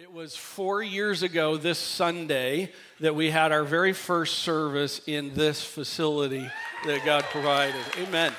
It 0.00 0.10
was 0.10 0.34
four 0.34 0.82
years 0.82 1.22
ago 1.22 1.58
this 1.58 1.78
Sunday 1.78 2.72
that 3.00 3.14
we 3.14 3.28
had 3.28 3.52
our 3.52 3.64
very 3.64 3.92
first 3.92 4.38
service 4.38 5.02
in 5.06 5.34
this 5.34 5.62
facility 5.62 6.50
that 6.86 7.04
God 7.04 7.22
provided. 7.24 7.82
Amen. 7.98 8.32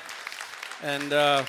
And 0.82 1.12
uh, 1.12 1.44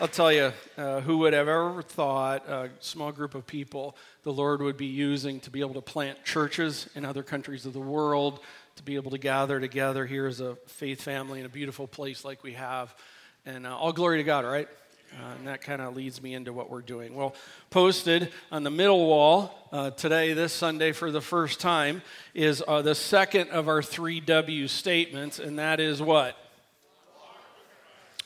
I'll 0.00 0.08
tell 0.08 0.32
you, 0.32 0.52
uh, 0.76 1.02
who 1.02 1.18
would 1.18 1.34
have 1.34 1.46
ever 1.46 1.82
thought 1.82 2.48
a 2.48 2.70
small 2.80 3.12
group 3.12 3.36
of 3.36 3.46
people 3.46 3.96
the 4.24 4.32
Lord 4.32 4.60
would 4.60 4.76
be 4.76 4.86
using 4.86 5.38
to 5.40 5.50
be 5.50 5.60
able 5.60 5.74
to 5.74 5.82
plant 5.82 6.24
churches 6.24 6.88
in 6.96 7.04
other 7.04 7.22
countries 7.22 7.64
of 7.64 7.74
the 7.74 7.78
world, 7.78 8.40
to 8.74 8.82
be 8.82 8.96
able 8.96 9.12
to 9.12 9.18
gather 9.18 9.60
together 9.60 10.04
here 10.04 10.26
as 10.26 10.40
a 10.40 10.56
faith 10.66 11.00
family 11.00 11.38
in 11.38 11.46
a 11.46 11.48
beautiful 11.48 11.86
place 11.86 12.24
like 12.24 12.42
we 12.42 12.54
have. 12.54 12.92
And 13.46 13.68
uh, 13.68 13.78
all 13.78 13.92
glory 13.92 14.18
to 14.18 14.24
God, 14.24 14.44
all 14.44 14.50
right? 14.50 14.68
Uh, 15.12 15.34
and 15.38 15.46
that 15.46 15.62
kind 15.62 15.80
of 15.80 15.96
leads 15.96 16.22
me 16.22 16.34
into 16.34 16.52
what 16.52 16.70
we're 16.70 16.82
doing. 16.82 17.14
Well, 17.14 17.34
posted 17.70 18.30
on 18.52 18.62
the 18.62 18.70
middle 18.70 19.06
wall 19.06 19.68
uh, 19.72 19.90
today, 19.90 20.34
this 20.34 20.52
Sunday, 20.52 20.92
for 20.92 21.10
the 21.10 21.20
first 21.20 21.60
time, 21.60 22.02
is 22.34 22.62
uh, 22.68 22.82
the 22.82 22.94
second 22.94 23.50
of 23.50 23.68
our 23.68 23.82
three 23.82 24.20
W 24.20 24.68
statements, 24.68 25.38
and 25.38 25.58
that 25.58 25.80
is 25.80 26.02
what? 26.02 26.36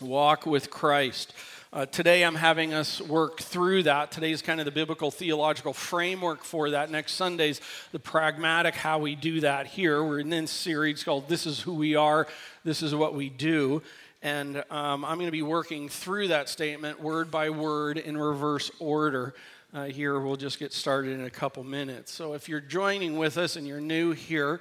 Walk 0.01 0.45
with 0.45 0.71
Christ. 0.71 1.33
Uh, 1.73 1.87
today, 1.87 2.23
I'm 2.23 2.35
having 2.35 2.75
us 2.75 3.01
work 3.01 3.41
through 3.41 3.85
that. 3.85 4.11
Today 4.11 4.33
is 4.33 4.43
kind 4.43 4.61
of 4.61 4.67
the 4.67 4.73
biblical 4.73 5.11
theological 5.11 5.73
framework 5.73 6.45
for 6.45 6.71
that. 6.71 6.91
Next 6.91 7.13
Sunday's 7.13 7.63
the 7.93 7.99
pragmatic 7.99 8.75
how 8.75 8.99
we 8.99 9.15
do 9.15 9.41
that 9.41 9.67
here. 9.69 10.05
We're 10.05 10.21
in 10.21 10.29
this 10.29 10.51
series 10.51 11.03
called 11.03 11.29
This 11.29 11.47
is 11.47 11.61
Who 11.61 11.73
We 11.73 11.95
Are, 11.95 12.27
This 12.65 12.83
is 12.83 12.95
What 12.95 13.15
We 13.15 13.31
Do. 13.31 13.83
And 14.23 14.59
um, 14.71 15.05
I'm 15.05 15.17
going 15.17 15.27
to 15.27 15.33
be 15.33 15.43
working 15.43 15.89
through 15.89 16.29
that 16.29 16.49
statement 16.49 17.01
word 17.01 17.33
by 17.33 17.51
word 17.51 17.99
in 17.99 18.17
reverse 18.17 18.71
order. 18.79 19.35
Uh, 19.75 19.87
here, 19.87 20.21
we'll 20.21 20.37
just 20.37 20.61
get 20.61 20.73
started 20.73 21.19
in 21.19 21.25
a 21.25 21.31
couple 21.31 21.65
minutes. 21.65 22.13
So, 22.13 22.35
if 22.35 22.49
you're 22.49 22.61
joining 22.61 23.17
with 23.17 23.37
us 23.37 23.57
and 23.57 23.67
you're 23.67 23.81
new 23.81 24.13
here, 24.13 24.61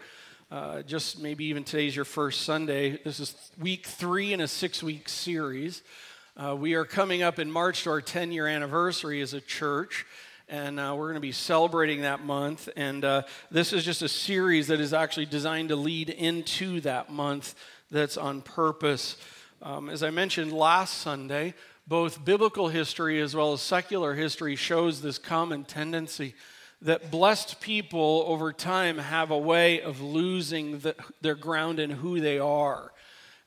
uh, 0.50 0.82
just 0.82 1.22
maybe 1.22 1.46
even 1.46 1.64
today's 1.64 1.96
your 1.96 2.06
first 2.06 2.42
Sunday, 2.42 3.00
this 3.04 3.20
is 3.20 3.36
week 3.60 3.86
three 3.86 4.34
in 4.34 4.42
a 4.42 4.48
six 4.48 4.82
week 4.82 5.08
series. 5.08 5.84
Uh, 6.36 6.56
we 6.56 6.74
are 6.74 6.86
coming 6.86 7.22
up 7.22 7.38
in 7.38 7.52
March 7.52 7.84
to 7.84 7.92
our 7.92 8.02
10 8.02 8.32
year 8.32 8.48
anniversary 8.48 9.22
as 9.22 9.36
a 9.36 9.42
church 9.42 10.08
and 10.50 10.82
uh, 10.82 10.94
we're 10.98 11.06
going 11.06 11.16
to 11.16 11.22
be 11.22 11.32
celebrating 11.32 12.02
that 12.02 12.26
month. 12.26 12.68
And 12.76 13.06
uh, 13.06 13.24
this 13.52 13.72
is 13.72 13.86
just 13.86 14.02
a 14.02 14.10
series 14.10 14.68
that 14.68 14.82
is 14.82 14.94
actually 14.94 15.28
designed 15.28 15.70
to 15.70 15.78
lead 15.78 16.10
into 16.10 16.82
that 16.82 17.10
month 17.10 17.56
that's 17.90 18.18
on 18.18 18.42
purpose. 18.42 19.16
Um, 19.64 19.92
as 19.92 20.02
I 20.02 20.10
mentioned 20.10 20.52
last 20.52 20.98
Sunday, 20.98 21.54
both 21.86 22.26
biblical 22.26 22.70
history 22.70 23.22
as 23.22 23.36
well 23.36 23.54
as 23.54 23.62
secular 23.62 24.16
history 24.16 24.56
shows 24.56 25.04
this 25.04 25.20
common 25.20 25.66
tendency 25.66 26.34
that 26.82 27.12
blessed 27.12 27.62
people 27.62 28.24
over 28.26 28.52
time 28.52 28.98
have 28.98 29.30
a 29.30 29.38
way 29.38 29.80
of 29.82 30.02
losing 30.02 30.80
the, 30.80 30.96
their 31.22 31.36
ground 31.36 31.80
in 31.80 31.92
who 31.92 32.20
they 32.20 32.40
are. 32.40 32.92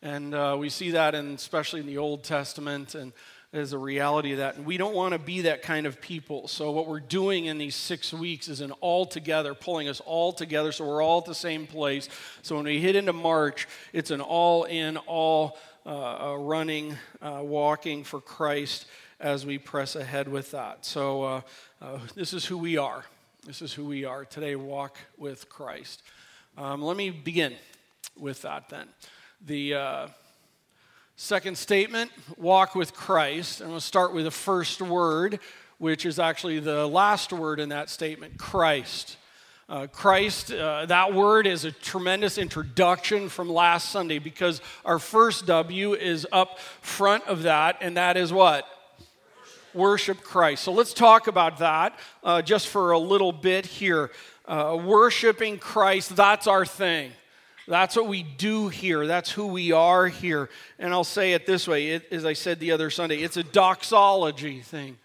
And 0.03 0.37
uh, 0.37 0.57
we 0.57 0.69
see 0.69 0.93
that, 0.93 1.17
in, 1.17 1.35
especially 1.35 1.81
in 1.81 1.87
the 1.87 1.99
Old 1.99 2.23
Testament, 2.23 2.95
and 2.95 3.13
as 3.53 3.73
a 3.73 3.79
reality 3.79 4.33
of 4.33 4.39
that. 4.39 4.57
And 4.57 4.67
we 4.67 4.77
don't 4.77 4.95
want 4.95 5.15
to 5.15 5.19
be 5.19 5.43
that 5.43 5.63
kind 5.63 5.87
of 5.87 6.01
people. 6.01 6.47
So, 6.49 6.71
what 6.73 6.87
we're 6.87 7.01
doing 7.01 7.47
in 7.47 7.59
these 7.59 7.77
six 7.77 8.13
weeks 8.13 8.49
is 8.49 8.61
an 8.61 8.73
all 8.81 9.07
together, 9.07 9.55
pulling 9.55 9.89
us 9.89 10.01
all 10.01 10.33
together 10.33 10.73
so 10.73 10.87
we're 10.87 11.03
all 11.03 11.19
at 11.19 11.25
the 11.25 11.35
same 11.35 11.67
place. 11.67 12.09
So, 12.43 12.57
when 12.57 12.65
we 12.65 12.81
hit 12.81 12.97
into 12.97 13.13
March, 13.13 13.69
it's 13.93 14.11
an 14.11 14.21
all 14.21 14.65
in, 14.65 14.97
all 14.97 15.57
uh, 15.87 16.37
running, 16.39 16.97
uh, 17.21 17.41
walking 17.43 18.05
for 18.05 18.21
Christ 18.21 18.87
as 19.21 19.45
we 19.45 19.59
press 19.59 19.97
ahead 19.97 20.29
with 20.29 20.51
that. 20.53 20.85
So, 20.85 21.23
uh, 21.23 21.41
uh, 21.83 21.99
this 22.15 22.33
is 22.33 22.45
who 22.45 22.59
we 22.59 22.77
are. 22.77 23.05
This 23.47 23.63
is 23.63 23.73
who 23.73 23.85
we 23.85 24.05
are 24.05 24.25
today. 24.25 24.57
Walk 24.57 24.97
with 25.19 25.49
Christ. 25.49 26.03
Um, 26.57 26.83
let 26.83 26.97
me 26.97 27.11
begin 27.11 27.55
with 28.19 28.43
that 28.43 28.69
then. 28.69 28.89
The 29.45 30.09
second 31.17 31.57
statement 31.57 32.11
walk 32.37 32.75
with 32.75 32.95
Christ. 32.95 33.61
And 33.61 33.71
we'll 33.71 33.81
start 33.81 34.13
with 34.13 34.25
the 34.25 34.31
first 34.31 34.81
word, 34.83 35.39
which 35.79 36.07
is 36.07 36.19
actually 36.19 36.61
the 36.61 36.87
last 36.87 37.33
word 37.33 37.61
in 37.61 37.69
that 37.69 37.91
statement 37.91 38.39
Christ. 38.39 39.17
Uh, 39.67 39.87
Christ, 39.87 40.53
uh, 40.53 40.85
that 40.87 41.15
word 41.15 41.47
is 41.47 41.65
a 41.65 41.73
tremendous 41.73 42.37
introduction 42.37 43.31
from 43.31 43.49
last 43.49 43.89
Sunday 43.89 44.19
because 44.19 44.61
our 44.85 44.99
first 44.99 45.47
W 45.47 45.95
is 45.95 46.27
up 46.33 46.59
front 46.59 47.25
of 47.25 47.45
that, 47.45 47.79
and 47.81 47.97
that 47.97 48.19
is 48.19 48.31
what? 48.31 48.67
Worship 49.73 50.23
Christ. 50.23 50.65
So 50.65 50.73
let's 50.73 50.93
talk 50.93 51.29
about 51.29 51.59
that 51.59 51.99
uh, 52.23 52.43
just 52.43 52.69
for 52.69 52.91
a 52.91 52.99
little 52.99 53.33
bit 53.33 53.65
here. 53.65 54.11
Uh, 54.45 54.79
worshiping 54.85 55.57
Christ, 55.57 56.15
that's 56.15 56.47
our 56.47 56.67
thing. 56.67 57.13
That's 57.67 57.97
what 57.97 58.07
we 58.07 58.23
do 58.23 58.69
here. 58.69 59.07
That's 59.07 59.31
who 59.31 59.47
we 59.47 59.73
are 59.73 60.09
here. 60.09 60.51
And 60.79 60.93
I'll 60.93 61.05
say 61.05 61.33
it 61.33 61.47
this 61.47 61.67
way 61.67 61.93
it, 61.93 62.13
as 62.13 62.27
I 62.27 62.35
said 62.35 62.61
the 62.61 62.73
other 62.73 62.91
Sunday, 62.91 63.23
it's 63.23 63.39
a 63.39 63.43
doxology 63.43 64.61
thing. 64.61 64.99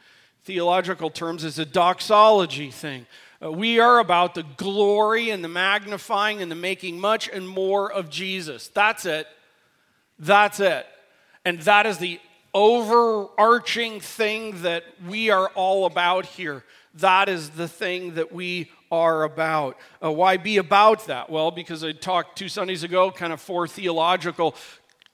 Theological 0.43 1.09
terms, 1.09 1.45
it's 1.45 1.59
a 1.59 1.65
doxology 1.65 2.71
thing. 2.71 3.05
Uh, 3.41 3.51
we 3.51 3.79
are 3.79 3.99
about 3.99 4.35
the 4.35 4.43
glory 4.57 5.29
and 5.29 5.43
the 5.43 5.47
magnifying 5.47 6.41
and 6.41 6.51
the 6.51 6.55
making 6.55 6.99
much 6.99 7.29
and 7.29 7.47
more 7.47 7.91
of 7.91 8.09
Jesus. 8.09 8.67
That's 8.67 9.05
it. 9.05 9.27
That's 10.17 10.59
it. 10.59 10.85
And 11.45 11.61
that 11.61 11.85
is 11.85 11.99
the 11.99 12.19
overarching 12.53 14.01
thing 14.01 14.61
that 14.63 14.83
we 15.07 15.29
are 15.29 15.49
all 15.55 15.85
about 15.85 16.25
here. 16.25 16.63
That 16.95 17.29
is 17.29 17.51
the 17.51 17.67
thing 17.67 18.15
that 18.15 18.33
we 18.33 18.71
are 18.91 19.23
about. 19.23 19.77
Uh, 20.03 20.11
why 20.11 20.37
be 20.37 20.57
about 20.57 21.05
that? 21.07 21.29
Well, 21.29 21.51
because 21.51 21.83
I 21.83 21.91
talked 21.91 22.37
two 22.37 22.49
Sundays 22.49 22.83
ago, 22.83 23.11
kind 23.11 23.31
of 23.31 23.39
four 23.39 23.67
theological 23.67 24.55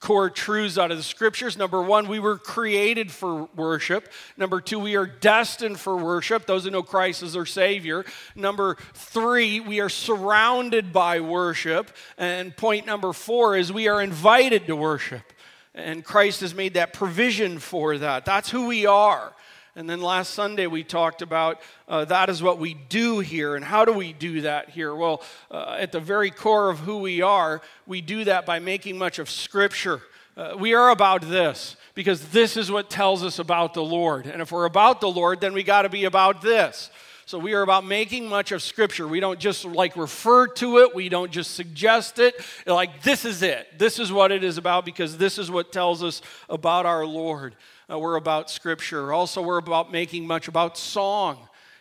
core 0.06 0.30
truths 0.30 0.78
out 0.78 0.92
of 0.92 0.96
the 0.96 1.02
scriptures. 1.02 1.58
Number 1.58 1.82
one, 1.82 2.06
we 2.06 2.20
were 2.20 2.38
created 2.38 3.10
for 3.10 3.48
worship. 3.56 4.12
Number 4.36 4.60
two, 4.60 4.78
we 4.78 4.94
are 4.94 5.04
destined 5.04 5.80
for 5.80 5.96
worship, 5.96 6.46
those 6.46 6.62
who 6.62 6.70
know 6.70 6.84
Christ 6.84 7.24
as 7.24 7.32
their 7.32 7.44
Savior. 7.44 8.04
Number 8.36 8.76
three, 8.94 9.58
we 9.58 9.80
are 9.80 9.88
surrounded 9.88 10.92
by 10.92 11.18
worship. 11.18 11.90
And 12.16 12.56
point 12.56 12.86
number 12.86 13.12
four 13.12 13.56
is 13.56 13.72
we 13.72 13.88
are 13.88 14.00
invited 14.00 14.68
to 14.68 14.76
worship. 14.76 15.32
And 15.74 16.04
Christ 16.04 16.40
has 16.42 16.54
made 16.54 16.74
that 16.74 16.92
provision 16.92 17.58
for 17.58 17.98
that. 17.98 18.24
That's 18.24 18.48
who 18.48 18.68
we 18.68 18.86
are. 18.86 19.32
And 19.76 19.90
then 19.90 20.00
last 20.00 20.32
Sunday 20.32 20.66
we 20.66 20.82
talked 20.82 21.20
about 21.20 21.60
uh, 21.86 22.06
that 22.06 22.30
is 22.30 22.42
what 22.42 22.58
we 22.58 22.72
do 22.72 23.18
here. 23.18 23.56
And 23.56 23.64
how 23.64 23.84
do 23.84 23.92
we 23.92 24.14
do 24.14 24.40
that 24.40 24.70
here? 24.70 24.94
Well, 24.94 25.22
uh, 25.50 25.76
at 25.78 25.92
the 25.92 26.00
very 26.00 26.30
core 26.30 26.70
of 26.70 26.78
who 26.78 26.96
we 26.96 27.20
are, 27.20 27.60
we 27.86 28.00
do 28.00 28.24
that 28.24 28.46
by 28.46 28.58
making 28.58 28.96
much 28.96 29.18
of 29.18 29.28
Scripture. 29.28 30.00
Uh, 30.34 30.54
we 30.58 30.72
are 30.72 30.88
about 30.88 31.20
this 31.20 31.76
because 31.94 32.30
this 32.30 32.56
is 32.56 32.70
what 32.70 32.88
tells 32.88 33.22
us 33.22 33.38
about 33.38 33.74
the 33.74 33.84
Lord. 33.84 34.26
And 34.26 34.40
if 34.40 34.50
we're 34.50 34.64
about 34.64 35.02
the 35.02 35.10
Lord, 35.10 35.42
then 35.42 35.52
we 35.52 35.62
got 35.62 35.82
to 35.82 35.90
be 35.90 36.04
about 36.04 36.40
this. 36.40 36.90
So 37.26 37.38
we 37.38 37.52
are 37.52 37.62
about 37.62 37.84
making 37.84 38.28
much 38.28 38.52
of 38.52 38.62
Scripture. 38.62 39.06
We 39.06 39.20
don't 39.20 39.38
just 39.38 39.66
like 39.66 39.94
refer 39.96 40.46
to 40.46 40.78
it, 40.78 40.94
we 40.94 41.10
don't 41.10 41.30
just 41.30 41.54
suggest 41.54 42.18
it. 42.18 42.34
Like, 42.66 43.02
this 43.02 43.26
is 43.26 43.42
it. 43.42 43.78
This 43.78 43.98
is 43.98 44.10
what 44.10 44.32
it 44.32 44.42
is 44.42 44.56
about 44.56 44.86
because 44.86 45.18
this 45.18 45.36
is 45.36 45.50
what 45.50 45.70
tells 45.70 46.02
us 46.02 46.22
about 46.48 46.86
our 46.86 47.04
Lord 47.04 47.56
uh, 47.90 47.98
we're 47.98 48.16
about 48.16 48.50
Scripture. 48.50 49.12
Also, 49.12 49.42
we're 49.42 49.58
about 49.58 49.92
making 49.92 50.26
much 50.26 50.48
about 50.48 50.76
song. 50.76 51.38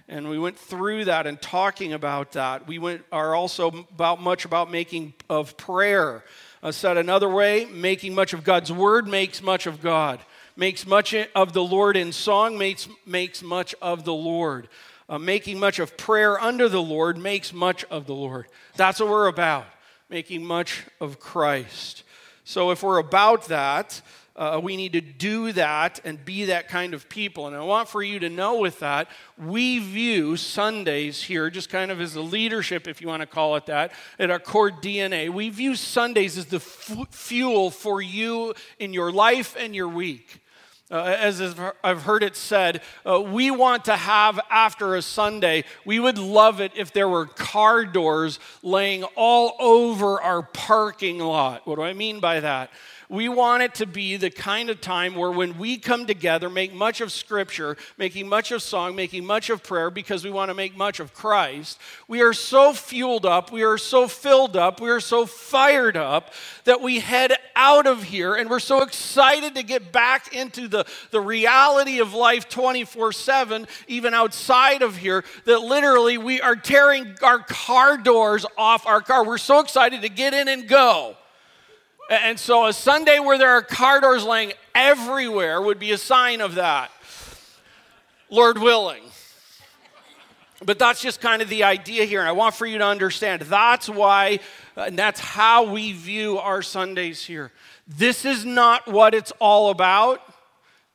And 0.07 0.29
we 0.29 0.37
went 0.37 0.57
through 0.57 1.05
that 1.05 1.25
and 1.25 1.41
talking 1.41 1.93
about 1.93 2.33
that. 2.33 2.67
We 2.67 2.77
went, 2.77 3.03
are 3.11 3.33
also 3.33 3.69
about 3.69 4.21
much 4.21 4.45
about 4.45 4.69
making 4.69 5.15
of 5.29 5.57
prayer. 5.57 6.23
Uh, 6.61 6.71
said 6.71 6.97
another 6.97 7.27
way, 7.27 7.65
making 7.65 8.13
much 8.13 8.33
of 8.33 8.43
God's 8.43 8.71
word 8.71 9.07
makes 9.07 9.41
much 9.41 9.65
of 9.65 9.81
God. 9.81 10.19
Makes 10.55 10.85
much 10.85 11.15
of 11.33 11.53
the 11.53 11.63
Lord 11.63 11.97
in 11.97 12.11
song, 12.11 12.57
makes, 12.57 12.87
makes 13.05 13.41
much 13.41 13.73
of 13.81 14.05
the 14.05 14.13
Lord. 14.13 14.69
Uh, 15.09 15.17
making 15.17 15.59
much 15.59 15.79
of 15.79 15.97
prayer 15.97 16.39
under 16.39 16.69
the 16.69 16.81
Lord 16.81 17.17
makes 17.17 17.51
much 17.51 17.83
of 17.85 18.05
the 18.05 18.15
Lord. 18.15 18.45
That's 18.75 18.99
what 18.99 19.09
we're 19.09 19.27
about, 19.27 19.65
making 20.09 20.45
much 20.45 20.83
of 21.01 21.19
Christ. 21.19 22.03
So 22.43 22.69
if 22.69 22.83
we're 22.83 22.99
about 22.99 23.47
that, 23.47 24.01
uh, 24.35 24.59
we 24.61 24.75
need 24.75 24.93
to 24.93 25.01
do 25.01 25.53
that 25.53 25.99
and 26.03 26.23
be 26.25 26.45
that 26.45 26.67
kind 26.67 26.93
of 26.93 27.07
people. 27.07 27.47
And 27.47 27.55
I 27.55 27.61
want 27.61 27.87
for 27.87 28.03
you 28.03 28.19
to 28.19 28.29
know 28.29 28.59
with 28.59 28.79
that, 28.79 29.07
we 29.37 29.79
view 29.79 30.35
Sundays 30.35 31.23
here, 31.23 31.49
just 31.49 31.69
kind 31.69 31.89
of 31.89 32.01
as 32.01 32.15
a 32.15 32.21
leadership, 32.21 32.87
if 32.87 33.01
you 33.01 33.07
want 33.07 33.21
to 33.21 33.27
call 33.27 33.55
it 33.55 33.65
that, 33.67 33.93
at 34.19 34.29
our 34.29 34.39
core 34.39 34.71
DNA. 34.71 35.29
We 35.29 35.49
view 35.49 35.75
Sundays 35.75 36.37
as 36.37 36.47
the 36.47 36.57
f- 36.57 37.07
fuel 37.11 37.71
for 37.71 38.01
you 38.01 38.53
in 38.77 38.93
your 38.93 39.11
life 39.11 39.55
and 39.57 39.73
your 39.73 39.87
week. 39.87 40.41
Uh, 40.91 41.15
as 41.17 41.41
I've 41.83 42.03
heard 42.03 42.21
it 42.21 42.35
said, 42.35 42.81
uh, 43.09 43.19
we 43.19 43.49
want 43.49 43.85
to 43.85 43.95
have 43.95 44.39
after 44.51 44.95
a 44.95 45.01
Sunday, 45.01 45.63
we 45.83 45.99
would 45.99 46.19
love 46.19 46.61
it 46.61 46.73
if 46.75 46.93
there 46.93 47.09
were 47.09 47.25
car 47.25 47.85
doors 47.85 48.37
laying 48.61 49.03
all 49.15 49.55
over 49.59 50.21
our 50.21 50.43
parking 50.43 51.17
lot. 51.17 51.65
What 51.65 51.77
do 51.77 51.81
I 51.81 51.93
mean 51.93 52.19
by 52.19 52.39
that? 52.41 52.69
We 53.09 53.29
want 53.29 53.63
it 53.63 53.75
to 53.75 53.85
be 53.85 54.17
the 54.17 54.29
kind 54.29 54.69
of 54.69 54.81
time 54.81 55.15
where 55.15 55.31
when 55.31 55.57
we 55.57 55.77
come 55.77 56.05
together, 56.05 56.49
make 56.49 56.73
much 56.73 57.01
of 57.01 57.11
Scripture, 57.11 57.77
making 57.97 58.27
much 58.27 58.51
of 58.51 58.63
song, 58.63 58.95
making 58.95 59.25
much 59.25 59.49
of 59.49 59.61
prayer, 59.61 59.89
because 59.89 60.23
we 60.23 60.31
want 60.31 60.49
to 60.49 60.55
make 60.55 60.75
much 60.75 60.99
of 60.99 61.13
Christ, 61.13 61.79
we 62.07 62.21
are 62.21 62.33
so 62.33 62.73
fueled 62.73 63.25
up, 63.25 63.51
we 63.51 63.63
are 63.63 63.77
so 63.77 64.07
filled 64.07 64.57
up, 64.57 64.81
we 64.81 64.89
are 64.89 64.99
so 64.99 65.25
fired 65.25 65.97
up 65.97 66.33
that 66.63 66.81
we 66.81 66.99
head 66.99 67.33
out 67.55 67.85
of 67.87 68.03
here 68.03 68.35
and 68.35 68.49
we're 68.49 68.59
so 68.59 68.81
excited 68.81 69.55
to 69.55 69.63
get 69.63 69.91
back 69.91 70.33
into 70.33 70.67
the, 70.67 70.85
the 71.11 71.21
reality 71.21 71.99
of 71.99 72.13
life 72.13 72.49
24 72.49 73.11
7, 73.11 73.67
even 73.87 74.13
outside 74.13 74.81
of 74.81 74.97
here, 74.97 75.23
that 75.45 75.59
literally 75.59 76.17
we 76.17 76.41
are 76.41 76.55
tearing 76.55 77.15
our 77.21 77.39
car 77.39 77.97
doors 77.97 78.45
off 78.57 78.85
our 78.87 79.01
car. 79.01 79.25
We're 79.25 79.37
so 79.37 79.59
excited 79.59 80.01
to 80.01 80.09
get 80.09 80.33
in 80.33 80.47
and 80.47 80.67
go. 80.67 81.15
And 82.09 82.39
so 82.39 82.67
a 82.67 82.73
Sunday 82.73 83.19
where 83.19 83.37
there 83.37 83.51
are 83.51 83.61
car 83.61 83.99
doors 83.99 84.23
laying 84.23 84.53
everywhere 84.75 85.61
would 85.61 85.79
be 85.79 85.91
a 85.91 85.97
sign 85.97 86.41
of 86.41 86.55
that. 86.55 86.91
Lord 88.29 88.59
willing. 88.59 89.03
But 90.63 90.79
that's 90.79 91.01
just 91.01 91.19
kind 91.19 91.41
of 91.41 91.49
the 91.49 91.63
idea 91.63 92.05
here. 92.05 92.19
And 92.19 92.29
I 92.29 92.31
want 92.31 92.55
for 92.55 92.65
you 92.65 92.77
to 92.77 92.85
understand 92.85 93.41
that's 93.43 93.89
why, 93.89 94.39
and 94.75 94.97
that's 94.97 95.19
how 95.19 95.71
we 95.71 95.93
view 95.93 96.37
our 96.37 96.61
Sundays 96.61 97.23
here. 97.25 97.51
This 97.87 98.25
is 98.25 98.45
not 98.45 98.87
what 98.87 99.13
it's 99.13 99.31
all 99.39 99.69
about. 99.69 100.21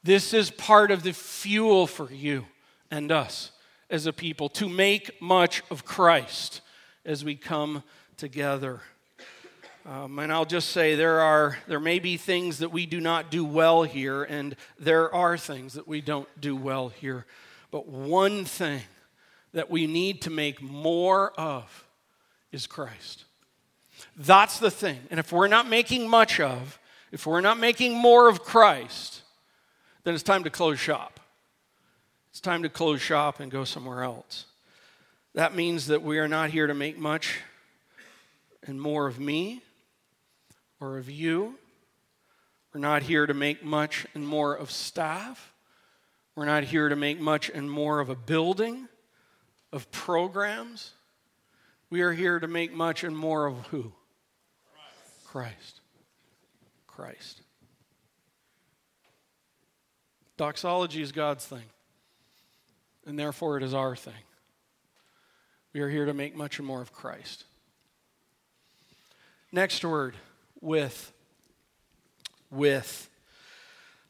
This 0.02 0.32
is 0.32 0.50
part 0.50 0.90
of 0.90 1.02
the 1.02 1.12
fuel 1.12 1.86
for 1.86 2.10
you 2.10 2.46
and 2.90 3.12
us 3.12 3.52
as 3.90 4.06
a 4.06 4.12
people 4.12 4.48
to 4.48 4.68
make 4.68 5.20
much 5.20 5.62
of 5.70 5.84
Christ 5.84 6.62
as 7.04 7.24
we 7.24 7.36
come 7.36 7.82
together. 8.16 8.80
Um, 9.86 10.18
and 10.18 10.30
I'll 10.30 10.44
just 10.44 10.70
say 10.70 10.94
there 10.94 11.20
are 11.20 11.56
there 11.66 11.80
may 11.80 12.00
be 12.00 12.18
things 12.18 12.58
that 12.58 12.70
we 12.70 12.84
do 12.84 13.00
not 13.00 13.30
do 13.30 13.44
well 13.44 13.82
here, 13.82 14.24
and 14.24 14.54
there 14.78 15.12
are 15.14 15.38
things 15.38 15.72
that 15.74 15.88
we 15.88 16.02
don't 16.02 16.28
do 16.38 16.54
well 16.54 16.90
here. 16.90 17.24
But 17.70 17.88
one 17.88 18.44
thing 18.44 18.82
that 19.52 19.70
we 19.70 19.86
need 19.86 20.22
to 20.22 20.30
make 20.30 20.60
more 20.60 21.32
of 21.32 21.86
is 22.52 22.66
Christ. 22.66 23.24
That's 24.16 24.58
the 24.58 24.70
thing. 24.70 24.98
And 25.10 25.18
if 25.18 25.32
we're 25.32 25.48
not 25.48 25.66
making 25.66 26.08
much 26.08 26.40
of, 26.40 26.78
if 27.10 27.26
we're 27.26 27.40
not 27.40 27.58
making 27.58 27.94
more 27.94 28.28
of 28.28 28.42
Christ, 28.42 29.22
then 30.04 30.14
it's 30.14 30.22
time 30.22 30.44
to 30.44 30.50
close 30.50 30.78
shop. 30.78 31.20
It's 32.30 32.40
time 32.40 32.62
to 32.64 32.68
close 32.68 33.00
shop 33.00 33.40
and 33.40 33.50
go 33.50 33.64
somewhere 33.64 34.02
else. 34.02 34.44
That 35.34 35.54
means 35.54 35.86
that 35.86 36.02
we 36.02 36.18
are 36.18 36.28
not 36.28 36.50
here 36.50 36.66
to 36.66 36.74
make 36.74 36.98
much 36.98 37.38
and 38.66 38.80
more 38.80 39.06
of 39.06 39.18
me 39.18 39.62
or 40.80 40.98
of 40.98 41.10
you. 41.10 41.56
We're 42.72 42.80
not 42.80 43.02
here 43.02 43.26
to 43.26 43.34
make 43.34 43.64
much 43.64 44.06
and 44.14 44.26
more 44.26 44.54
of 44.54 44.70
staff. 44.70 45.52
We're 46.34 46.46
not 46.46 46.64
here 46.64 46.88
to 46.88 46.96
make 46.96 47.20
much 47.20 47.50
and 47.50 47.70
more 47.70 48.00
of 48.00 48.08
a 48.08 48.14
building, 48.14 48.88
of 49.72 49.90
programs. 49.90 50.92
We 51.90 52.02
are 52.02 52.12
here 52.12 52.38
to 52.38 52.48
make 52.48 52.72
much 52.72 53.04
and 53.04 53.16
more 53.16 53.46
of 53.46 53.66
who? 53.66 53.92
Christ. 55.26 55.26
Christ. 55.26 55.80
Christ. 56.86 57.42
Doxology 60.36 61.02
is 61.02 61.12
God's 61.12 61.44
thing, 61.44 61.64
and 63.04 63.18
therefore 63.18 63.58
it 63.58 63.62
is 63.62 63.74
our 63.74 63.94
thing. 63.94 64.14
We 65.74 65.80
are 65.80 65.88
here 65.90 66.06
to 66.06 66.14
make 66.14 66.34
much 66.34 66.58
and 66.58 66.66
more 66.66 66.80
of 66.80 66.92
Christ. 66.92 67.44
Next 69.52 69.84
word 69.84 70.14
with. 70.60 71.12
With. 72.50 73.08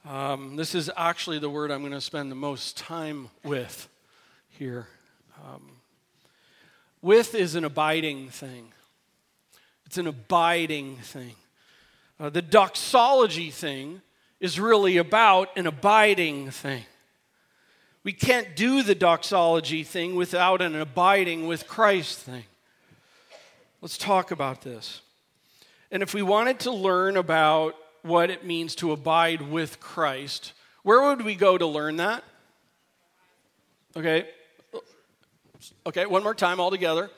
Um, 0.08 0.56
this 0.56 0.74
is 0.74 0.90
actually 0.96 1.38
the 1.38 1.50
word 1.50 1.70
I'm 1.70 1.80
going 1.80 1.92
to 1.92 2.00
spend 2.00 2.30
the 2.30 2.36
most 2.36 2.76
time 2.76 3.28
with 3.44 3.88
here. 4.48 4.86
Um, 5.44 5.72
with 7.02 7.34
is 7.34 7.54
an 7.54 7.64
abiding 7.64 8.28
thing, 8.28 8.72
it's 9.86 9.98
an 9.98 10.06
abiding 10.06 10.96
thing. 10.96 11.34
Uh, 12.18 12.28
the 12.28 12.42
doxology 12.42 13.50
thing 13.50 14.02
is 14.40 14.60
really 14.60 14.98
about 14.98 15.56
an 15.56 15.66
abiding 15.66 16.50
thing. 16.50 16.84
We 18.02 18.12
can't 18.12 18.56
do 18.56 18.82
the 18.82 18.94
doxology 18.94 19.84
thing 19.84 20.16
without 20.16 20.62
an 20.62 20.74
abiding 20.74 21.46
with 21.46 21.66
Christ 21.66 22.18
thing. 22.18 22.44
Let's 23.82 23.98
talk 23.98 24.30
about 24.30 24.62
this. 24.62 25.00
And 25.90 26.02
if 26.02 26.14
we 26.14 26.22
wanted 26.22 26.60
to 26.60 26.70
learn 26.70 27.16
about 27.16 27.74
what 28.02 28.30
it 28.30 28.44
means 28.44 28.74
to 28.76 28.92
abide 28.92 29.42
with 29.42 29.80
Christ, 29.80 30.52
where 30.82 31.02
would 31.02 31.22
we 31.22 31.34
go 31.34 31.58
to 31.58 31.66
learn 31.66 31.96
that? 31.96 32.24
Okay. 33.96 34.28
Okay, 35.84 36.06
one 36.06 36.22
more 36.22 36.34
time 36.34 36.60
all 36.60 36.70
together. 36.70 37.10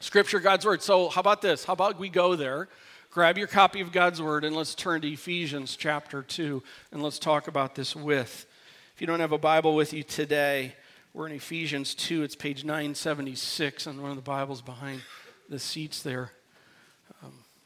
Scripture, 0.00 0.40
God's 0.40 0.66
Word. 0.66 0.82
So, 0.82 1.08
how 1.08 1.20
about 1.20 1.40
this? 1.40 1.64
How 1.64 1.74
about 1.74 1.98
we 1.98 2.08
go 2.08 2.34
there? 2.34 2.68
Grab 3.10 3.38
your 3.38 3.46
copy 3.46 3.80
of 3.80 3.92
God's 3.92 4.20
Word 4.20 4.44
and 4.44 4.56
let's 4.56 4.74
turn 4.74 5.00
to 5.02 5.08
Ephesians 5.08 5.76
chapter 5.76 6.22
2 6.22 6.62
and 6.92 7.02
let's 7.02 7.18
talk 7.18 7.48
about 7.48 7.74
this 7.74 7.94
with. 7.94 8.46
If 8.94 9.00
you 9.00 9.06
don't 9.06 9.20
have 9.20 9.32
a 9.32 9.38
Bible 9.38 9.74
with 9.74 9.92
you 9.92 10.02
today, 10.02 10.74
we're 11.14 11.26
in 11.26 11.32
Ephesians 11.32 11.94
2. 11.94 12.22
It's 12.22 12.36
page 12.36 12.64
976 12.64 13.86
on 13.86 14.00
one 14.02 14.10
of 14.10 14.16
the 14.16 14.22
Bibles 14.22 14.62
behind 14.62 15.02
the 15.48 15.58
seats 15.58 16.02
there. 16.02 16.32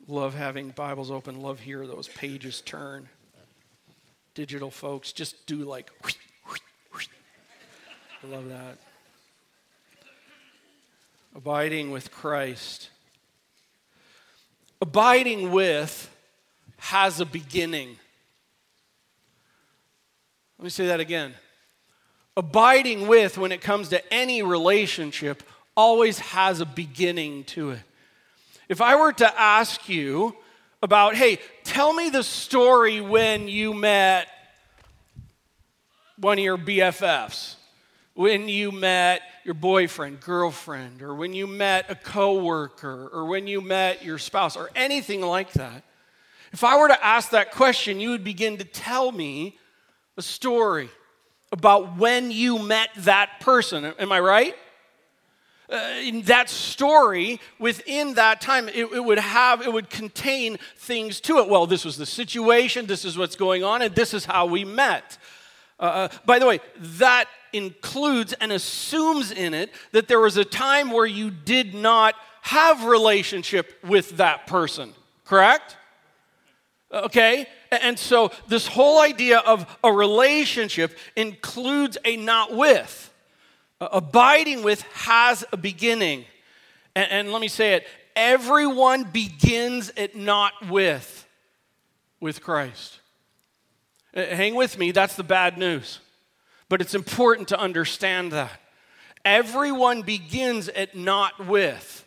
Love 0.06 0.34
having 0.34 0.68
Bibles 0.70 1.10
open, 1.10 1.40
love 1.40 1.60
hear 1.60 1.86
those 1.86 2.08
pages 2.08 2.60
turn. 2.60 3.08
Digital 4.34 4.70
folks, 4.70 5.12
just 5.12 5.46
do 5.46 5.58
like, 5.64 5.90
I 8.22 8.26
love 8.26 8.48
that. 8.48 8.78
Abiding 11.34 11.90
with 11.90 12.10
Christ. 12.10 12.90
Abiding 14.80 15.50
with 15.50 16.10
has 16.76 17.20
a 17.20 17.24
beginning. 17.24 17.96
Let 20.58 20.64
me 20.64 20.70
say 20.70 20.86
that 20.86 21.00
again. 21.00 21.34
Abiding 22.36 23.06
with, 23.06 23.38
when 23.38 23.52
it 23.52 23.60
comes 23.60 23.88
to 23.88 24.12
any 24.12 24.42
relationship, 24.42 25.42
always 25.76 26.18
has 26.18 26.60
a 26.60 26.66
beginning 26.66 27.44
to 27.44 27.70
it. 27.70 27.80
If 28.68 28.80
I 28.80 28.96
were 28.96 29.12
to 29.12 29.40
ask 29.40 29.88
you 29.88 30.36
about, 30.82 31.14
hey, 31.16 31.38
tell 31.64 31.92
me 31.92 32.10
the 32.10 32.22
story 32.22 33.00
when 33.00 33.48
you 33.48 33.74
met 33.74 34.28
one 36.16 36.38
of 36.38 36.44
your 36.44 36.58
BFFs, 36.58 37.56
when 38.14 38.48
you 38.48 38.70
met 38.70 39.22
your 39.44 39.54
boyfriend, 39.54 40.20
girlfriend, 40.20 41.02
or 41.02 41.14
when 41.14 41.32
you 41.32 41.46
met 41.46 41.90
a 41.90 41.94
coworker, 41.94 43.08
or 43.12 43.26
when 43.26 43.46
you 43.46 43.60
met 43.60 44.04
your 44.04 44.18
spouse, 44.18 44.56
or 44.56 44.70
anything 44.74 45.20
like 45.20 45.52
that. 45.52 45.82
If 46.52 46.64
I 46.64 46.78
were 46.78 46.88
to 46.88 47.04
ask 47.04 47.30
that 47.30 47.50
question, 47.50 48.00
you 48.00 48.10
would 48.10 48.24
begin 48.24 48.58
to 48.58 48.64
tell 48.64 49.10
me 49.10 49.58
a 50.16 50.22
story 50.22 50.88
about 51.50 51.96
when 51.96 52.30
you 52.30 52.58
met 52.58 52.90
that 52.98 53.40
person. 53.40 53.84
Am 53.84 54.12
I 54.12 54.20
right? 54.20 54.54
Uh, 55.70 55.94
in 56.02 56.22
that 56.22 56.48
story 56.48 57.40
within 57.58 58.14
that 58.14 58.40
time 58.40 58.68
it, 58.68 58.92
it, 58.92 59.04
would 59.04 59.18
have 59.18 59.62
it 59.62 59.72
would 59.72 59.88
contain 59.90 60.58
things 60.76 61.20
to 61.20 61.38
it. 61.38 61.48
Well 61.48 61.66
this 61.66 61.84
was 61.84 61.96
the 61.96 62.06
situation 62.06 62.86
this 62.86 63.04
is 63.04 63.16
what's 63.16 63.36
going 63.36 63.64
on 63.64 63.82
and 63.82 63.94
this 63.94 64.14
is 64.14 64.24
how 64.24 64.46
we 64.46 64.64
met. 64.64 65.18
Uh, 65.80 65.82
uh, 65.82 66.08
by 66.24 66.38
the 66.38 66.46
way 66.46 66.60
that 66.76 67.26
includes 67.52 68.32
and 68.34 68.52
assumes 68.52 69.30
in 69.30 69.54
it 69.54 69.72
that 69.92 70.08
there 70.08 70.20
was 70.20 70.36
a 70.36 70.44
time 70.44 70.90
where 70.90 71.06
you 71.06 71.30
did 71.30 71.74
not 71.74 72.14
have 72.42 72.84
relationship 72.84 73.78
with 73.82 74.16
that 74.18 74.46
person 74.46 74.92
correct? 75.24 75.76
Okay 76.92 77.46
and 77.82 77.98
so 77.98 78.30
this 78.48 78.66
whole 78.66 79.00
idea 79.00 79.38
of 79.38 79.78
a 79.82 79.92
relationship 79.92 80.96
includes 81.16 81.98
a 82.04 82.16
not 82.16 82.54
with 82.54 83.12
abiding 83.92 84.62
with 84.62 84.82
has 84.92 85.44
a 85.52 85.56
beginning. 85.56 86.24
And, 86.94 87.10
and, 87.10 87.32
let 87.32 87.40
me 87.40 87.48
say 87.48 87.74
it 87.74 87.86
everyone 88.16 89.04
begins 89.04 89.90
at 89.96 90.14
not 90.14 90.52
with, 90.68 91.26
with 92.20 92.40
Christ. 92.42 93.00
Uh, 94.14 94.24
hang 94.26 94.54
with 94.54 94.78
me, 94.78 94.92
that's 94.92 95.16
the 95.16 95.24
bad 95.24 95.58
news. 95.58 95.98
But 96.68 96.80
it's 96.80 96.94
important 96.94 97.48
to 97.48 97.58
understand 97.58 98.32
that. 98.32 98.60
Everyone 99.24 100.02
begins 100.02 100.68
at 100.68 100.94
not 100.94 101.46
with 101.46 102.04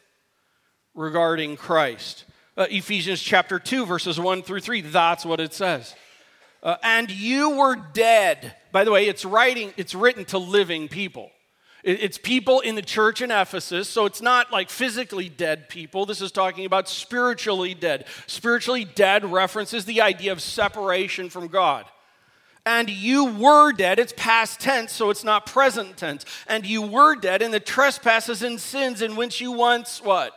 regarding 0.94 1.58
Christ. 1.58 2.26
Uh, 2.56 2.68
Ephesians 2.70 3.22
chapter 3.22 3.60
2, 3.60 3.86
verses 3.86 4.20
1 4.20 4.44
through 4.44 4.62
3, 4.62 4.82
that's 4.82 5.26
what 5.26 5.40
it 5.40 5.54
says. 5.54 5.96
Uh, 6.64 6.76
and 6.84 7.12
you 7.12 7.52
were 7.52 7.76
dead. 7.76 8.56
By 8.72 8.84
the 8.84 8.92
way, 8.92 9.08
it's 9.08 9.24
writing, 9.24 9.74
it's 9.78 9.94
written 9.94 10.26
to 10.26 10.38
living 10.38 10.88
people. 10.88 11.32
It's 11.84 12.18
people 12.18 12.60
in 12.60 12.76
the 12.76 12.82
church 12.82 13.22
in 13.22 13.32
Ephesus, 13.32 13.88
so 13.88 14.06
it's 14.06 14.22
not 14.22 14.52
like 14.52 14.70
physically 14.70 15.30
dead 15.30 15.70
people. 15.70 16.06
This 16.06 16.22
is 16.22 16.32
talking 16.32 16.66
about 16.66 16.90
spiritually 16.90 17.74
dead. 17.74 18.06
Spiritually 18.26 18.84
dead 18.84 19.24
references 19.24 19.86
the 19.86 20.02
idea 20.02 20.32
of 20.32 20.42
separation 20.42 21.30
from 21.30 21.48
God. 21.48 21.86
And 22.66 22.90
you 22.90 23.26
were 23.26 23.72
dead, 23.72 24.00
it's 24.00 24.14
past 24.18 24.60
tense, 24.60 24.92
so 24.92 25.10
it's 25.10 25.24
not 25.24 25.46
present 25.46 25.96
tense. 25.96 26.26
And 26.48 26.66
you 26.66 26.82
were 26.82 27.16
dead 27.16 27.42
in 27.42 27.52
the 27.52 27.62
trespasses 27.62 28.42
and 28.42 28.60
sins 28.60 29.02
in 29.02 29.16
which 29.16 29.40
you 29.40 29.54
once 29.54 30.02
what? 30.02 30.34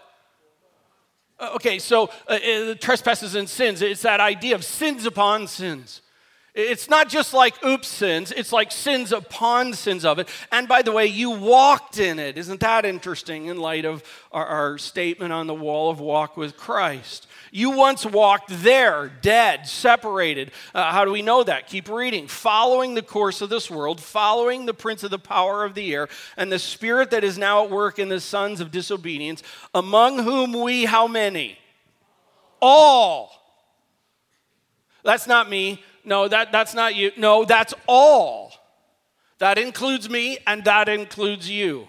Uh, 1.41 1.53
okay, 1.55 1.79
so 1.79 2.05
uh, 2.29 2.35
uh, 2.35 2.65
the 2.67 2.79
trespasses 2.79 3.35
and 3.35 3.49
sins, 3.49 3.83
it's 3.83 4.03
that 4.03 4.21
idea 4.21 4.55
of 4.55 4.65
sins 4.65 5.07
upon 5.07 5.49
sins. 5.49 6.03
It's 6.53 6.91
not 6.91 7.09
just 7.09 7.33
like 7.33 7.65
oops 7.65 7.87
sins, 7.87 8.33
it's 8.33 8.53
like 8.53 8.73
sins 8.73 9.13
upon 9.13 9.73
sins 9.73 10.05
of 10.05 10.19
it. 10.19 10.29
And 10.51 10.67
by 10.67 10.83
the 10.83 10.91
way, 10.91 11.07
you 11.07 11.31
walked 11.31 11.99
in 11.99 12.19
it. 12.19 12.37
Isn't 12.37 12.59
that 12.61 12.85
interesting 12.85 13.47
in 13.47 13.57
light 13.57 13.85
of 13.85 14.03
our, 14.33 14.47
our, 14.47 14.79
statement 14.79 15.33
on 15.33 15.47
the 15.47 15.55
wall 15.55 15.91
of 15.91 16.01
walk 16.01 16.37
with 16.37 16.57
Christ? 16.57 17.29
You 17.53 17.71
once 17.71 18.05
walked 18.05 18.49
there, 18.49 19.13
dead, 19.23 19.69
separated. 19.69 20.51
Uh, 20.75 20.91
how 20.91 21.05
do 21.05 21.13
we 21.13 21.23
know 21.23 21.45
that? 21.45 21.69
Keep 21.69 21.89
reading. 21.89 22.27
Following 22.27 22.95
the 22.95 23.03
course 23.03 23.41
of 23.43 23.49
this 23.49 23.71
world, 23.71 24.01
following 24.01 24.67
the 24.67 24.75
prince 24.75 25.05
of 25.05 25.11
the 25.13 25.19
power 25.19 25.65
of 25.65 25.75
the 25.75 25.95
air, 25.95 26.09
and 26.37 26.51
the 26.51 26.59
spirit 26.59 27.13
that 27.13 27.23
is 27.23 27.39
now 27.39 27.65
at 27.65 27.71
work 27.71 28.01
in 28.01 28.09
the 28.09 28.21
sons 28.21 28.61
of 28.61 28.73
disobedience, 28.73 29.45
among 29.73 30.19
whom 30.19 30.53
we, 30.53 30.85
how 30.85 31.07
many? 31.07 31.59
All. 32.61 33.33
That's 35.05 35.27
not 35.27 35.49
me 35.49 35.83
no, 36.05 36.29
that, 36.29 36.53
that's 36.53 36.75
not 36.75 36.95
you. 36.95 37.13
No, 37.17 37.45
that's 37.45 37.75
all. 37.87 38.53
That 39.39 39.59
includes 39.59 40.09
me 40.09 40.39
and 40.47 40.65
that 40.65 40.89
includes 40.89 41.51
you. 41.51 41.89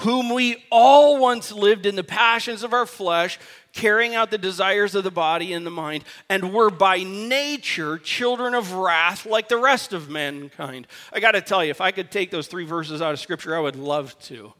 Whom 0.00 0.32
we 0.32 0.64
all 0.70 1.18
once 1.18 1.50
lived 1.50 1.84
in 1.84 1.96
the 1.96 2.04
passions 2.04 2.62
of 2.62 2.72
our 2.72 2.86
flesh, 2.86 3.38
carrying 3.72 4.14
out 4.14 4.30
the 4.30 4.38
desires 4.38 4.94
of 4.94 5.02
the 5.02 5.10
body 5.10 5.52
and 5.52 5.66
the 5.66 5.70
mind, 5.70 6.04
and 6.28 6.52
were 6.52 6.70
by 6.70 7.02
nature 7.02 7.98
children 7.98 8.54
of 8.54 8.72
wrath 8.72 9.26
like 9.26 9.48
the 9.48 9.56
rest 9.56 9.92
of 9.92 10.08
mankind. 10.08 10.86
I 11.12 11.20
got 11.20 11.32
to 11.32 11.40
tell 11.40 11.64
you, 11.64 11.70
if 11.70 11.80
I 11.80 11.90
could 11.90 12.10
take 12.10 12.30
those 12.30 12.46
three 12.46 12.64
verses 12.64 13.02
out 13.02 13.12
of 13.12 13.18
Scripture, 13.18 13.56
I 13.56 13.60
would 13.60 13.76
love 13.76 14.16
to, 14.24 14.52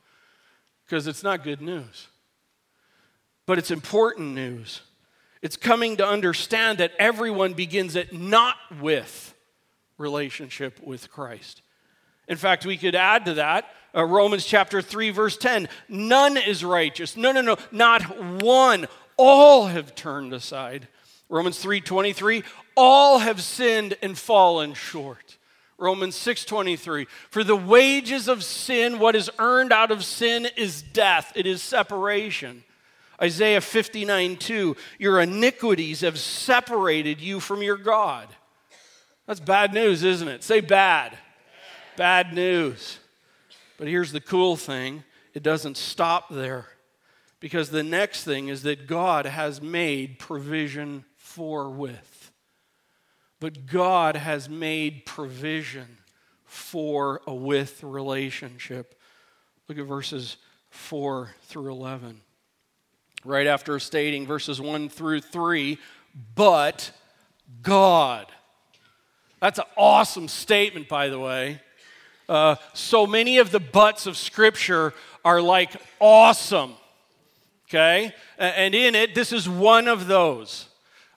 because 0.84 1.06
it's 1.06 1.22
not 1.22 1.44
good 1.44 1.60
news. 1.60 2.08
But 3.46 3.58
it's 3.58 3.70
important 3.70 4.34
news. 4.34 4.82
It's 5.42 5.56
coming 5.56 5.96
to 5.98 6.06
understand 6.06 6.78
that 6.78 6.92
everyone 6.98 7.54
begins 7.54 7.96
it 7.96 8.12
not 8.12 8.56
with 8.80 9.34
relationship 9.96 10.80
with 10.82 11.10
Christ. 11.10 11.62
In 12.26 12.36
fact, 12.36 12.66
we 12.66 12.76
could 12.76 12.94
add 12.94 13.24
to 13.26 13.34
that 13.34 13.66
uh, 13.94 14.04
Romans 14.04 14.44
chapter 14.44 14.82
3, 14.82 15.10
verse 15.10 15.36
10 15.36 15.68
none 15.88 16.36
is 16.36 16.64
righteous. 16.64 17.16
No, 17.16 17.32
no, 17.32 17.40
no, 17.40 17.56
not 17.72 18.02
one. 18.42 18.86
All 19.16 19.66
have 19.66 19.94
turned 19.94 20.32
aside. 20.32 20.88
Romans 21.28 21.58
3 21.58 21.80
23, 21.80 22.44
all 22.76 23.18
have 23.18 23.42
sinned 23.42 23.96
and 24.02 24.16
fallen 24.16 24.74
short. 24.74 25.36
Romans 25.78 26.16
6:23 26.16 27.06
For 27.30 27.44
the 27.44 27.56
wages 27.56 28.26
of 28.26 28.42
sin 28.42 28.98
what 28.98 29.14
is 29.14 29.30
earned 29.38 29.72
out 29.72 29.92
of 29.92 30.04
sin 30.04 30.48
is 30.56 30.82
death 30.82 31.32
it 31.36 31.46
is 31.46 31.62
separation 31.62 32.64
Isaiah 33.20 33.60
59 33.60 34.36
2, 34.36 34.76
your 34.98 35.20
iniquities 35.20 36.02
have 36.02 36.18
separated 36.18 37.20
you 37.20 37.40
from 37.40 37.62
your 37.62 37.76
God. 37.76 38.28
That's 39.26 39.40
bad 39.40 39.74
news, 39.74 40.04
isn't 40.04 40.28
it? 40.28 40.44
Say 40.44 40.60
bad. 40.60 41.18
Bad 41.96 42.32
news. 42.32 42.98
But 43.76 43.88
here's 43.88 44.12
the 44.12 44.20
cool 44.20 44.56
thing 44.56 45.04
it 45.34 45.42
doesn't 45.42 45.76
stop 45.76 46.28
there. 46.30 46.66
Because 47.40 47.70
the 47.70 47.84
next 47.84 48.24
thing 48.24 48.48
is 48.48 48.62
that 48.62 48.88
God 48.88 49.26
has 49.26 49.62
made 49.62 50.18
provision 50.18 51.04
for 51.16 51.70
with. 51.70 52.32
But 53.38 53.66
God 53.66 54.16
has 54.16 54.48
made 54.48 55.06
provision 55.06 55.98
for 56.44 57.20
a 57.26 57.34
with 57.34 57.84
relationship. 57.84 58.98
Look 59.68 59.78
at 59.78 59.84
verses 59.84 60.38
4 60.70 61.30
through 61.42 61.70
11 61.70 62.20
right 63.24 63.46
after 63.46 63.78
stating 63.78 64.26
verses 64.26 64.60
1 64.60 64.88
through 64.88 65.20
3, 65.20 65.78
but 66.34 66.90
God. 67.62 68.26
That's 69.40 69.58
an 69.58 69.66
awesome 69.76 70.28
statement, 70.28 70.88
by 70.88 71.08
the 71.08 71.18
way. 71.18 71.60
Uh, 72.28 72.56
so 72.74 73.06
many 73.06 73.38
of 73.38 73.50
the 73.50 73.60
buts 73.60 74.06
of 74.06 74.16
Scripture 74.16 74.92
are 75.24 75.40
like 75.40 75.74
awesome, 75.98 76.74
okay? 77.68 78.12
And 78.38 78.74
in 78.74 78.94
it, 78.94 79.14
this 79.14 79.32
is 79.32 79.48
one 79.48 79.88
of 79.88 80.06
those. 80.06 80.67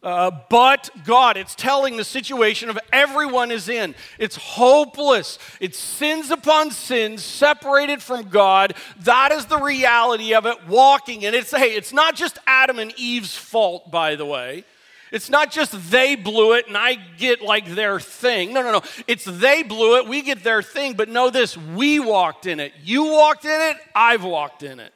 Uh, 0.04 0.32
but 0.50 0.90
God, 1.06 1.38
it's 1.38 1.54
telling 1.54 1.96
the 1.96 2.04
situation 2.04 2.70
of 2.72 2.80
everyone 2.92 3.52
is 3.52 3.70
in. 3.70 3.94
It's 4.18 4.36
hopeless. 4.36 5.38
It's 5.60 5.78
sins 5.78 6.32
upon 6.32 6.72
sins, 6.72 7.24
separated 7.24 8.02
from 8.02 8.30
God. 8.30 8.74
That 9.02 9.32
is 9.32 9.46
the 9.46 9.60
reality 9.60 10.34
of 10.34 10.48
it, 10.48 10.68
walking. 10.68 11.24
And 11.26 11.36
it's, 11.36 11.52
hey, 11.52 11.76
it's 11.76 11.94
not 11.94 12.16
just 12.16 12.40
Adam 12.48 12.80
and 12.80 12.92
Eve's 12.98 13.36
fault, 13.36 13.92
by 13.92 14.16
the 14.16 14.26
way. 14.26 14.64
It's 15.12 15.30
not 15.30 15.52
just 15.52 15.92
they 15.92 16.16
blew 16.16 16.54
it 16.54 16.68
and 16.68 16.78
I 16.78 16.96
get 17.18 17.42
like 17.42 17.68
their 17.68 18.00
thing. 18.00 18.54
No, 18.54 18.64
no, 18.64 18.72
no. 18.72 18.82
It's 19.08 19.26
they 19.26 19.62
blew 19.62 19.98
it, 19.98 20.08
we 20.08 20.22
get 20.22 20.44
their 20.44 20.64
thing. 20.64 20.94
But 20.94 21.10
know 21.10 21.30
this 21.30 21.56
we 21.58 22.00
walked 22.00 22.48
in 22.48 22.60
it. 22.60 22.72
You 22.82 23.06
walked 23.12 23.46
in 23.46 23.52
it, 23.52 23.78
I've 23.94 24.24
walked 24.24 24.64
in 24.64 24.80
it. 24.80 24.94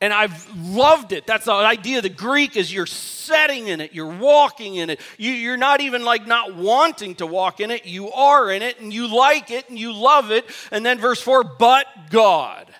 And 0.00 0.12
I've 0.12 0.48
loved 0.56 1.12
it. 1.12 1.26
That's 1.26 1.46
the 1.46 1.52
idea. 1.52 2.00
The 2.00 2.08
Greek 2.08 2.56
is 2.56 2.72
you're 2.72 2.86
setting 2.86 3.66
in 3.66 3.80
it, 3.80 3.92
you're 3.92 4.06
walking 4.06 4.76
in 4.76 4.90
it. 4.90 5.00
You, 5.16 5.52
are 5.52 5.56
not 5.56 5.80
even 5.80 6.04
like 6.04 6.26
not 6.26 6.54
wanting 6.54 7.16
to 7.16 7.26
walk 7.26 7.60
in 7.60 7.70
it. 7.70 7.84
You 7.84 8.10
are 8.12 8.50
in 8.50 8.62
it 8.62 8.80
and 8.80 8.92
you 8.92 9.12
like 9.14 9.50
it 9.50 9.68
and 9.68 9.78
you 9.78 9.92
love 9.92 10.30
it. 10.30 10.44
And 10.70 10.86
then 10.86 10.98
verse 10.98 11.20
4 11.20 11.42
but 11.42 11.86
God. 12.10 12.72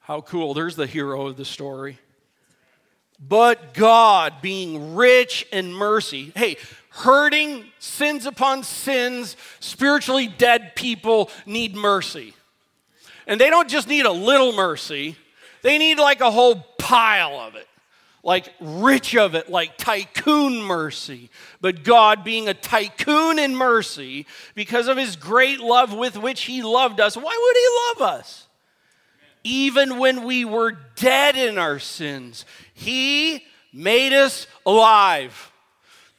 How 0.00 0.22
cool. 0.22 0.54
There's 0.54 0.74
the 0.74 0.86
hero 0.86 1.26
of 1.26 1.36
the 1.36 1.44
story. 1.44 1.98
But 3.20 3.74
God, 3.74 4.40
being 4.40 4.94
rich 4.94 5.46
in 5.52 5.74
mercy. 5.74 6.32
Hey, 6.34 6.56
hurting, 6.88 7.66
sins 7.78 8.24
upon 8.24 8.62
sins, 8.62 9.36
spiritually 9.60 10.26
dead 10.26 10.74
people 10.74 11.30
need 11.44 11.76
mercy. 11.76 12.32
And 13.26 13.38
they 13.38 13.50
don't 13.50 13.68
just 13.68 13.86
need 13.86 14.06
a 14.06 14.12
little 14.12 14.52
mercy 14.52 15.16
they 15.62 15.78
need 15.78 15.98
like 15.98 16.20
a 16.20 16.30
whole 16.30 16.56
pile 16.78 17.38
of 17.40 17.54
it, 17.54 17.66
like 18.22 18.52
rich 18.60 19.16
of 19.16 19.34
it, 19.34 19.48
like 19.48 19.76
tycoon 19.76 20.62
mercy. 20.62 21.30
But 21.60 21.84
God, 21.84 22.24
being 22.24 22.48
a 22.48 22.54
tycoon 22.54 23.38
in 23.38 23.56
mercy, 23.56 24.26
because 24.54 24.88
of 24.88 24.96
his 24.96 25.16
great 25.16 25.60
love 25.60 25.92
with 25.94 26.16
which 26.16 26.42
he 26.42 26.62
loved 26.62 27.00
us, 27.00 27.16
why 27.16 27.22
would 27.22 27.56
he 27.56 28.04
love 28.04 28.16
us? 28.16 28.46
Even 29.42 29.98
when 29.98 30.24
we 30.24 30.44
were 30.44 30.76
dead 30.96 31.36
in 31.36 31.56
our 31.56 31.78
sins, 31.78 32.44
he 32.74 33.44
made 33.72 34.12
us 34.12 34.46
alive. 34.66 35.50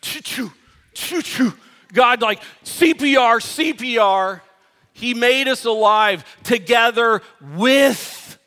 Choo-choo, 0.02 0.52
choo-choo. 0.94 1.54
God, 1.94 2.22
like 2.22 2.42
CPR, 2.64 3.40
CPR. 3.40 4.42
He 4.94 5.14
made 5.14 5.48
us 5.48 5.66
alive 5.66 6.24
together 6.44 7.22
with 7.56 8.40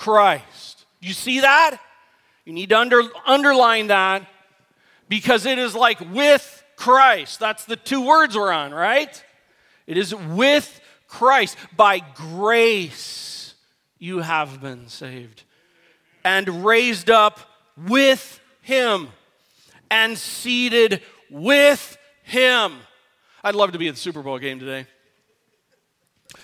Christ. 0.00 0.86
You 1.00 1.12
see 1.12 1.40
that? 1.40 1.78
You 2.46 2.54
need 2.54 2.70
to 2.70 2.78
under, 2.78 3.02
underline 3.26 3.88
that 3.88 4.26
because 5.10 5.44
it 5.44 5.58
is 5.58 5.74
like 5.74 6.00
with 6.14 6.64
Christ. 6.74 7.38
That's 7.38 7.66
the 7.66 7.76
two 7.76 8.06
words 8.06 8.34
we're 8.34 8.50
on, 8.50 8.72
right? 8.72 9.22
It 9.86 9.98
is 9.98 10.14
with 10.14 10.80
Christ. 11.06 11.58
By 11.76 11.98
grace 11.98 13.52
you 13.98 14.20
have 14.20 14.62
been 14.62 14.88
saved 14.88 15.42
and 16.24 16.64
raised 16.64 17.10
up 17.10 17.38
with 17.76 18.40
Him 18.62 19.08
and 19.90 20.16
seated 20.16 21.02
with 21.30 21.98
Him. 22.22 22.72
I'd 23.44 23.54
love 23.54 23.72
to 23.72 23.78
be 23.78 23.88
at 23.88 23.96
the 23.96 24.00
Super 24.00 24.22
Bowl 24.22 24.38
game 24.38 24.60
today. 24.60 24.86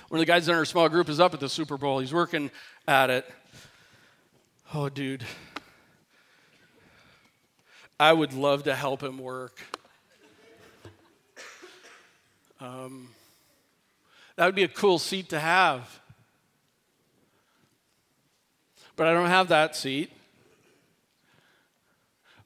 One 0.08 0.20
of 0.20 0.26
the 0.26 0.30
guys 0.30 0.46
in 0.46 0.54
our 0.54 0.66
small 0.66 0.90
group 0.90 1.08
is 1.08 1.20
up 1.20 1.32
at 1.32 1.40
the 1.40 1.48
Super 1.48 1.78
Bowl. 1.78 2.00
He's 2.00 2.12
working 2.12 2.50
at 2.86 3.08
it. 3.08 3.25
Oh, 4.78 4.90
dude. 4.90 5.25
I 7.99 8.12
would 8.12 8.35
love 8.35 8.64
to 8.64 8.75
help 8.75 9.02
him 9.02 9.18
work. 9.18 9.59
Um, 12.61 13.09
that 14.37 14.45
would 14.45 14.54
be 14.54 14.64
a 14.64 14.68
cool 14.68 14.99
seat 14.99 15.30
to 15.30 15.40
have. 15.40 15.99
But 18.97 19.06
I 19.06 19.14
don't 19.14 19.28
have 19.28 19.49
that 19.49 19.75
seat. 19.75 20.12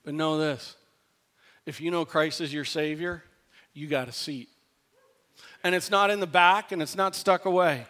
But 0.05 0.15
know 0.15 0.39
this 0.39 0.77
if 1.67 1.81
you 1.81 1.91
know 1.91 2.05
Christ 2.05 2.41
is 2.41 2.55
your 2.55 2.65
Savior, 2.65 3.25
you 3.75 3.89
got 3.89 4.09
a 4.09 4.13
seat. 4.13 4.49
And 5.65 5.75
it's 5.75 5.91
not 5.91 6.11
in 6.11 6.21
the 6.21 6.29
back 6.29 6.71
and 6.71 6.81
it's 6.81 6.95
not 6.95 7.17
stuck 7.17 7.45
away. 7.45 7.87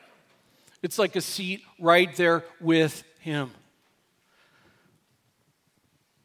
It's 0.83 0.99
like 0.99 1.15
a 1.15 1.21
seat 1.21 1.61
right 1.79 2.17
there 2.17 2.43
with 2.59 3.05
Him. 3.19 3.51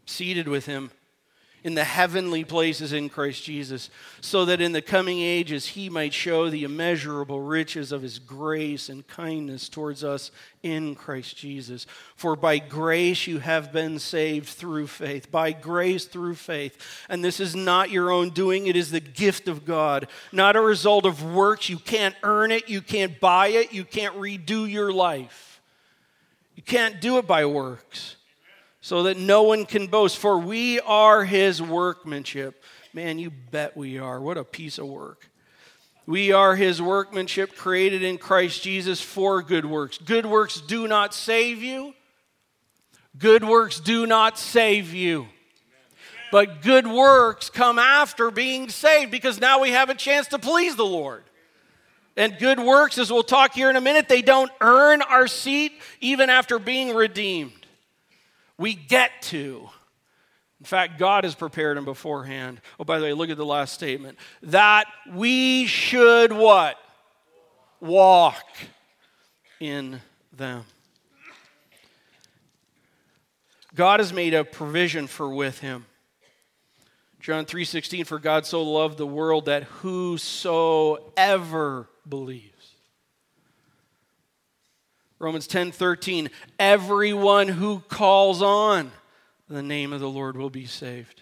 Seated 0.05 0.47
with 0.47 0.65
Him 0.65 0.91
in 1.65 1.73
the 1.73 1.83
heavenly 1.83 2.43
places 2.43 2.93
in 2.93 3.09
Christ 3.09 3.43
Jesus, 3.43 3.89
so 4.21 4.45
that 4.45 4.61
in 4.61 4.71
the 4.71 4.83
coming 4.83 5.19
ages 5.21 5.65
he 5.65 5.89
might 5.89 6.13
show 6.13 6.47
the 6.47 6.63
immeasurable 6.63 7.41
riches 7.41 7.91
of 7.91 8.03
his 8.03 8.19
grace 8.19 8.87
and 8.87 9.07
kindness 9.07 9.67
towards 9.67 10.03
us 10.03 10.29
in 10.61 10.93
Christ 10.93 11.35
Jesus. 11.35 11.87
For 12.15 12.35
by 12.35 12.59
grace 12.59 13.25
you 13.25 13.39
have 13.39 13.73
been 13.73 13.97
saved 13.97 14.47
through 14.47 14.85
faith. 14.85 15.31
By 15.31 15.53
grace 15.53 16.05
through 16.05 16.35
faith. 16.35 16.77
And 17.09 17.25
this 17.25 17.39
is 17.39 17.55
not 17.55 17.89
your 17.89 18.11
own 18.11 18.29
doing, 18.29 18.67
it 18.67 18.75
is 18.75 18.91
the 18.91 18.99
gift 18.99 19.47
of 19.47 19.65
God, 19.65 20.07
not 20.31 20.55
a 20.55 20.61
result 20.61 21.07
of 21.07 21.23
works. 21.23 21.67
You 21.67 21.79
can't 21.79 22.15
earn 22.21 22.51
it, 22.51 22.69
you 22.69 22.81
can't 22.83 23.19
buy 23.19 23.47
it, 23.47 23.73
you 23.73 23.85
can't 23.85 24.15
redo 24.17 24.69
your 24.69 24.93
life. 24.93 25.59
You 26.55 26.61
can't 26.61 27.01
do 27.01 27.17
it 27.17 27.25
by 27.25 27.47
works 27.47 28.17
so 28.85 29.01
that 29.01 29.17
no 29.17 29.41
one 29.41 29.65
can 29.65 29.87
boast. 29.87 30.19
For 30.19 30.37
we 30.37 30.79
are 30.81 31.25
his 31.25 31.59
workmanship. 31.59 32.63
Man, 32.93 33.17
you 33.17 33.31
bet 33.31 33.75
we 33.75 33.97
are. 33.97 34.21
What 34.21 34.37
a 34.37 34.43
piece 34.43 34.77
of 34.77 34.85
work. 34.85 35.27
We 36.05 36.33
are 36.33 36.55
his 36.55 36.83
workmanship 36.83 37.55
created 37.55 38.03
in 38.03 38.19
Christ 38.19 38.61
Jesus 38.61 39.01
for 39.01 39.41
good 39.41 39.65
works. 39.65 39.97
Good 39.97 40.27
works 40.27 40.61
do 40.61 40.87
not 40.87 41.15
save 41.15 41.63
you. 41.63 41.95
Good 43.17 43.43
works 43.43 43.79
do 43.79 44.05
not 44.05 44.37
save 44.37 44.93
you. 44.93 45.29
But 46.31 46.61
good 46.61 46.85
works 46.85 47.49
come 47.49 47.79
after 47.79 48.29
being 48.29 48.69
saved 48.69 49.09
because 49.09 49.41
now 49.41 49.61
we 49.61 49.71
have 49.71 49.89
a 49.89 49.95
chance 49.95 50.27
to 50.27 50.37
please 50.37 50.75
the 50.75 50.85
Lord. 50.85 51.23
And 52.15 52.37
good 52.37 52.59
works, 52.59 52.99
as 52.99 53.11
we'll 53.11 53.23
talk 53.23 53.55
here 53.55 53.71
in 53.71 53.77
a 53.77 53.81
minute, 53.81 54.07
they 54.07 54.21
don't 54.21 54.51
earn 54.61 55.01
our 55.01 55.25
seat 55.25 55.71
even 56.01 56.29
after 56.29 56.59
being 56.59 56.93
redeemed. 56.93 57.64
We 58.57 58.73
get 58.73 59.21
to. 59.23 59.69
In 60.59 60.65
fact, 60.65 60.97
God 60.97 61.25
has 61.25 61.35
prepared 61.35 61.77
them 61.77 61.85
beforehand. 61.85 62.61
Oh, 62.79 62.85
by 62.85 62.99
the 62.99 63.05
way, 63.05 63.13
look 63.13 63.29
at 63.29 63.37
the 63.37 63.45
last 63.45 63.73
statement. 63.73 64.17
That 64.43 64.85
we 65.11 65.67
should 65.67 66.31
what? 66.31 66.77
Walk 67.81 68.45
in 69.59 70.01
them. 70.31 70.63
God 73.75 73.99
has 73.99 74.13
made 74.13 74.33
a 74.33 74.45
provision 74.45 75.07
for 75.07 75.27
with 75.29 75.59
him. 75.59 75.85
John 77.19 77.45
3:16 77.45 78.05
for 78.05 78.19
God 78.19 78.45
so 78.45 78.63
loved 78.63 78.97
the 78.97 79.05
world 79.05 79.45
that 79.45 79.63
whosoever 79.63 80.99
believes 82.07 82.54
Romans 85.19 85.47
10 85.47 85.71
13, 85.71 86.29
everyone 86.59 87.47
who 87.47 87.79
calls 87.87 88.41
on 88.41 88.91
the 89.47 89.63
name 89.63 89.93
of 89.93 89.99
the 89.99 90.09
Lord 90.09 90.37
will 90.37 90.49
be 90.49 90.65
saved. 90.65 91.21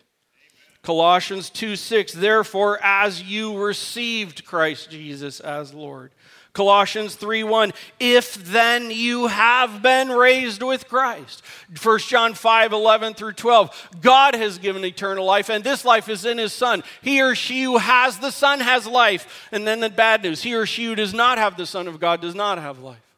Colossians 0.81 1.49
2 1.49 1.75
6, 1.75 2.13
therefore, 2.13 2.79
as 2.83 3.23
you 3.23 3.57
received 3.57 4.45
Christ 4.45 4.89
Jesus 4.89 5.39
as 5.39 5.73
Lord. 5.73 6.11
Colossians 6.53 7.15
3 7.15 7.43
1, 7.43 7.71
if 7.99 8.35
then 8.35 8.91
you 8.91 9.27
have 9.27 9.81
been 9.81 10.09
raised 10.09 10.61
with 10.61 10.87
Christ. 10.87 11.41
1 11.81 11.99
John 11.99 12.33
5 12.33 12.73
11 12.73 13.13
through 13.15 13.33
12, 13.33 13.89
God 14.01 14.35
has 14.35 14.59
given 14.59 14.85
eternal 14.85 15.25
life, 15.25 15.49
and 15.49 15.63
this 15.63 15.83
life 15.83 16.09
is 16.09 16.25
in 16.25 16.37
his 16.37 16.53
Son. 16.53 16.83
He 17.01 17.21
or 17.21 17.33
she 17.33 17.63
who 17.63 17.77
has 17.77 18.19
the 18.19 18.31
Son 18.31 18.59
has 18.59 18.85
life. 18.85 19.49
And 19.51 19.65
then 19.65 19.79
the 19.79 19.89
bad 19.89 20.21
news, 20.21 20.43
he 20.43 20.53
or 20.53 20.65
she 20.65 20.85
who 20.85 20.95
does 20.95 21.13
not 21.13 21.37
have 21.37 21.57
the 21.57 21.65
Son 21.65 21.87
of 21.87 21.99
God 21.99 22.21
does 22.21 22.35
not 22.35 22.59
have 22.59 22.79
life. 22.79 23.12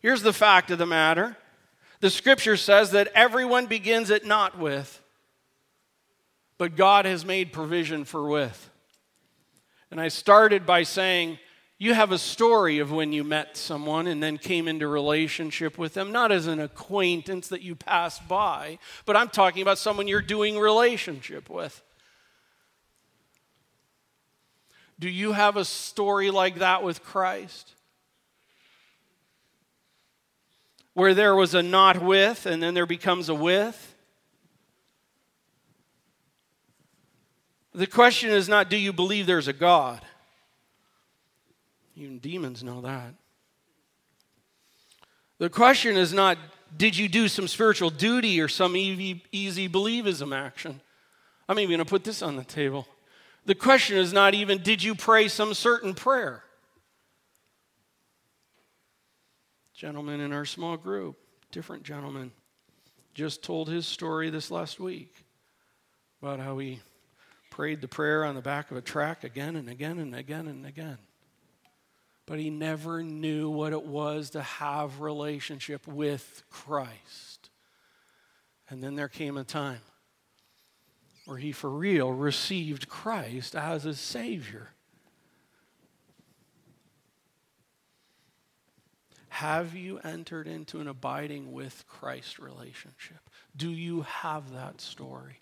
Here's 0.00 0.22
the 0.22 0.32
fact 0.32 0.70
of 0.70 0.78
the 0.78 0.86
matter 0.86 1.36
the 2.00 2.10
scripture 2.10 2.56
says 2.56 2.92
that 2.92 3.08
everyone 3.14 3.66
begins 3.66 4.10
at 4.10 4.24
not 4.24 4.58
with, 4.58 5.00
but 6.56 6.74
God 6.74 7.04
has 7.04 7.24
made 7.24 7.52
provision 7.52 8.04
for 8.04 8.26
with. 8.26 8.70
And 9.90 10.00
I 10.00 10.08
started 10.08 10.64
by 10.64 10.84
saying, 10.84 11.38
you 11.78 11.94
have 11.94 12.12
a 12.12 12.18
story 12.18 12.78
of 12.78 12.92
when 12.92 13.12
you 13.12 13.24
met 13.24 13.56
someone 13.56 14.06
and 14.06 14.22
then 14.22 14.36
came 14.36 14.68
into 14.68 14.86
relationship 14.86 15.78
with 15.78 15.94
them, 15.94 16.12
not 16.12 16.30
as 16.30 16.46
an 16.46 16.60
acquaintance 16.60 17.48
that 17.48 17.62
you 17.62 17.74
passed 17.74 18.28
by, 18.28 18.78
but 19.06 19.16
I'm 19.16 19.30
talking 19.30 19.62
about 19.62 19.78
someone 19.78 20.06
you're 20.06 20.20
doing 20.20 20.58
relationship 20.58 21.48
with. 21.48 21.82
Do 24.98 25.08
you 25.08 25.32
have 25.32 25.56
a 25.56 25.64
story 25.64 26.30
like 26.30 26.58
that 26.58 26.82
with 26.82 27.02
Christ? 27.02 27.74
Where 31.00 31.14
there 31.14 31.34
was 31.34 31.54
a 31.54 31.62
not 31.62 32.02
with 32.02 32.44
and 32.44 32.62
then 32.62 32.74
there 32.74 32.84
becomes 32.84 33.30
a 33.30 33.34
with? 33.34 33.96
The 37.72 37.86
question 37.86 38.28
is 38.28 38.50
not, 38.50 38.68
do 38.68 38.76
you 38.76 38.92
believe 38.92 39.26
there's 39.26 39.48
a 39.48 39.54
God? 39.54 40.02
Even 41.96 42.18
demons 42.18 42.62
know 42.62 42.82
that. 42.82 43.14
The 45.38 45.48
question 45.48 45.96
is 45.96 46.12
not, 46.12 46.36
did 46.76 46.94
you 46.98 47.08
do 47.08 47.28
some 47.28 47.48
spiritual 47.48 47.88
duty 47.88 48.38
or 48.38 48.48
some 48.48 48.76
easy, 48.76 49.24
easy 49.32 49.70
believism 49.70 50.36
action? 50.36 50.82
I'm 51.48 51.58
even 51.58 51.70
going 51.70 51.78
to 51.78 51.88
put 51.88 52.04
this 52.04 52.20
on 52.20 52.36
the 52.36 52.44
table. 52.44 52.86
The 53.46 53.54
question 53.54 53.96
is 53.96 54.12
not 54.12 54.34
even, 54.34 54.62
did 54.62 54.82
you 54.82 54.94
pray 54.94 55.28
some 55.28 55.54
certain 55.54 55.94
prayer? 55.94 56.44
Gentleman 59.80 60.20
in 60.20 60.30
our 60.30 60.44
small 60.44 60.76
group, 60.76 61.16
different 61.50 61.82
gentleman, 61.82 62.30
just 63.14 63.42
told 63.42 63.66
his 63.66 63.86
story 63.86 64.28
this 64.28 64.50
last 64.50 64.78
week 64.78 65.24
about 66.20 66.38
how 66.38 66.58
he 66.58 66.80
prayed 67.50 67.80
the 67.80 67.88
prayer 67.88 68.26
on 68.26 68.34
the 68.34 68.42
back 68.42 68.70
of 68.70 68.76
a 68.76 68.82
track 68.82 69.24
again 69.24 69.56
and 69.56 69.70
again 69.70 69.98
and 69.98 70.14
again 70.14 70.48
and 70.48 70.66
again. 70.66 70.98
But 72.26 72.38
he 72.38 72.50
never 72.50 73.02
knew 73.02 73.48
what 73.48 73.72
it 73.72 73.82
was 73.82 74.28
to 74.30 74.42
have 74.42 75.00
relationship 75.00 75.88
with 75.88 76.42
Christ. 76.50 77.48
And 78.68 78.84
then 78.84 78.96
there 78.96 79.08
came 79.08 79.38
a 79.38 79.44
time 79.44 79.80
where 81.24 81.38
he 81.38 81.52
for 81.52 81.70
real 81.70 82.12
received 82.12 82.86
Christ 82.86 83.56
as 83.56 83.84
his 83.84 83.98
Savior. 83.98 84.72
Have 89.30 89.74
you 89.74 89.98
entered 90.00 90.46
into 90.46 90.80
an 90.80 90.88
abiding 90.88 91.52
with 91.52 91.84
Christ 91.86 92.38
relationship? 92.38 93.18
Do 93.56 93.70
you 93.70 94.02
have 94.02 94.52
that 94.52 94.80
story? 94.80 95.38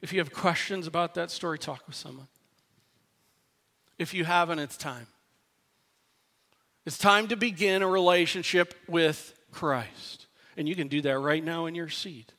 If 0.00 0.12
you 0.12 0.18
have 0.20 0.32
questions 0.32 0.86
about 0.86 1.14
that 1.14 1.30
story, 1.30 1.58
talk 1.58 1.86
with 1.86 1.94
someone. 1.94 2.28
If 3.98 4.14
you 4.14 4.24
haven't, 4.24 4.58
it's 4.58 4.78
time. 4.78 5.06
It's 6.86 6.96
time 6.96 7.28
to 7.28 7.36
begin 7.36 7.82
a 7.82 7.88
relationship 7.88 8.74
with 8.88 9.34
Christ. 9.52 10.26
And 10.56 10.66
you 10.66 10.74
can 10.74 10.88
do 10.88 11.02
that 11.02 11.18
right 11.18 11.44
now 11.44 11.66
in 11.66 11.74
your 11.74 11.90
seat 11.90 12.32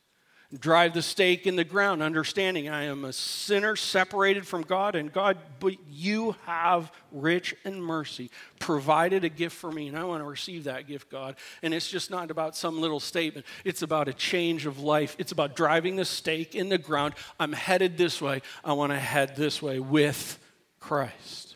drive 0.59 0.93
the 0.93 1.01
stake 1.01 1.47
in 1.47 1.55
the 1.55 1.63
ground, 1.63 2.03
understanding 2.03 2.67
I 2.67 2.83
am 2.83 3.05
a 3.05 3.13
sinner 3.13 3.75
separated 3.75 4.45
from 4.45 4.63
God, 4.63 4.95
and 4.95 5.11
God, 5.11 5.37
but 5.59 5.75
you 5.89 6.35
have 6.45 6.91
rich 7.11 7.55
in 7.63 7.81
mercy 7.81 8.29
provided 8.59 9.23
a 9.23 9.29
gift 9.29 9.55
for 9.55 9.71
me, 9.71 9.87
and 9.87 9.97
I 9.97 10.03
want 10.03 10.21
to 10.21 10.27
receive 10.27 10.65
that 10.65 10.87
gift, 10.87 11.09
God. 11.09 11.37
And 11.63 11.73
it's 11.73 11.89
just 11.89 12.11
not 12.11 12.31
about 12.31 12.55
some 12.57 12.81
little 12.81 12.99
statement, 12.99 13.45
it's 13.63 13.81
about 13.81 14.07
a 14.07 14.13
change 14.13 14.65
of 14.65 14.79
life. 14.79 15.15
It's 15.17 15.31
about 15.31 15.55
driving 15.55 15.95
the 15.95 16.05
stake 16.05 16.53
in 16.53 16.69
the 16.69 16.77
ground. 16.77 17.13
I'm 17.39 17.53
headed 17.53 17.97
this 17.97 18.21
way, 18.21 18.41
I 18.63 18.73
want 18.73 18.91
to 18.91 18.99
head 18.99 19.35
this 19.35 19.61
way 19.61 19.79
with 19.79 20.37
Christ. 20.79 21.55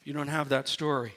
If 0.00 0.06
you 0.06 0.12
don't 0.12 0.28
have 0.28 0.48
that 0.48 0.66
story, 0.66 1.12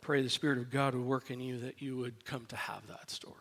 pray 0.00 0.22
the 0.22 0.30
Spirit 0.30 0.58
of 0.58 0.70
God 0.70 0.94
would 0.94 1.04
work 1.04 1.30
in 1.30 1.40
you 1.40 1.60
that 1.60 1.82
you 1.82 1.96
would 1.98 2.24
come 2.24 2.46
to 2.46 2.56
have 2.56 2.86
that 2.88 3.10
story. 3.10 3.36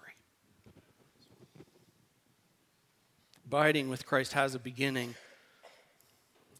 Abiding 3.49 3.89
with 3.89 4.05
Christ 4.05 4.33
has 4.33 4.53
a 4.53 4.59
beginning, 4.59 5.15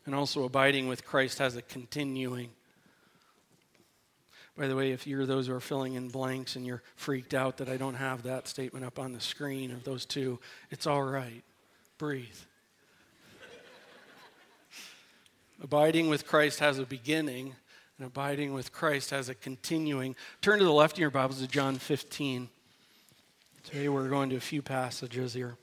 and 0.08 0.16
also 0.16 0.44
abiding 0.44 0.88
with 0.88 1.06
Christ 1.06 1.38
has 1.38 1.56
a 1.56 1.62
continuing. 1.62 2.50
By 4.58 4.68
the 4.68 4.76
way, 4.76 4.92
if 4.92 5.06
you're 5.06 5.28
those 5.28 5.46
who 5.46 5.54
are 5.54 5.60
filling 5.60 5.94
in 5.94 6.08
blanks 6.08 6.56
and 6.56 6.66
you're 6.66 6.82
freaked 6.96 7.36
out 7.36 7.58
that 7.58 7.70
I 7.70 7.78
don't 7.78 7.94
have 7.94 8.24
that 8.24 8.48
statement 8.48 8.84
up 8.86 8.98
on 8.98 9.14
the 9.14 9.20
screen 9.20 9.70
of 9.70 9.84
those 9.84 10.04
two, 10.04 10.40
it's 10.72 10.88
all 10.88 11.04
right. 11.04 11.44
Breathe. 12.00 12.26
abiding 15.62 16.10
with 16.10 16.26
Christ 16.26 16.60
has 16.60 16.80
a 16.80 16.88
beginning, 16.88 17.54
and 18.00 18.08
abiding 18.08 18.52
with 18.52 18.74
Christ 18.74 19.12
has 19.12 19.30
a 19.30 19.36
continuing. 19.36 20.16
Turn 20.42 20.58
to 20.58 20.66
the 20.66 20.74
left 20.74 20.98
in 20.98 21.02
your 21.02 21.12
Bibles 21.12 21.40
to 21.40 21.48
John 21.48 21.76
15. 21.76 22.50
Today 23.62 23.90
we're 23.90 24.10
going 24.10 24.32
to 24.32 24.38
a 24.38 24.40
few 24.40 24.64
passages 24.64 25.36
here. 25.36 25.56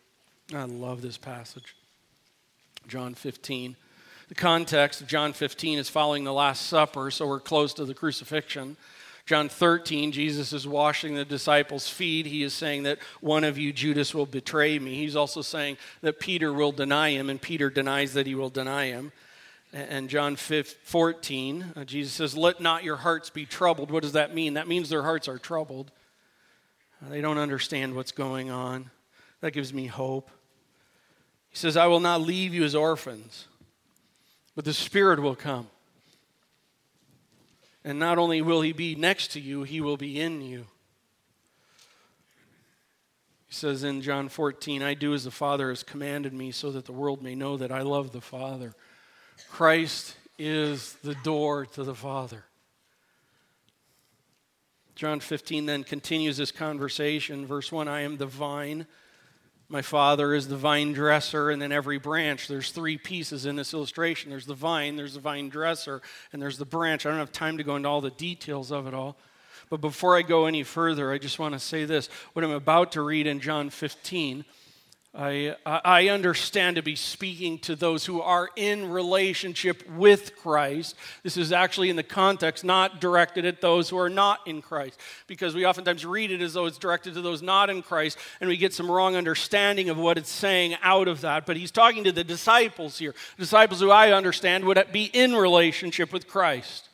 I 0.55 0.65
love 0.65 1.03
this 1.03 1.19
passage. 1.19 1.75
John 2.87 3.15
15. 3.15 3.77
The 4.29 4.35
context 4.35 5.01
of 5.01 5.09
John 5.09 5.33
15 5.33 5.79
is 5.79 5.89
following 5.89 6.25
the 6.25 6.33
Last 6.33 6.67
Supper, 6.67 7.11
so 7.11 7.27
we're 7.27 7.41
close 7.41 7.75
to 7.75 7.85
the 7.85 7.95
crucifixion. 7.95 8.77
John 9.25 9.49
13, 9.49 10.13
Jesus 10.13 10.53
is 10.53 10.69
washing 10.69 11.17
the 11.17 11.25
disciples' 11.25 11.89
feet. 11.89 12.27
He 12.27 12.45
is 12.45 12.53
saying 12.53 12.85
that 12.85 12.99
one 13.21 13.43
of 13.43 13.59
you, 13.59 13.73
Judas, 13.73 14.15
will 14.15 14.27
betray 14.27 14.79
me. 14.79 14.95
He's 14.95 15.17
also 15.17 15.43
saying 15.43 15.79
that 16.01 16.21
Peter 16.21 16.53
will 16.53 16.71
deny 16.71 17.11
him, 17.11 17.29
and 17.29 17.43
Peter 17.43 17.69
denies 17.69 18.15
that 18.15 18.29
he 18.29 18.37
will 18.37 18.51
deny 18.51 18.87
him. 18.87 19.11
And 19.73 20.09
John 20.09 20.37
14, 20.37 21.73
uh, 21.75 21.85
Jesus 21.85 22.13
says, 22.13 22.37
Let 22.37 22.61
not 22.61 22.85
your 22.85 22.97
hearts 22.97 23.31
be 23.31 23.47
troubled. 23.47 23.91
What 23.91 24.05
does 24.05 24.13
that 24.13 24.33
mean? 24.33 24.55
That 24.55 24.69
means 24.69 24.89
their 24.89 25.03
hearts 25.03 25.27
are 25.27 25.39
troubled. 25.39 25.91
Uh, 27.05 27.11
they 27.11 27.21
don't 27.21 27.39
understand 27.39 27.97
what's 27.97 28.13
going 28.13 28.49
on. 28.49 28.91
That 29.41 29.53
gives 29.53 29.75
me 29.75 29.87
hope. 29.87 30.31
He 31.57 31.61
says, 31.61 31.79
I 31.79 31.87
will 31.87 32.01
not 32.01 32.21
leave 32.21 32.53
you 32.53 32.65
as 32.65 32.75
orphans, 32.75 33.47
but 34.55 34.67
the 34.67 34.75
Spirit 34.75 35.21
will 35.21 35.35
come. 35.35 35.69
And 37.83 37.99
not 37.99 38.19
only 38.19 38.43
will 38.43 38.61
He 38.61 38.73
be 38.73 38.95
next 38.95 39.29
to 39.29 39.41
you, 39.41 39.63
He 39.63 39.81
will 39.81 39.97
be 39.97 40.21
in 40.21 40.43
you. 40.43 40.67
He 43.47 43.55
says 43.55 43.85
in 43.85 44.03
John 44.03 44.29
14, 44.29 44.83
I 44.83 44.93
do 44.93 45.15
as 45.15 45.25
the 45.25 45.31
Father 45.31 45.71
has 45.71 45.83
commanded 45.83 46.35
me 46.35 46.51
so 46.51 46.71
that 46.73 46.85
the 46.85 46.93
world 46.93 47.23
may 47.23 47.35
know 47.35 47.57
that 47.57 47.73
I 47.73 47.81
love 47.81 48.13
the 48.13 48.21
Father. 48.21 48.75
Christ 49.51 50.15
is 50.39 50.93
the 51.03 51.15
door 51.25 51.65
to 51.65 51.85
the 51.85 51.95
Father. 51.95 52.45
John 54.95 55.21
15 55.21 55.65
then 55.65 55.85
continues 55.85 56.37
this 56.37 56.53
conversation. 56.53 57.47
Verse 57.47 57.73
1 57.73 57.89
I 57.89 58.03
am 58.03 58.19
the 58.19 58.27
vine. 58.27 58.87
My 59.69 59.83
father 59.83 60.33
is 60.33 60.47
the 60.47 60.57
vine 60.57 60.93
dresser, 60.93 61.51
and 61.51 61.61
then 61.61 61.73
every 61.73 61.99
branch. 61.99 62.47
There's 62.47 62.71
three 62.71 62.99
pieces 62.99 63.47
in 63.47 63.57
this 63.57 63.75
illustration 63.75 64.31
there's 64.31 64.47
the 64.47 64.55
vine, 64.55 64.95
there's 64.97 65.15
the 65.15 65.21
vine 65.21 65.49
dresser, 65.49 66.03
and 66.33 66.41
there's 66.41 66.59
the 66.59 66.65
branch. 66.65 67.05
I 67.05 67.11
don't 67.11 67.19
have 67.19 67.33
time 67.33 67.57
to 67.59 67.65
go 67.65 67.75
into 67.77 67.89
all 67.89 68.01
the 68.01 68.11
details 68.11 68.71
of 68.71 68.87
it 68.87 68.95
all. 68.95 69.17
But 69.69 69.81
before 69.81 70.17
I 70.17 70.23
go 70.23 70.47
any 70.47 70.63
further, 70.63 71.11
I 71.11 71.19
just 71.19 71.41
want 71.41 71.55
to 71.55 71.59
say 71.59 71.85
this. 71.85 72.09
What 72.33 72.45
I'm 72.45 72.53
about 72.53 72.93
to 72.93 73.03
read 73.03 73.27
in 73.27 73.41
John 73.41 73.71
15 73.71 74.45
I, 75.19 75.57
I 75.65 76.09
understand 76.09 76.77
to 76.77 76.83
be 76.83 76.95
speaking 76.95 77.59
to 77.61 77.75
those 77.75 78.05
who 78.05 78.21
are 78.21 78.51
in 78.55 78.91
relationship 78.91 79.83
with 79.93 80.37
Christ. 80.37 80.95
This 81.23 81.39
is 81.39 81.53
actually 81.53 81.89
in 81.89 81.97
the 81.97 82.03
context 82.03 82.65
not 82.65 83.01
directed 83.01 83.47
at 83.47 83.63
those 83.63 83.89
who 83.89 83.99
are 83.99 84.11
not 84.11 84.41
in 84.47 84.61
Christ, 84.61 85.01
because 85.27 85.55
we 85.55 85.65
oftentimes 85.65 86.05
read 86.05 86.31
it 86.31 86.43
as 86.43 86.53
though 86.53 86.67
it's 86.67 86.77
directed 86.77 87.15
to 87.15 87.23
those 87.23 87.41
not 87.41 87.71
in 87.71 87.81
Christ, 87.81 88.19
and 88.41 88.49
we 88.49 88.59
get 88.59 88.75
some 88.75 88.91
wrong 88.91 89.17
understanding 89.17 89.89
of 89.89 89.97
what 89.97 90.19
it's 90.19 90.31
saying 90.31 90.77
out 90.83 91.09
of 91.09 91.23
that. 91.23 91.47
But 91.47 91.57
he's 91.57 91.71
talking 91.71 92.05
to 92.05 92.13
the 92.13 92.25
disciples 92.25 92.99
here, 92.99 93.15
disciples 93.39 93.81
who 93.81 93.91
I 93.91 94.13
understand 94.13 94.65
would 94.67 94.85
be 94.93 95.05
in 95.05 95.35
relationship 95.35 96.13
with 96.13 96.29
Christ 96.29 96.86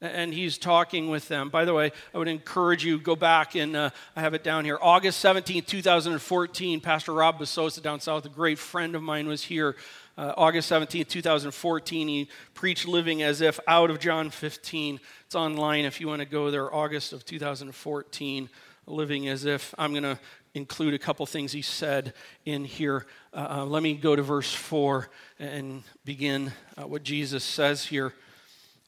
and 0.00 0.32
he's 0.32 0.56
talking 0.56 1.08
with 1.10 1.28
them. 1.28 1.50
By 1.50 1.64
the 1.64 1.74
way, 1.74 1.92
I 2.14 2.18
would 2.18 2.28
encourage 2.28 2.84
you 2.84 2.98
go 2.98 3.16
back 3.16 3.54
and 3.54 3.76
uh, 3.76 3.90
I 4.16 4.20
have 4.20 4.34
it 4.34 4.42
down 4.42 4.64
here. 4.64 4.78
August 4.80 5.20
17, 5.20 5.64
2014, 5.64 6.80
Pastor 6.80 7.12
Rob 7.12 7.38
Basosa 7.38 7.82
down 7.82 8.00
south, 8.00 8.24
a 8.24 8.30
great 8.30 8.58
friend 8.58 8.94
of 8.94 9.02
mine, 9.02 9.28
was 9.28 9.42
here. 9.42 9.76
Uh, 10.16 10.32
August 10.36 10.68
17, 10.68 11.04
2014, 11.04 12.08
he 12.08 12.28
preached 12.54 12.86
Living 12.86 13.22
as 13.22 13.40
If 13.40 13.60
out 13.66 13.90
of 13.90 13.98
John 13.98 14.30
15. 14.30 15.00
It's 15.26 15.34
online 15.34 15.84
if 15.84 16.00
you 16.00 16.08
want 16.08 16.20
to 16.20 16.26
go 16.26 16.50
there. 16.50 16.74
August 16.74 17.12
of 17.12 17.24
2014, 17.24 18.48
Living 18.86 19.28
as 19.28 19.44
If. 19.44 19.74
I'm 19.78 19.92
going 19.92 20.02
to 20.02 20.18
include 20.54 20.94
a 20.94 20.98
couple 20.98 21.24
things 21.26 21.52
he 21.52 21.62
said 21.62 22.12
in 22.44 22.64
here. 22.64 23.06
Uh, 23.32 23.60
uh 23.60 23.64
let 23.64 23.82
me 23.82 23.94
go 23.94 24.16
to 24.16 24.22
verse 24.22 24.52
4 24.52 25.08
and 25.38 25.84
begin 26.04 26.52
uh, 26.76 26.86
what 26.86 27.02
Jesus 27.02 27.44
says 27.44 27.84
here 27.84 28.12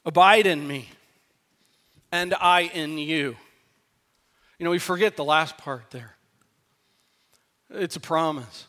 Abide 0.05 0.46
in 0.46 0.66
me 0.66 0.88
and 2.12 2.35
I 2.35 2.61
in 2.61 2.98
you. 2.98 3.37
You 4.59 4.64
know, 4.64 4.70
we 4.70 4.79
forget 4.79 5.16
the 5.16 5.25
last 5.25 5.59
part 5.59 5.90
there. 5.90 6.14
It's 7.70 7.96
a 7.96 8.01
promise, 8.01 8.66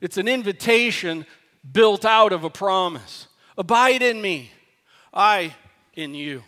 it's 0.00 0.16
an 0.16 0.28
invitation 0.28 1.26
built 1.70 2.04
out 2.06 2.32
of 2.32 2.44
a 2.44 2.50
promise. 2.50 3.26
Abide 3.58 4.00
in 4.00 4.22
me, 4.22 4.50
I 5.12 5.54
in 5.94 6.14
you. 6.14 6.42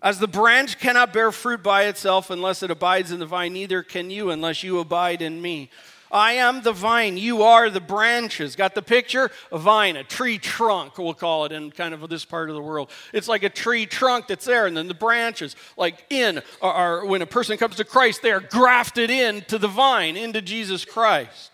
As 0.00 0.18
the 0.18 0.28
branch 0.28 0.78
cannot 0.78 1.14
bear 1.14 1.32
fruit 1.32 1.62
by 1.62 1.84
itself 1.84 2.28
unless 2.28 2.62
it 2.62 2.70
abides 2.70 3.10
in 3.10 3.18
the 3.18 3.26
vine, 3.26 3.54
neither 3.54 3.82
can 3.82 4.10
you 4.10 4.30
unless 4.30 4.62
you 4.62 4.78
abide 4.78 5.22
in 5.22 5.40
me. 5.40 5.70
I 6.10 6.34
am 6.34 6.62
the 6.62 6.72
vine, 6.72 7.16
you 7.16 7.42
are 7.42 7.70
the 7.70 7.80
branches. 7.80 8.56
Got 8.56 8.74
the 8.74 8.82
picture? 8.82 9.30
A 9.50 9.58
vine, 9.58 9.96
a 9.96 10.04
tree 10.04 10.38
trunk, 10.38 10.98
we'll 10.98 11.14
call 11.14 11.44
it 11.44 11.52
in 11.52 11.70
kind 11.70 11.94
of 11.94 12.08
this 12.08 12.24
part 12.24 12.48
of 12.48 12.54
the 12.54 12.62
world. 12.62 12.90
It's 13.12 13.28
like 13.28 13.42
a 13.42 13.48
tree 13.48 13.86
trunk 13.86 14.28
that's 14.28 14.44
there, 14.44 14.66
and 14.66 14.76
then 14.76 14.88
the 14.88 14.94
branches, 14.94 15.56
like 15.76 16.04
in, 16.10 16.42
are, 16.62 17.04
when 17.04 17.22
a 17.22 17.26
person 17.26 17.56
comes 17.58 17.76
to 17.76 17.84
Christ, 17.84 18.22
they 18.22 18.32
are 18.32 18.40
grafted 18.40 19.10
into 19.10 19.58
the 19.58 19.68
vine, 19.68 20.16
into 20.16 20.40
Jesus 20.40 20.84
Christ. 20.84 21.50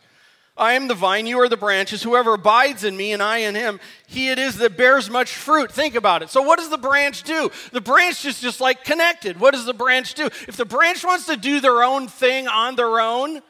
I 0.60 0.74
am 0.74 0.88
the 0.88 0.94
vine, 0.94 1.26
you 1.26 1.40
are 1.40 1.48
the 1.48 1.56
branches. 1.56 2.02
Whoever 2.02 2.34
abides 2.34 2.84
in 2.84 2.94
me 2.94 3.12
and 3.12 3.22
I 3.22 3.38
in 3.38 3.54
him, 3.54 3.80
he 4.06 4.28
it 4.28 4.38
is 4.38 4.56
that 4.58 4.76
bears 4.76 5.08
much 5.08 5.32
fruit. 5.32 5.72
Think 5.72 5.94
about 5.94 6.22
it. 6.22 6.28
So, 6.28 6.42
what 6.42 6.58
does 6.58 6.68
the 6.68 6.76
branch 6.76 7.22
do? 7.22 7.50
The 7.72 7.80
branch 7.80 8.26
is 8.26 8.40
just 8.40 8.60
like 8.60 8.84
connected. 8.84 9.40
What 9.40 9.54
does 9.54 9.64
the 9.64 9.72
branch 9.72 10.12
do? 10.12 10.26
If 10.26 10.58
the 10.58 10.66
branch 10.66 11.02
wants 11.02 11.24
to 11.26 11.36
do 11.36 11.60
their 11.60 11.82
own 11.82 12.08
thing 12.08 12.46
on 12.46 12.76
their 12.76 13.00
own, 13.00 13.40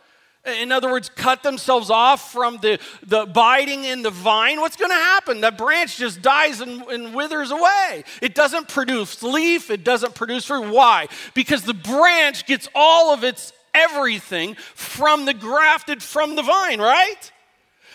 in 0.46 0.72
other 0.72 0.90
words, 0.90 1.10
cut 1.10 1.42
themselves 1.42 1.90
off 1.90 2.32
from 2.32 2.58
the, 2.58 2.78
the 3.06 3.22
abiding 3.22 3.84
in 3.84 4.02
the 4.02 4.10
vine, 4.10 4.60
what's 4.60 4.76
going 4.76 4.90
to 4.90 4.94
happen? 4.94 5.42
That 5.42 5.58
branch 5.58 5.98
just 5.98 6.22
dies 6.22 6.60
and, 6.60 6.82
and 6.82 7.14
withers 7.14 7.50
away. 7.50 8.04
It 8.22 8.34
doesn't 8.34 8.68
produce 8.68 9.22
leaf, 9.22 9.70
it 9.70 9.84
doesn't 9.84 10.14
produce 10.14 10.46
fruit. 10.46 10.70
Why? 10.70 11.08
Because 11.34 11.62
the 11.62 11.74
branch 11.74 12.46
gets 12.46 12.68
all 12.74 13.12
of 13.12 13.22
its 13.22 13.52
everything 13.74 14.56
from 14.74 15.26
the 15.26 15.34
grafted 15.34 16.02
from 16.02 16.36
the 16.36 16.42
vine, 16.42 16.80
right? 16.80 17.32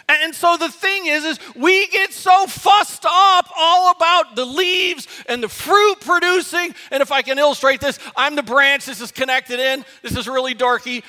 And 0.07 0.35
so 0.35 0.55
the 0.55 0.69
thing 0.69 1.07
is, 1.07 1.25
is 1.25 1.39
we 1.55 1.87
get 1.87 2.13
so 2.13 2.45
fussed 2.45 3.05
up 3.05 3.49
all 3.57 3.91
about 3.91 4.35
the 4.35 4.45
leaves 4.45 5.07
and 5.27 5.41
the 5.41 5.49
fruit 5.49 5.95
producing. 6.01 6.75
And 6.91 7.01
if 7.01 7.11
I 7.11 7.23
can 7.23 7.39
illustrate 7.39 7.81
this, 7.81 7.97
I'm 8.15 8.35
the 8.35 8.43
branch. 8.43 8.85
This 8.85 9.01
is 9.01 9.11
connected 9.11 9.59
in. 9.59 9.83
This 10.03 10.15
is 10.15 10.27
really 10.27 10.53
dorky. 10.53 11.03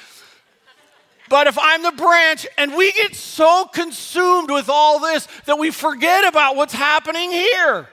But 1.28 1.46
if 1.46 1.58
I'm 1.58 1.82
the 1.82 1.92
branch 1.92 2.46
and 2.56 2.74
we 2.74 2.92
get 2.92 3.14
so 3.14 3.64
consumed 3.66 4.50
with 4.50 4.68
all 4.68 5.00
this 5.00 5.26
that 5.46 5.58
we 5.58 5.70
forget 5.70 6.24
about 6.24 6.56
what's 6.56 6.74
happening 6.74 7.30
here. 7.30 7.88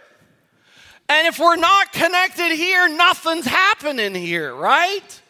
And 1.10 1.28
if 1.28 1.40
we're 1.40 1.56
not 1.56 1.92
connected 1.92 2.56
here, 2.56 2.88
nothing's 2.88 3.46
happening 3.46 4.16
here, 4.16 4.56
right? 4.56 5.22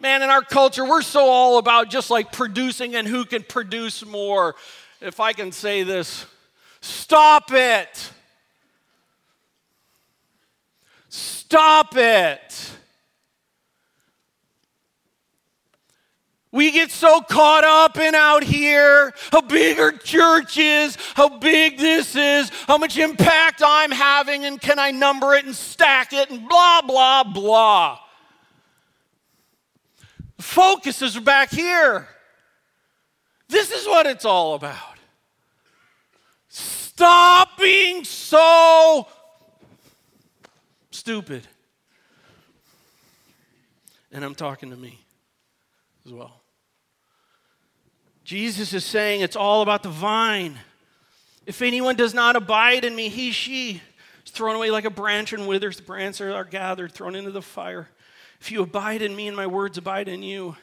Man, 0.00 0.22
in 0.22 0.30
our 0.30 0.42
culture, 0.42 0.84
we're 0.84 1.02
so 1.02 1.26
all 1.26 1.58
about 1.58 1.90
just 1.90 2.08
like 2.10 2.32
producing 2.32 2.94
and 2.94 3.06
who 3.06 3.24
can 3.24 3.42
produce 3.42 4.04
more. 4.04 4.54
If 5.00 5.20
I 5.20 5.32
can 5.32 5.52
say 5.52 5.82
this, 5.82 6.24
stop 6.80 7.52
it. 7.52 8.10
Stop 11.10 11.96
it. 11.96 12.70
We 16.52 16.72
get 16.72 16.90
so 16.90 17.20
caught 17.20 17.62
up 17.62 17.96
in 17.96 18.14
out 18.16 18.42
here, 18.42 19.12
how 19.30 19.40
big 19.40 19.78
our 19.78 19.92
church 19.92 20.58
is, 20.58 20.96
how 21.14 21.38
big 21.38 21.78
this 21.78 22.16
is, 22.16 22.50
how 22.66 22.76
much 22.76 22.98
impact 22.98 23.62
I'm 23.64 23.92
having, 23.92 24.44
and 24.44 24.60
can 24.60 24.78
I 24.78 24.90
number 24.90 25.34
it 25.34 25.44
and 25.44 25.54
stack 25.54 26.12
it, 26.12 26.28
and 26.28 26.48
blah, 26.48 26.82
blah, 26.82 27.22
blah. 27.22 28.00
Focus 30.38 31.02
is 31.02 31.18
back 31.20 31.50
here. 31.50 32.08
This 33.48 33.70
is 33.70 33.86
what 33.86 34.06
it's 34.06 34.24
all 34.24 34.54
about. 34.54 34.76
Stop 36.48 37.58
being 37.58 38.04
so 38.04 39.06
stupid. 40.90 41.46
And 44.10 44.24
I'm 44.24 44.34
talking 44.34 44.70
to 44.70 44.76
me 44.76 44.98
as 46.04 46.12
well. 46.12 46.39
Jesus 48.30 48.72
is 48.74 48.84
saying 48.84 49.22
it's 49.22 49.34
all 49.34 49.60
about 49.60 49.82
the 49.82 49.88
vine. 49.88 50.56
If 51.46 51.62
anyone 51.62 51.96
does 51.96 52.14
not 52.14 52.36
abide 52.36 52.84
in 52.84 52.94
me, 52.94 53.08
he, 53.08 53.32
she 53.32 53.82
is 54.24 54.30
thrown 54.30 54.54
away 54.54 54.70
like 54.70 54.84
a 54.84 54.90
branch 54.90 55.32
and 55.32 55.48
withers. 55.48 55.78
The 55.78 55.82
branches 55.82 56.32
are 56.32 56.44
gathered, 56.44 56.92
thrown 56.92 57.16
into 57.16 57.32
the 57.32 57.42
fire. 57.42 57.88
If 58.40 58.52
you 58.52 58.62
abide 58.62 59.02
in 59.02 59.16
me 59.16 59.26
and 59.26 59.36
my 59.36 59.48
words 59.48 59.78
abide 59.78 60.06
in 60.06 60.22
you, 60.22 60.54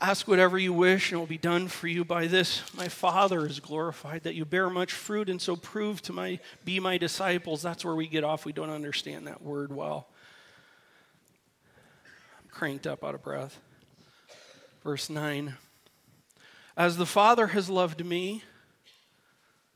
ask 0.00 0.28
whatever 0.28 0.56
you 0.56 0.72
wish 0.72 1.10
and 1.10 1.16
it 1.16 1.18
will 1.18 1.26
be 1.26 1.38
done 1.38 1.66
for 1.66 1.88
you 1.88 2.04
by 2.04 2.28
this. 2.28 2.62
My 2.72 2.86
Father 2.86 3.44
is 3.44 3.58
glorified 3.58 4.22
that 4.22 4.36
you 4.36 4.44
bear 4.44 4.70
much 4.70 4.92
fruit 4.92 5.28
and 5.28 5.42
so 5.42 5.56
prove 5.56 6.02
to 6.02 6.12
my 6.12 6.38
be 6.64 6.78
my 6.78 6.98
disciples. 6.98 7.62
That's 7.62 7.84
where 7.84 7.96
we 7.96 8.06
get 8.06 8.22
off. 8.22 8.44
We 8.44 8.52
don't 8.52 8.70
understand 8.70 9.26
that 9.26 9.42
word 9.42 9.74
well. 9.74 10.06
I'm 12.38 12.48
cranked 12.48 12.86
up 12.86 13.02
out 13.02 13.16
of 13.16 13.24
breath. 13.24 13.58
Verse 14.84 15.10
9. 15.10 15.56
As 16.76 16.96
the 16.96 17.06
Father 17.06 17.48
has 17.48 17.68
loved 17.68 18.04
me, 18.04 18.42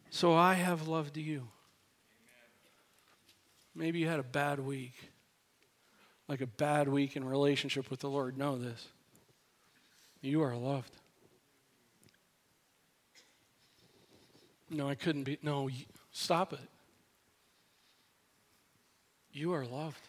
So 0.09 0.33
I 0.33 0.55
have 0.55 0.89
loved 0.89 1.19
you. 1.19 1.49
Maybe 3.75 3.99
you 3.99 4.09
had 4.09 4.19
a 4.19 4.23
bad 4.23 4.59
week, 4.61 4.95
like 6.27 6.41
a 6.41 6.47
bad 6.47 6.89
week 6.89 7.17
in 7.17 7.25
relationship 7.25 7.91
with 7.91 8.01
the 8.01 8.09
Lord. 8.09 8.39
Know 8.39 8.57
this 8.57 8.89
you 10.23 10.43
are 10.43 10.57
loved. 10.57 10.91
No, 14.71 14.89
I 14.89 14.95
couldn't 14.95 15.25
be. 15.25 15.39
No, 15.43 15.69
stop 16.13 16.53
it. 16.53 16.59
You 19.33 19.53
are 19.53 19.67
loved. 19.67 20.01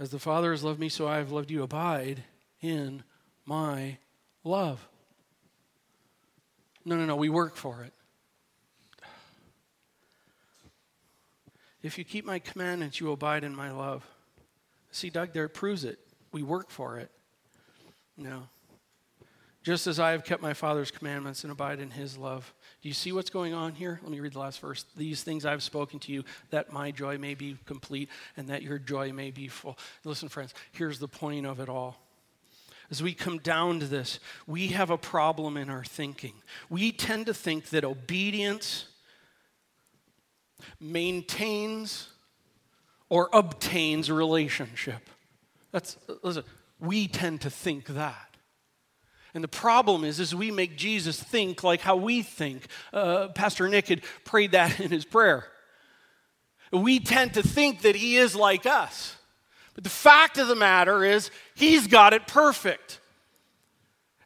As 0.00 0.08
the 0.08 0.18
Father 0.18 0.50
has 0.50 0.64
loved 0.64 0.80
me, 0.80 0.88
so 0.88 1.06
I 1.06 1.18
have 1.18 1.30
loved 1.30 1.50
you. 1.50 1.62
Abide 1.62 2.24
in 2.62 3.02
my 3.44 3.98
love. 4.42 4.88
No, 6.86 6.96
no, 6.96 7.04
no, 7.04 7.16
we 7.16 7.28
work 7.28 7.54
for 7.54 7.84
it. 7.84 7.92
If 11.82 11.98
you 11.98 12.04
keep 12.04 12.24
my 12.24 12.38
commandments, 12.38 12.98
you 12.98 13.12
abide 13.12 13.44
in 13.44 13.54
my 13.54 13.70
love. 13.70 14.06
See, 14.90 15.10
Doug, 15.10 15.34
there 15.34 15.44
it 15.44 15.52
proves 15.52 15.84
it. 15.84 15.98
We 16.32 16.42
work 16.42 16.70
for 16.70 16.98
it. 16.98 17.10
No. 18.16 18.48
Just 19.62 19.86
as 19.86 20.00
I 20.00 20.12
have 20.12 20.24
kept 20.24 20.40
my 20.40 20.54
Father's 20.54 20.90
commandments 20.90 21.44
and 21.44 21.52
abide 21.52 21.80
in 21.80 21.90
his 21.90 22.16
love. 22.16 22.54
Do 22.80 22.88
you 22.88 22.94
see 22.94 23.12
what's 23.12 23.28
going 23.28 23.52
on 23.52 23.74
here? 23.74 24.00
Let 24.02 24.10
me 24.10 24.20
read 24.20 24.32
the 24.32 24.38
last 24.38 24.58
verse. 24.60 24.86
These 24.96 25.22
things 25.22 25.44
I've 25.44 25.62
spoken 25.62 25.98
to 26.00 26.12
you, 26.12 26.24
that 26.48 26.72
my 26.72 26.90
joy 26.90 27.18
may 27.18 27.34
be 27.34 27.58
complete 27.66 28.08
and 28.38 28.48
that 28.48 28.62
your 28.62 28.78
joy 28.78 29.12
may 29.12 29.30
be 29.30 29.48
full. 29.48 29.76
Listen, 30.04 30.30
friends, 30.30 30.54
here's 30.72 30.98
the 30.98 31.08
point 31.08 31.44
of 31.44 31.60
it 31.60 31.68
all. 31.68 31.98
As 32.90 33.02
we 33.02 33.12
come 33.12 33.38
down 33.38 33.80
to 33.80 33.86
this, 33.86 34.18
we 34.46 34.68
have 34.68 34.88
a 34.88 34.98
problem 34.98 35.56
in 35.56 35.68
our 35.68 35.84
thinking. 35.84 36.32
We 36.70 36.90
tend 36.90 37.26
to 37.26 37.34
think 37.34 37.66
that 37.66 37.84
obedience 37.84 38.86
maintains 40.80 42.08
or 43.10 43.28
obtains 43.32 44.10
relationship. 44.10 45.08
That's, 45.70 45.98
listen, 46.22 46.44
we 46.80 47.06
tend 47.06 47.42
to 47.42 47.50
think 47.50 47.86
that. 47.88 48.29
And 49.34 49.44
the 49.44 49.48
problem 49.48 50.04
is, 50.04 50.18
is 50.18 50.34
we 50.34 50.50
make 50.50 50.76
Jesus 50.76 51.22
think 51.22 51.62
like 51.62 51.80
how 51.80 51.96
we 51.96 52.22
think. 52.22 52.66
Uh, 52.92 53.28
Pastor 53.28 53.68
Nick 53.68 53.88
had 53.88 54.02
prayed 54.24 54.52
that 54.52 54.80
in 54.80 54.90
his 54.90 55.04
prayer. 55.04 55.46
We 56.72 57.00
tend 57.00 57.34
to 57.34 57.42
think 57.42 57.82
that 57.82 57.96
he 57.96 58.16
is 58.16 58.34
like 58.34 58.66
us. 58.66 59.16
But 59.74 59.84
the 59.84 59.90
fact 59.90 60.38
of 60.38 60.48
the 60.48 60.56
matter 60.56 61.04
is, 61.04 61.30
he's 61.54 61.86
got 61.86 62.12
it 62.12 62.26
perfect. 62.26 63.00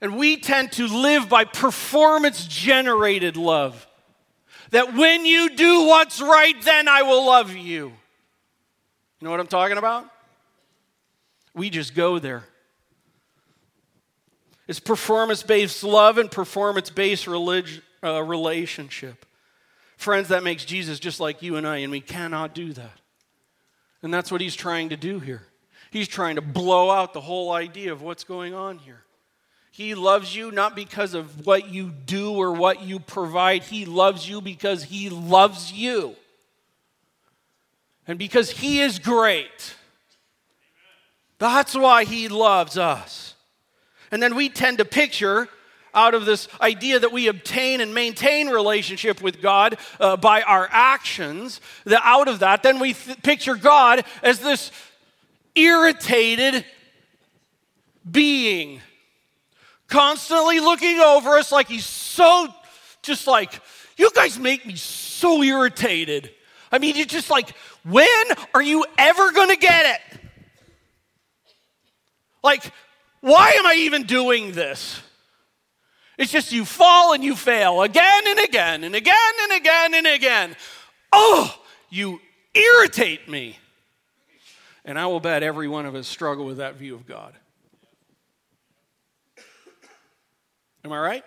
And 0.00 0.16
we 0.16 0.36
tend 0.36 0.72
to 0.72 0.86
live 0.86 1.28
by 1.28 1.44
performance 1.44 2.46
generated 2.46 3.36
love. 3.36 3.86
That 4.70 4.94
when 4.94 5.24
you 5.24 5.54
do 5.54 5.86
what's 5.86 6.20
right, 6.20 6.60
then 6.62 6.88
I 6.88 7.02
will 7.02 7.26
love 7.26 7.54
you. 7.54 7.86
You 7.86 7.92
know 9.22 9.30
what 9.30 9.40
I'm 9.40 9.46
talking 9.46 9.78
about? 9.78 10.10
We 11.54 11.70
just 11.70 11.94
go 11.94 12.18
there. 12.18 12.44
It's 14.66 14.80
performance 14.80 15.42
based 15.42 15.84
love 15.84 16.18
and 16.18 16.30
performance 16.30 16.90
based 16.90 17.28
uh, 17.28 18.22
relationship. 18.22 19.26
Friends, 19.96 20.28
that 20.28 20.42
makes 20.42 20.64
Jesus 20.64 20.98
just 20.98 21.20
like 21.20 21.42
you 21.42 21.56
and 21.56 21.66
I, 21.66 21.78
and 21.78 21.90
we 21.90 22.00
cannot 22.00 22.54
do 22.54 22.72
that. 22.72 23.00
And 24.02 24.12
that's 24.12 24.30
what 24.30 24.40
he's 24.40 24.54
trying 24.54 24.90
to 24.90 24.96
do 24.96 25.18
here. 25.18 25.42
He's 25.90 26.08
trying 26.08 26.36
to 26.36 26.42
blow 26.42 26.90
out 26.90 27.14
the 27.14 27.20
whole 27.20 27.52
idea 27.52 27.92
of 27.92 28.02
what's 28.02 28.24
going 28.24 28.52
on 28.52 28.78
here. 28.78 29.04
He 29.70 29.94
loves 29.94 30.34
you 30.34 30.50
not 30.50 30.76
because 30.76 31.14
of 31.14 31.46
what 31.46 31.68
you 31.68 31.90
do 31.90 32.32
or 32.32 32.52
what 32.52 32.82
you 32.82 33.00
provide. 33.00 33.62
He 33.64 33.84
loves 33.84 34.28
you 34.28 34.40
because 34.40 34.84
He 34.84 35.08
loves 35.08 35.72
you. 35.72 36.16
And 38.06 38.18
because 38.18 38.50
He 38.50 38.80
is 38.80 38.98
great. 38.98 39.74
That's 41.38 41.74
why 41.74 42.04
He 42.04 42.28
loves 42.28 42.78
us. 42.78 43.33
And 44.14 44.22
then 44.22 44.36
we 44.36 44.48
tend 44.48 44.78
to 44.78 44.84
picture 44.84 45.48
out 45.92 46.14
of 46.14 46.24
this 46.24 46.46
idea 46.60 47.00
that 47.00 47.10
we 47.10 47.26
obtain 47.26 47.80
and 47.80 47.92
maintain 47.92 48.46
relationship 48.46 49.20
with 49.20 49.42
God 49.42 49.76
uh, 49.98 50.16
by 50.16 50.42
our 50.42 50.68
actions, 50.70 51.60
that 51.82 52.00
out 52.04 52.28
of 52.28 52.38
that, 52.38 52.62
then 52.62 52.78
we 52.78 52.92
th- 52.92 53.20
picture 53.24 53.56
God 53.56 54.04
as 54.22 54.38
this 54.38 54.70
irritated 55.56 56.64
being, 58.08 58.80
constantly 59.88 60.60
looking 60.60 61.00
over 61.00 61.30
us 61.30 61.50
like 61.50 61.66
he's 61.66 61.84
so, 61.84 62.46
just 63.02 63.26
like, 63.26 63.60
you 63.96 64.12
guys 64.14 64.38
make 64.38 64.64
me 64.64 64.76
so 64.76 65.42
irritated. 65.42 66.30
I 66.70 66.78
mean, 66.78 66.94
you're 66.94 67.04
just 67.04 67.30
like, 67.30 67.50
when 67.82 68.26
are 68.54 68.62
you 68.62 68.86
ever 68.96 69.32
to 69.50 69.56
get 69.56 70.00
it? 70.12 70.20
Like, 72.44 72.70
why 73.24 73.52
am 73.52 73.66
I 73.66 73.76
even 73.78 74.02
doing 74.02 74.52
this? 74.52 75.00
It's 76.18 76.30
just 76.30 76.52
you 76.52 76.66
fall 76.66 77.14
and 77.14 77.24
you 77.24 77.34
fail 77.34 77.80
again 77.80 78.22
and 78.26 78.38
again 78.38 78.84
and 78.84 78.94
again 78.94 79.32
and 79.40 79.52
again 79.52 79.94
and 79.94 80.06
again. 80.06 80.56
Oh, 81.10 81.58
you 81.88 82.20
irritate 82.52 83.26
me. 83.26 83.56
And 84.84 84.98
I 84.98 85.06
will 85.06 85.20
bet 85.20 85.42
every 85.42 85.68
one 85.68 85.86
of 85.86 85.94
us 85.94 86.06
struggle 86.06 86.44
with 86.44 86.58
that 86.58 86.74
view 86.74 86.94
of 86.94 87.06
God. 87.06 87.32
Am 90.84 90.92
I 90.92 90.98
right? 90.98 91.24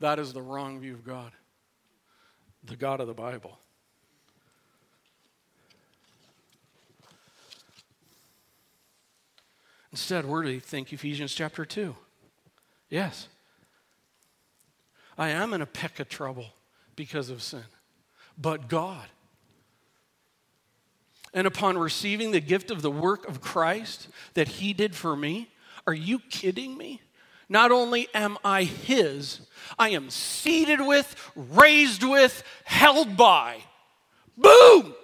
That 0.00 0.18
is 0.18 0.34
the 0.34 0.42
wrong 0.42 0.80
view 0.80 0.92
of 0.92 1.02
God, 1.02 1.32
the 2.62 2.76
God 2.76 3.00
of 3.00 3.06
the 3.06 3.14
Bible. 3.14 3.58
Instead, 9.92 10.24
where 10.24 10.42
do 10.42 10.50
you 10.50 10.60
think 10.60 10.92
Ephesians 10.92 11.34
chapter 11.34 11.64
2? 11.64 11.94
Yes. 12.88 13.28
I 15.18 15.28
am 15.28 15.52
in 15.52 15.60
a 15.60 15.66
peck 15.66 16.00
of 16.00 16.08
trouble 16.08 16.46
because 16.96 17.28
of 17.28 17.42
sin, 17.42 17.64
but 18.38 18.68
God. 18.68 19.06
And 21.34 21.46
upon 21.46 21.78
receiving 21.78 22.30
the 22.30 22.40
gift 22.40 22.70
of 22.70 22.82
the 22.82 22.90
work 22.90 23.28
of 23.28 23.40
Christ 23.40 24.08
that 24.34 24.48
He 24.48 24.72
did 24.72 24.94
for 24.94 25.14
me, 25.14 25.50
are 25.86 25.94
you 25.94 26.18
kidding 26.18 26.76
me? 26.76 27.00
Not 27.48 27.70
only 27.70 28.08
am 28.14 28.38
I 28.44 28.64
His, 28.64 29.40
I 29.78 29.90
am 29.90 30.08
seated 30.08 30.80
with, 30.80 31.14
raised 31.36 32.02
with, 32.02 32.42
held 32.64 33.16
by. 33.16 33.58
Boom! 34.36 34.94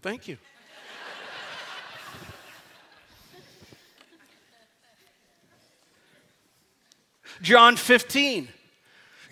Thank 0.00 0.26
you. 0.26 0.38
John 7.42 7.76
15. 7.76 8.48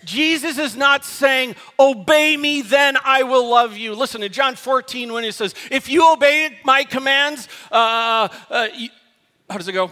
Jesus 0.03 0.57
is 0.57 0.75
not 0.75 1.05
saying, 1.05 1.55
Obey 1.79 2.35
me, 2.37 2.61
then 2.61 2.97
I 3.03 3.23
will 3.23 3.47
love 3.49 3.77
you. 3.77 3.93
Listen 3.93 4.21
to 4.21 4.29
John 4.29 4.55
14 4.55 5.13
when 5.13 5.23
he 5.23 5.31
says, 5.31 5.55
If 5.69 5.89
you 5.89 6.11
obey 6.11 6.59
my 6.63 6.83
commands, 6.83 7.47
uh, 7.71 8.27
uh, 8.49 8.67
how 9.49 9.57
does 9.57 9.67
it 9.67 9.73
go? 9.73 9.91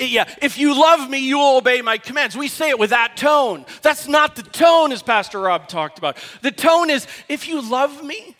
Yeah, 0.00 0.28
if 0.42 0.58
you 0.58 0.78
love 0.78 1.08
me, 1.08 1.18
you 1.18 1.38
will 1.38 1.58
obey 1.58 1.80
my 1.80 1.96
commands. 1.96 2.36
We 2.36 2.48
say 2.48 2.70
it 2.70 2.78
with 2.78 2.90
that 2.90 3.16
tone. 3.16 3.64
That's 3.82 4.08
not 4.08 4.36
the 4.36 4.42
tone, 4.42 4.92
as 4.92 5.02
Pastor 5.02 5.40
Rob 5.40 5.68
talked 5.68 5.98
about. 5.98 6.18
The 6.42 6.50
tone 6.50 6.90
is, 6.90 7.06
If 7.28 7.48
you 7.48 7.62
love 7.62 8.04
me, 8.04 8.36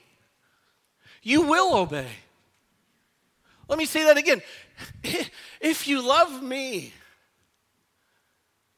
you 1.23 1.43
will 1.43 1.75
obey. 1.77 2.09
Let 3.69 3.79
me 3.79 3.87
say 3.87 4.05
that 4.05 4.17
again. 4.17 4.43
If 5.59 5.89
you 5.89 6.07
love 6.07 6.43
me, 6.43 6.93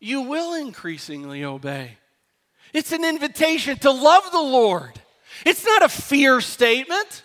you 0.00 0.22
will 0.22 0.54
increasingly 0.54 1.44
obey. 1.44 1.98
It's 2.72 2.92
an 2.92 3.04
invitation 3.04 3.78
to 3.78 3.90
love 3.90 4.30
the 4.30 4.40
Lord. 4.40 5.00
It's 5.44 5.64
not 5.64 5.82
a 5.82 5.88
fear 5.88 6.40
statement. 6.40 7.22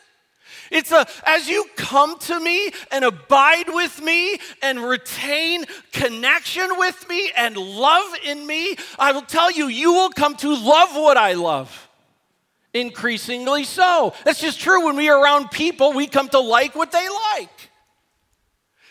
It's 0.72 0.92
a, 0.92 1.06
as 1.26 1.48
you 1.48 1.66
come 1.76 2.18
to 2.20 2.40
me 2.40 2.72
and 2.92 3.06
abide 3.06 3.68
with 3.68 4.02
me 4.02 4.40
and 4.62 4.80
retain 4.80 5.66
connection 5.92 6.68
with 6.78 7.08
me 7.08 7.32
and 7.38 7.56
love 7.56 8.16
in 8.26 8.46
me, 8.48 8.76
I 8.98 9.12
will 9.12 9.22
tell 9.22 9.52
you, 9.52 9.68
you 9.68 9.94
will 9.94 10.10
come 10.10 10.36
to 10.38 10.56
love 10.56 10.96
what 10.96 11.18
I 11.18 11.34
love. 11.34 11.90
Increasingly 12.74 13.66
so. 13.66 14.16
That's 14.26 14.42
just 14.42 14.60
true. 14.60 14.86
When 14.86 14.96
we 14.96 15.10
are 15.10 15.22
around 15.22 15.52
people, 15.52 15.94
we 15.94 16.08
come 16.08 16.28
to 16.30 16.40
like 16.40 16.76
what 16.76 16.92
they 16.92 17.08
like. 17.08 17.70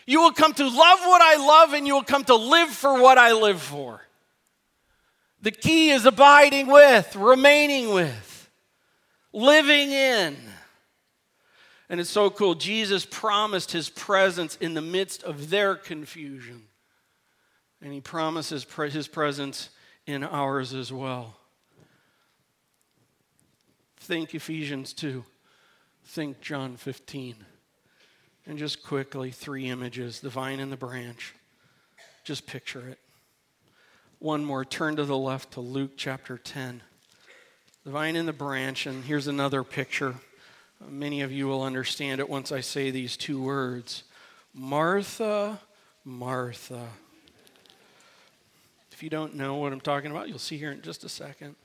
You 0.05 0.21
will 0.21 0.31
come 0.31 0.53
to 0.53 0.63
love 0.63 0.99
what 0.99 1.21
I 1.21 1.35
love, 1.37 1.73
and 1.73 1.87
you 1.87 1.93
will 1.93 2.03
come 2.03 2.23
to 2.25 2.35
live 2.35 2.69
for 2.69 3.01
what 3.01 3.17
I 3.17 3.33
live 3.33 3.61
for. 3.61 4.01
The 5.41 5.51
key 5.51 5.91
is 5.91 6.05
abiding 6.05 6.67
with, 6.67 7.15
remaining 7.15 7.93
with, 7.93 8.49
living 9.31 9.91
in. 9.91 10.37
And 11.89 11.99
it's 11.99 12.09
so 12.09 12.29
cool. 12.29 12.55
Jesus 12.55 13.05
promised 13.05 13.71
his 13.71 13.89
presence 13.89 14.57
in 14.61 14.73
the 14.73 14.81
midst 14.81 15.23
of 15.23 15.49
their 15.49 15.75
confusion. 15.75 16.63
And 17.81 17.91
he 17.93 17.99
promises 18.01 18.65
his 18.93 19.07
presence 19.07 19.69
in 20.05 20.23
ours 20.23 20.73
as 20.73 20.91
well. 20.91 21.35
Think 23.97 24.33
Ephesians 24.33 24.93
2. 24.93 25.23
Think 26.05 26.41
John 26.41 26.77
15. 26.77 27.35
And 28.45 28.57
just 28.57 28.83
quickly, 28.83 29.31
three 29.31 29.69
images 29.69 30.19
the 30.19 30.29
vine 30.29 30.59
and 30.59 30.71
the 30.71 30.77
branch. 30.77 31.33
Just 32.23 32.45
picture 32.45 32.87
it. 32.87 32.99
One 34.19 34.45
more, 34.45 34.63
turn 34.63 34.95
to 34.97 35.05
the 35.05 35.17
left 35.17 35.51
to 35.53 35.61
Luke 35.61 35.91
chapter 35.97 36.37
10. 36.37 36.81
The 37.83 37.91
vine 37.91 38.15
and 38.15 38.27
the 38.27 38.33
branch, 38.33 38.85
and 38.85 39.03
here's 39.03 39.27
another 39.27 39.63
picture. 39.63 40.15
Many 40.89 41.21
of 41.21 41.31
you 41.31 41.47
will 41.47 41.61
understand 41.61 42.19
it 42.19 42.29
once 42.29 42.51
I 42.51 42.61
say 42.61 42.91
these 42.91 43.17
two 43.17 43.41
words 43.41 44.03
Martha, 44.53 45.59
Martha. 46.05 46.87
If 48.91 49.01
you 49.01 49.09
don't 49.09 49.35
know 49.35 49.55
what 49.55 49.73
I'm 49.73 49.81
talking 49.81 50.11
about, 50.11 50.29
you'll 50.29 50.39
see 50.39 50.57
here 50.57 50.71
in 50.71 50.81
just 50.81 51.03
a 51.03 51.09
second. 51.09 51.55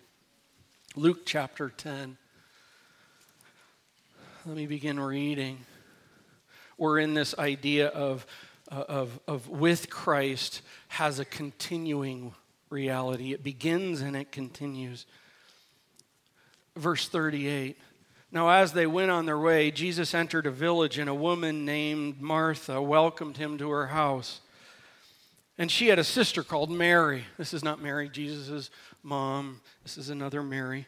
Luke 0.96 1.26
chapter 1.26 1.68
10. 1.68 2.16
Let 4.46 4.56
me 4.56 4.66
begin 4.66 4.98
reading. 4.98 5.58
We're 6.78 7.00
in 7.00 7.14
this 7.14 7.36
idea 7.38 7.88
of, 7.88 8.26
uh, 8.70 8.84
of, 8.88 9.20
of 9.26 9.48
with 9.48 9.90
Christ 9.90 10.62
has 10.88 11.18
a 11.18 11.24
continuing 11.24 12.34
reality. 12.70 13.32
It 13.32 13.42
begins 13.42 14.00
and 14.00 14.16
it 14.16 14.32
continues. 14.32 15.04
Verse 16.76 17.08
38. 17.08 17.76
Now, 18.30 18.48
as 18.50 18.72
they 18.72 18.86
went 18.86 19.10
on 19.10 19.26
their 19.26 19.38
way, 19.38 19.70
Jesus 19.70 20.14
entered 20.14 20.46
a 20.46 20.50
village, 20.50 20.98
and 20.98 21.08
a 21.08 21.14
woman 21.14 21.64
named 21.64 22.20
Martha 22.20 22.80
welcomed 22.80 23.38
him 23.38 23.56
to 23.56 23.70
her 23.70 23.86
house. 23.86 24.40
And 25.56 25.70
she 25.70 25.88
had 25.88 25.98
a 25.98 26.04
sister 26.04 26.42
called 26.42 26.70
Mary. 26.70 27.24
This 27.38 27.54
is 27.54 27.64
not 27.64 27.82
Mary, 27.82 28.08
Jesus' 28.08 28.70
mom. 29.02 29.60
This 29.82 29.96
is 29.96 30.10
another 30.10 30.42
Mary. 30.42 30.86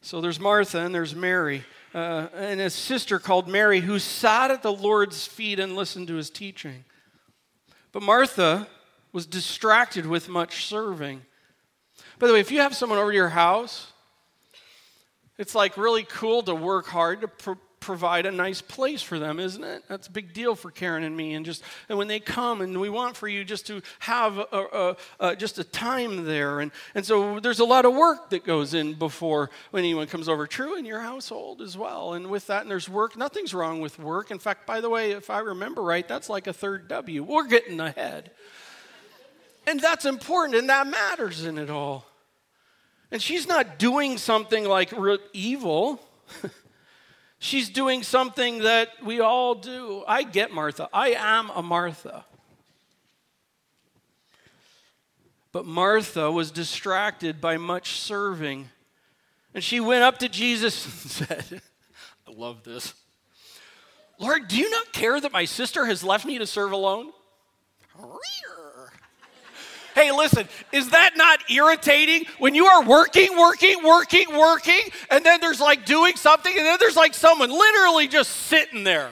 So 0.00 0.20
there's 0.20 0.38
Martha 0.38 0.78
and 0.78 0.94
there's 0.94 1.14
Mary, 1.14 1.64
uh, 1.94 2.28
and 2.34 2.60
a 2.60 2.70
sister 2.70 3.18
called 3.18 3.48
Mary 3.48 3.80
who 3.80 3.98
sat 3.98 4.50
at 4.50 4.62
the 4.62 4.72
Lord's 4.72 5.26
feet 5.26 5.58
and 5.58 5.76
listened 5.76 6.08
to 6.08 6.14
his 6.14 6.30
teaching. 6.30 6.84
But 7.92 8.02
Martha 8.02 8.68
was 9.12 9.26
distracted 9.26 10.06
with 10.06 10.28
much 10.28 10.66
serving. 10.66 11.22
By 12.18 12.26
the 12.26 12.32
way, 12.32 12.40
if 12.40 12.50
you 12.50 12.60
have 12.60 12.74
someone 12.74 12.98
over 12.98 13.10
to 13.10 13.16
your 13.16 13.30
house 13.30 13.92
it's 15.38 15.54
like 15.54 15.76
really 15.76 16.02
cool 16.02 16.42
to 16.42 16.54
work 16.54 16.86
hard 16.86 17.20
to 17.20 17.28
pro- 17.28 17.56
provide 17.80 18.26
a 18.26 18.30
nice 18.30 18.60
place 18.60 19.02
for 19.02 19.18
them, 19.18 19.38
isn't 19.38 19.62
it? 19.62 19.84
That's 19.88 20.06
a 20.08 20.10
big 20.10 20.32
deal 20.32 20.54
for 20.54 20.70
Karen 20.70 21.04
and 21.04 21.16
me. 21.16 21.34
And 21.34 21.44
just 21.44 21.62
and 21.88 21.98
when 21.98 22.08
they 22.08 22.20
come, 22.20 22.60
and 22.60 22.80
we 22.80 22.90
want 22.90 23.16
for 23.16 23.28
you 23.28 23.44
just 23.44 23.66
to 23.68 23.82
have 24.00 24.38
a, 24.38 24.46
a, 24.52 24.96
a, 25.20 25.36
just 25.36 25.58
a 25.58 25.64
time 25.64 26.24
there. 26.24 26.60
And, 26.60 26.72
and 26.94 27.04
so 27.04 27.40
there's 27.40 27.60
a 27.60 27.64
lot 27.64 27.84
of 27.84 27.94
work 27.94 28.30
that 28.30 28.44
goes 28.44 28.74
in 28.74 28.94
before 28.94 29.50
when 29.70 29.84
anyone 29.84 30.06
comes 30.06 30.28
over. 30.28 30.46
True 30.46 30.76
in 30.76 30.84
your 30.84 31.00
household 31.00 31.60
as 31.62 31.76
well. 31.76 32.14
And 32.14 32.28
with 32.28 32.46
that, 32.48 32.62
and 32.62 32.70
there's 32.70 32.88
work. 32.88 33.16
Nothing's 33.16 33.54
wrong 33.54 33.80
with 33.80 33.98
work. 33.98 34.30
In 34.30 34.38
fact, 34.38 34.66
by 34.66 34.80
the 34.80 34.90
way, 34.90 35.12
if 35.12 35.30
I 35.30 35.40
remember 35.40 35.82
right, 35.82 36.06
that's 36.06 36.28
like 36.28 36.46
a 36.46 36.52
third 36.52 36.88
W. 36.88 37.22
We're 37.22 37.46
getting 37.46 37.80
ahead. 37.80 38.30
And 39.66 39.80
that's 39.80 40.06
important, 40.06 40.56
and 40.56 40.70
that 40.70 40.86
matters 40.86 41.44
in 41.44 41.58
it 41.58 41.68
all. 41.68 42.06
And 43.10 43.20
she's 43.20 43.46
not 43.46 43.78
doing 43.78 44.18
something 44.18 44.64
like 44.64 44.92
evil. 45.32 46.00
she's 47.38 47.68
doing 47.68 48.02
something 48.02 48.60
that 48.60 48.88
we 49.04 49.20
all 49.20 49.54
do. 49.54 50.04
I 50.06 50.22
get 50.22 50.52
Martha. 50.52 50.88
I 50.92 51.10
am 51.10 51.50
a 51.50 51.62
Martha. 51.62 52.24
But 55.52 55.64
Martha 55.64 56.30
was 56.30 56.50
distracted 56.50 57.40
by 57.40 57.56
much 57.56 58.00
serving. 58.00 58.68
And 59.54 59.64
she 59.64 59.80
went 59.80 60.02
up 60.02 60.18
to 60.18 60.28
Jesus 60.28 60.84
and 61.02 61.10
said, 61.10 61.62
I 62.26 62.32
love 62.32 62.64
this. 62.64 62.94
Lord, 64.18 64.48
do 64.48 64.56
you 64.56 64.70
not 64.70 64.92
care 64.92 65.20
that 65.20 65.32
my 65.32 65.44
sister 65.44 65.86
has 65.86 66.02
left 66.02 66.26
me 66.26 66.38
to 66.38 66.46
serve 66.46 66.72
alone? 66.72 67.12
Hey, 69.98 70.12
listen, 70.12 70.48
is 70.70 70.90
that 70.90 71.16
not 71.16 71.40
irritating 71.50 72.24
when 72.38 72.54
you 72.54 72.66
are 72.66 72.84
working, 72.84 73.36
working, 73.36 73.82
working, 73.82 74.28
working, 74.38 74.78
and 75.10 75.26
then 75.26 75.40
there's 75.40 75.60
like 75.60 75.84
doing 75.86 76.14
something, 76.14 76.56
and 76.56 76.64
then 76.64 76.76
there's 76.78 76.94
like 76.94 77.14
someone 77.14 77.50
literally 77.50 78.06
just 78.06 78.30
sitting 78.30 78.84
there? 78.84 79.10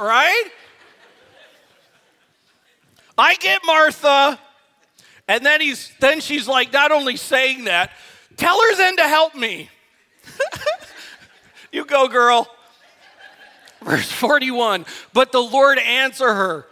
right? 0.00 0.44
I 3.18 3.34
get 3.34 3.62
Martha, 3.64 4.38
and 5.26 5.44
then 5.44 5.60
he's 5.60 5.90
then 5.98 6.20
she's 6.20 6.46
like 6.46 6.72
not 6.72 6.92
only 6.92 7.16
saying 7.16 7.64
that, 7.64 7.90
tell 8.36 8.60
her 8.60 8.76
then 8.76 8.96
to 8.98 9.08
help 9.08 9.34
me. 9.34 9.70
you 11.72 11.84
go, 11.84 12.06
girl. 12.06 12.48
Verse 13.84 14.10
41 14.10 14.86
But 15.12 15.32
the 15.32 15.42
Lord 15.42 15.78
answer 15.78 16.32
her. 16.32 16.66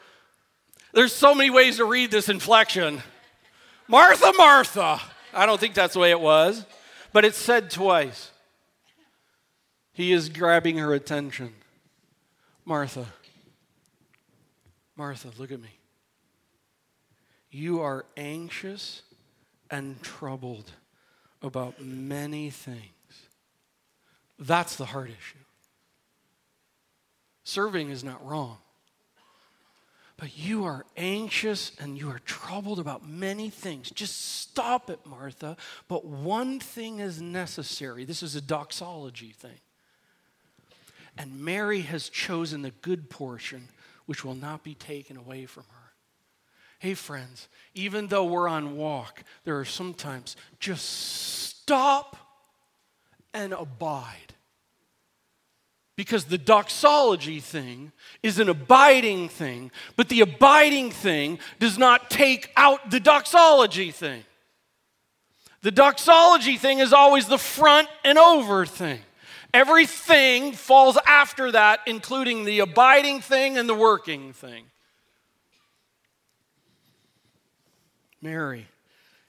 There's 0.93 1.15
so 1.15 1.35
many 1.35 1.51
ways 1.51 1.77
to 1.77 1.85
read 1.85 2.11
this 2.11 2.29
inflection. 2.29 3.03
Martha, 3.89 4.33
Martha. 4.37 5.01
I 5.35 5.47
don't 5.47 5.59
think 5.59 5.75
that's 5.75 5.95
the 5.95 6.01
way 6.01 6.11
it 6.11 6.21
was, 6.21 6.65
but 7.13 7.25
it's 7.25 7.39
said 7.39 7.71
twice. 7.71 8.31
He 9.93 10.13
is 10.13 10.29
grabbing 10.29 10.79
her 10.79 10.95
attention. 10.95 11.55
Martha, 12.65 13.07
Martha, 14.97 15.31
look 15.39 15.51
at 15.51 15.61
me. 15.61 15.79
You 17.51 17.81
are 17.81 18.05
anxious 18.17 19.03
and 19.71 20.01
troubled 20.03 20.71
about 21.43 21.81
many 21.81 22.51
things. 22.51 22.81
That's 24.39 24.77
the 24.77 24.87
heart 24.87 25.11
issue. 25.11 25.39
Serving 27.45 27.91
is 27.91 28.05
not 28.05 28.25
wrong. 28.27 28.59
But 30.17 30.39
you 30.39 30.65
are 30.65 30.87
anxious 30.97 31.73
and 31.81 31.99
you 31.99 32.09
are 32.09 32.21
troubled 32.21 32.79
about 32.79 33.09
many 33.09 33.51
things. 33.51 33.91
Just 33.91 34.41
stop 34.41 34.89
it, 34.89 35.01
Martha. 35.05 35.57
But 35.89 36.05
one 36.05 36.61
thing 36.61 37.01
is 37.01 37.21
necessary. 37.21 38.05
This 38.05 38.23
is 38.23 38.37
a 38.37 38.41
doxology 38.41 39.33
thing. 39.33 39.59
And 41.19 41.41
Mary 41.41 41.81
has 41.81 42.09
chosen 42.09 42.63
the 42.63 42.71
good 42.71 43.11
portion, 43.11 43.69
which 44.07 44.25
will 44.25 44.35
not 44.35 44.63
be 44.63 44.75
taken 44.75 45.17
away 45.17 45.47
from 45.47 45.65
her. 45.65 45.93
Hey, 46.79 46.95
friends, 46.95 47.49
even 47.75 48.09
though 48.09 48.25
we're 48.25 48.49
on 48.49 48.77
walk, 48.77 49.25
there 49.45 49.59
are 49.59 49.65
sometimes 49.65 50.37
just 50.59 50.85
stop 50.85 52.17
and 53.35 53.53
abide. 53.53 54.35
Because 55.95 56.25
the 56.25 56.39
doxology 56.39 57.39
thing 57.41 57.93
is 58.23 58.39
an 58.39 58.49
abiding 58.49 59.29
thing, 59.29 59.71
but 59.95 60.09
the 60.09 60.23
abiding 60.23 60.91
thing 60.91 61.39
does 61.59 61.77
not 61.77 62.11
take 62.11 62.51
out 62.57 62.91
the 62.91 63.01
doxology 63.01 63.91
thing. 63.91 64.25
The 65.61 65.71
doxology 65.71 66.57
thing 66.57 66.79
is 66.79 66.93
always 66.93 67.29
the 67.29 67.39
front 67.39 67.89
and 68.05 68.19
over 68.19 68.65
thing. 68.65 69.01
Everything 69.55 70.53
falls 70.53 70.97
after 71.07 71.53
that, 71.53 71.81
including 71.87 72.45
the 72.45 72.61
abiding 72.61 73.21
thing 73.21 73.59
and 73.59 73.69
the 73.69 73.75
working 73.75 74.33
thing. 74.33 74.65
Mary, 78.23 78.67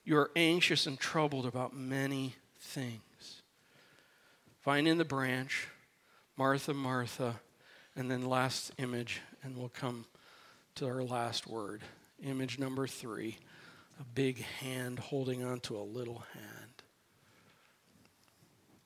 you 0.05 0.17
are 0.17 0.31
anxious 0.35 0.87
and 0.87 0.97
troubled 0.97 1.45
about 1.45 1.75
many 1.75 2.35
things. 2.59 3.41
Vine 4.63 4.87
in 4.87 4.97
the 4.97 5.05
branch 5.05 5.67
Martha, 6.37 6.73
Martha, 6.73 7.39
and 7.95 8.09
then 8.09 8.25
last 8.25 8.71
image, 8.77 9.21
and 9.43 9.57
we'll 9.57 9.69
come 9.69 10.05
to 10.75 10.87
our 10.87 11.03
last 11.03 11.47
word. 11.47 11.81
Image 12.23 12.57
number 12.57 12.87
three 12.87 13.37
a 13.99 14.03
big 14.03 14.41
hand 14.59 14.97
holding 14.97 15.43
onto 15.43 15.77
a 15.77 15.83
little 15.83 16.23
hand. 16.33 16.73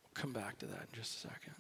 We'll 0.04 0.22
come 0.22 0.34
back 0.34 0.58
to 0.60 0.66
that 0.66 0.82
in 0.82 0.88
just 0.94 1.18
a 1.18 1.20
second. 1.20 1.56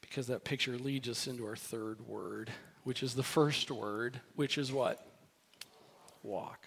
Because 0.00 0.26
that 0.26 0.44
picture 0.44 0.76
leads 0.76 1.08
us 1.08 1.26
into 1.26 1.46
our 1.46 1.56
third 1.56 2.06
word, 2.06 2.50
which 2.82 3.02
is 3.02 3.14
the 3.14 3.22
first 3.22 3.70
word, 3.70 4.20
which 4.36 4.58
is 4.58 4.70
what? 4.70 5.04
Walk. 6.22 6.66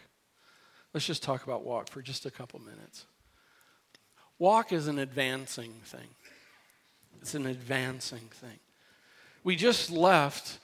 Let's 0.93 1.05
just 1.05 1.21
talk 1.21 1.43
about 1.43 1.63
walk 1.63 1.89
for 1.89 2.01
just 2.01 2.25
a 2.25 2.31
couple 2.31 2.59
minutes. 2.59 3.05
Walk 4.39 4.73
is 4.73 4.87
an 4.87 4.99
advancing 4.99 5.73
thing. 5.85 6.07
It's 7.27 7.35
an 7.35 7.45
advancing 7.45 8.29
thing. 8.35 8.57
We 9.43 9.57
just 9.57 9.91
left 9.91 10.59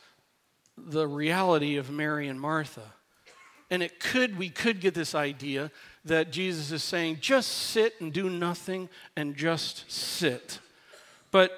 the 0.78 1.05
reality 1.05 1.76
of 1.76 1.91
Mary 1.91 2.30
and 2.30 2.39
Martha. 2.39 2.93
And 3.70 3.84
it 3.84 3.99
could, 3.99 4.38
we 4.38 4.47
could 4.47 4.80
get 4.80 4.93
this 4.93 5.14
idea 5.14 5.72
that 6.05 6.32
Jesus 6.32 6.72
is 6.72 6.82
saying, 6.82 7.18
just 7.20 7.49
sit 7.49 7.99
and 7.99 8.14
do 8.14 8.30
nothing 8.30 8.88
and 9.18 9.36
just 9.36 9.91
sit. 9.91 10.59
But 11.32 11.51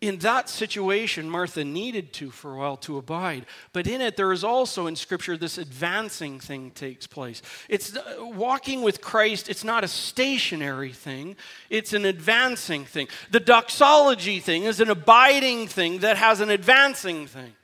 in 0.00 0.18
that 0.18 0.50
situation, 0.50 1.30
Martha 1.30 1.64
needed 1.64 2.12
to 2.14 2.30
for 2.30 2.54
a 2.54 2.58
while 2.58 2.76
to 2.78 2.98
abide. 2.98 3.46
But 3.72 3.86
in 3.86 4.02
it, 4.02 4.16
there 4.16 4.30
is 4.32 4.44
also 4.44 4.86
in 4.86 4.94
Scripture 4.94 5.38
this 5.38 5.56
advancing 5.56 6.38
thing 6.38 6.70
takes 6.70 7.06
place. 7.06 7.40
It's 7.68 7.96
uh, 7.96 8.16
walking 8.20 8.82
with 8.82 9.00
Christ, 9.00 9.48
it's 9.48 9.64
not 9.64 9.84
a 9.84 9.88
stationary 9.88 10.92
thing, 10.92 11.36
it's 11.70 11.94
an 11.94 12.04
advancing 12.04 12.84
thing. 12.84 13.08
The 13.30 13.40
doxology 13.40 14.38
thing 14.38 14.64
is 14.64 14.80
an 14.80 14.90
abiding 14.90 15.66
thing 15.66 16.00
that 16.00 16.18
has 16.18 16.40
an 16.40 16.50
advancing 16.50 17.26
thing. 17.26 17.54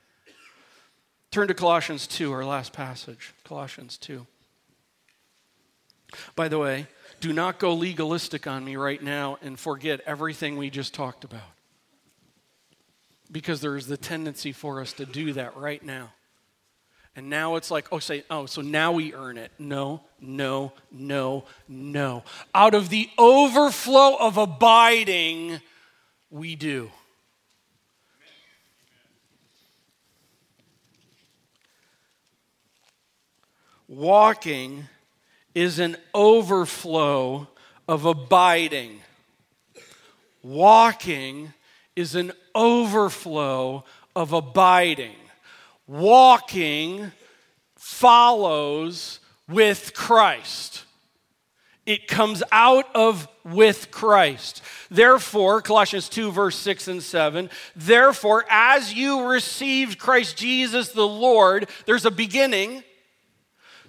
Turn 1.29 1.47
to 1.47 1.53
Colossians 1.53 2.07
2, 2.07 2.31
our 2.31 2.45
last 2.45 2.73
passage. 2.73 3.33
Colossians 3.43 3.97
2. 3.97 4.25
By 6.35 6.47
the 6.47 6.59
way, 6.59 6.87
do 7.19 7.31
not 7.31 7.59
go 7.59 7.73
legalistic 7.73 8.47
on 8.47 8.65
me 8.65 8.75
right 8.75 9.01
now 9.01 9.37
and 9.41 9.59
forget 9.59 10.01
everything 10.05 10.57
we 10.57 10.69
just 10.71 10.93
talked 10.95 11.23
about. 11.23 11.52
Because 13.31 13.61
there 13.61 13.75
is 13.75 13.87
the 13.87 13.97
tendency 13.97 14.51
for 14.51 14.81
us 14.81 14.93
to 14.93 15.05
do 15.05 15.33
that 15.33 15.57
right 15.57 15.83
now. 15.83 16.13
And 17.15 17.29
now 17.29 17.55
it's 17.55 17.69
like, 17.69 17.87
oh, 17.91 17.99
say, 17.99 18.23
oh, 18.29 18.47
so 18.47 18.61
now 18.61 18.91
we 18.91 19.13
earn 19.13 19.37
it. 19.37 19.51
No, 19.59 20.01
no, 20.19 20.73
no, 20.91 21.45
no. 21.67 22.23
Out 22.55 22.73
of 22.73 22.89
the 22.89 23.09
overflow 23.19 24.15
of 24.15 24.37
abiding, 24.37 25.61
we 26.31 26.55
do. 26.55 26.89
Walking 33.87 34.85
is 35.53 35.77
an 35.77 35.97
overflow 36.15 37.47
of 37.87 38.05
abiding. 38.05 39.01
Walking 40.41 41.53
is 41.95 42.15
an 42.15 42.31
overflow 42.55 43.83
of 44.15 44.33
abiding. 44.33 45.15
Walking 45.87 47.11
follows 47.75 49.19
with 49.47 49.93
Christ. 49.93 50.85
It 51.85 52.07
comes 52.07 52.41
out 52.51 52.85
of 52.95 53.27
with 53.43 53.91
Christ. 53.91 54.61
Therefore, 54.89 55.61
Colossians 55.61 56.07
2, 56.07 56.31
verse 56.31 56.57
6 56.57 56.87
and 56.87 57.03
7, 57.03 57.49
therefore, 57.75 58.45
as 58.49 58.93
you 58.93 59.25
received 59.25 59.99
Christ 59.99 60.37
Jesus 60.37 60.89
the 60.89 61.07
Lord, 61.07 61.67
there's 61.85 62.05
a 62.05 62.11
beginning 62.11 62.83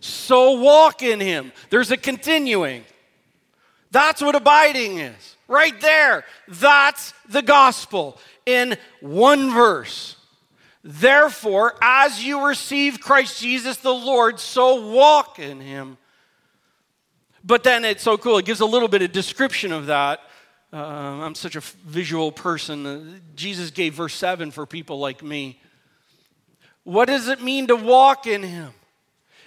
so 0.05 0.61
walk 0.61 1.03
in 1.03 1.19
him. 1.19 1.51
There's 1.71 1.91
a 1.91 1.97
continuing. 1.97 2.85
That's 3.95 4.21
what 4.21 4.35
abiding 4.35 4.99
is. 4.99 5.37
Right 5.47 5.81
there. 5.81 6.25
That's 6.49 7.15
the 7.29 7.43
gospel 7.43 8.19
in 8.45 8.77
one 9.01 9.53
verse. 9.53 10.17
Therefore, 10.83 11.77
as 11.81 12.25
you 12.25 12.45
receive 12.45 12.99
Christ 12.99 13.41
Jesus 13.41 13.77
the 13.77 13.95
Lord, 13.95 14.41
so 14.41 14.91
walk 14.91 15.39
in 15.39 15.61
him. 15.61 15.97
But 17.45 17.63
then 17.63 17.85
it's 17.85 18.03
so 18.03 18.19
cool. 18.19 18.39
It 18.39 18.47
gives 18.47 18.59
a 18.59 18.67
little 18.67 18.89
bit 18.89 19.01
of 19.03 19.13
description 19.13 19.71
of 19.71 19.87
that. 19.87 20.19
Uh, 20.73 20.79
I'm 20.79 21.37
such 21.37 21.55
a 21.55 21.61
visual 21.61 22.33
person. 22.33 22.87
Uh, 22.87 23.05
Jesus 23.37 23.71
gave 23.71 23.95
verse 23.95 24.15
7 24.15 24.51
for 24.51 24.67
people 24.67 24.99
like 24.99 25.23
me. 25.23 25.61
What 26.83 27.05
does 27.07 27.29
it 27.29 27.41
mean 27.41 27.69
to 27.69 27.77
walk 27.77 28.27
in 28.27 28.43
him? 28.43 28.73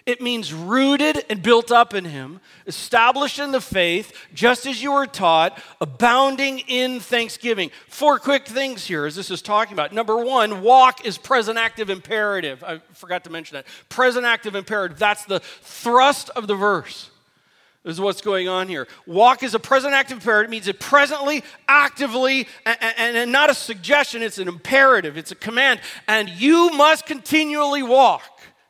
It 0.07 0.21
means 0.21 0.53
rooted 0.53 1.25
and 1.29 1.43
built 1.43 1.69
up 1.69 1.93
in 1.93 2.05
Him, 2.05 2.39
established 2.65 3.39
in 3.39 3.51
the 3.51 3.59
faith, 3.59 4.13
just 4.33 4.65
as 4.65 4.81
you 4.81 4.93
were 4.93 5.05
taught, 5.05 5.61
abounding 5.81 6.59
in 6.59 7.01
thanksgiving. 7.01 7.71
Four 7.89 8.17
quick 8.17 8.47
things 8.47 8.87
here 8.87 9.05
as 9.05 9.17
this 9.17 9.29
is 9.29 9.41
talking 9.41 9.73
about. 9.73 9.91
Number 9.91 10.15
one, 10.15 10.61
walk 10.61 11.05
is 11.05 11.17
present 11.17 11.57
active 11.57 11.89
imperative. 11.89 12.63
I 12.63 12.79
forgot 12.93 13.25
to 13.25 13.29
mention 13.29 13.55
that. 13.55 13.65
Present 13.89 14.25
active 14.25 14.55
imperative. 14.55 14.97
That's 14.97 15.25
the 15.25 15.41
thrust 15.41 16.29
of 16.37 16.47
the 16.47 16.55
verse. 16.55 17.09
This 17.83 17.95
is 17.95 18.01
what's 18.01 18.21
going 18.21 18.47
on 18.47 18.69
here. 18.69 18.87
Walk 19.07 19.43
is 19.43 19.55
a 19.55 19.59
present 19.59 19.93
active 19.93 20.19
imperative. 20.19 20.47
It 20.49 20.51
means 20.51 20.67
it 20.69 20.79
presently, 20.79 21.43
actively, 21.67 22.47
and, 22.65 22.77
and, 22.81 23.17
and 23.17 23.31
not 23.33 23.49
a 23.49 23.53
suggestion. 23.53 24.23
It's 24.23 24.37
an 24.37 24.47
imperative. 24.47 25.17
It's 25.17 25.31
a 25.31 25.35
command. 25.35 25.81
And 26.07 26.29
you 26.29 26.69
must 26.71 27.05
continually 27.05 27.83
walk 27.83 28.23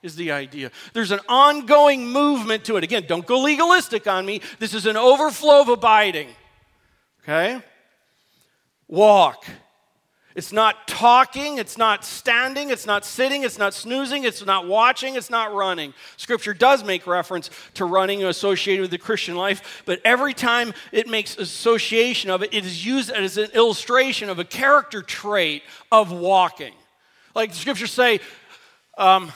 is 0.04 0.16
the 0.16 0.32
idea. 0.32 0.72
There's 0.94 1.12
an 1.12 1.20
ongoing 1.28 2.08
movement 2.08 2.66
to 2.66 2.78
it. 2.78 2.84
Again, 2.84 3.06
don't 3.08 3.26
go 3.26 3.40
legalistic 3.40 4.08
on 4.08 4.26
me. 4.26 4.42
This 4.60 4.74
is 4.74 4.86
an 4.86 4.98
overflow 4.98 5.62
of 5.62 5.70
abiding. 5.70 6.30
Okay? 7.24 7.62
Walk. 8.88 9.46
It's 10.38 10.54
not 10.54 10.88
talking, 10.88 11.58
it's 11.58 11.80
not 11.80 12.06
standing, 12.06 12.70
it's 12.70 12.86
not 12.86 13.04
sitting, 13.04 13.44
it's 13.44 13.58
not 13.58 13.74
snoozing, 13.74 14.24
it's 14.24 14.46
not 14.46 14.68
watching, 14.68 15.16
it's 15.16 15.32
not 15.32 15.52
running. 15.52 15.96
Scripture 16.16 16.54
does 16.54 16.84
make 16.84 17.08
reference 17.08 17.50
to 17.74 17.86
running 17.86 18.24
associated 18.24 18.84
with 18.84 18.92
the 18.92 19.00
Christian 19.00 19.36
life, 19.36 19.82
but 19.86 20.00
every 20.06 20.36
time 20.36 20.76
it 20.92 21.08
makes 21.08 21.40
association 21.40 22.30
of 22.30 22.44
it, 22.44 22.54
it 22.54 22.66
is 22.66 22.86
used 22.86 23.10
as 23.10 23.38
an 23.38 23.50
illustration 23.56 24.30
of 24.30 24.38
a 24.38 24.46
character 24.46 25.02
trait 25.02 25.64
of 25.92 26.12
walking. 26.12 26.76
Like 27.34 27.50
the 27.50 27.58
scriptures 27.58 27.92
say, 27.92 28.20
um, 28.96 29.32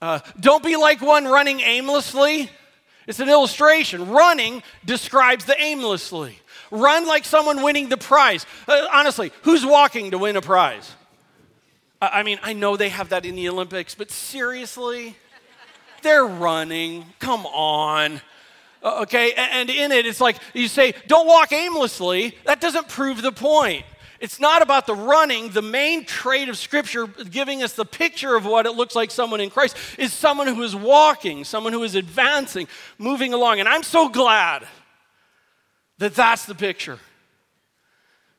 uh, 0.00 0.20
don't 0.38 0.62
be 0.62 0.76
like 0.76 1.00
one 1.00 1.24
running 1.24 1.60
aimlessly. 1.60 2.50
It's 3.06 3.20
an 3.20 3.28
illustration. 3.28 4.10
Running 4.10 4.62
describes 4.84 5.44
the 5.44 5.60
aimlessly. 5.60 6.38
Run 6.70 7.06
like 7.06 7.24
someone 7.24 7.62
winning 7.62 7.88
the 7.88 7.96
prize. 7.96 8.44
Uh, 8.66 8.86
honestly, 8.92 9.32
who's 9.42 9.64
walking 9.64 10.10
to 10.10 10.18
win 10.18 10.36
a 10.36 10.42
prize? 10.42 10.92
I 12.02 12.22
mean, 12.22 12.38
I 12.42 12.52
know 12.52 12.76
they 12.76 12.90
have 12.90 13.10
that 13.10 13.24
in 13.24 13.36
the 13.36 13.48
Olympics, 13.48 13.94
but 13.94 14.10
seriously? 14.10 15.16
They're 16.02 16.26
running. 16.26 17.06
Come 17.18 17.46
on. 17.46 18.20
Uh, 18.82 19.02
okay, 19.02 19.32
and 19.32 19.70
in 19.70 19.92
it, 19.92 20.06
it's 20.06 20.20
like 20.20 20.36
you 20.52 20.68
say, 20.68 20.94
don't 21.06 21.26
walk 21.26 21.52
aimlessly. 21.52 22.36
That 22.44 22.60
doesn't 22.60 22.88
prove 22.88 23.22
the 23.22 23.32
point. 23.32 23.84
It's 24.20 24.40
not 24.40 24.62
about 24.62 24.86
the 24.86 24.94
running. 24.94 25.50
The 25.50 25.62
main 25.62 26.04
trait 26.04 26.48
of 26.48 26.56
Scripture, 26.56 27.06
giving 27.06 27.62
us 27.62 27.72
the 27.74 27.84
picture 27.84 28.36
of 28.36 28.46
what 28.46 28.66
it 28.66 28.72
looks 28.72 28.94
like 28.94 29.10
someone 29.10 29.40
in 29.40 29.50
Christ, 29.50 29.76
is 29.98 30.12
someone 30.12 30.46
who 30.46 30.62
is 30.62 30.74
walking, 30.74 31.44
someone 31.44 31.72
who 31.72 31.82
is 31.82 31.94
advancing, 31.94 32.68
moving 32.98 33.34
along. 33.34 33.60
And 33.60 33.68
I'm 33.68 33.82
so 33.82 34.08
glad 34.08 34.66
that 35.98 36.14
that's 36.14 36.46
the 36.46 36.54
picture 36.54 36.98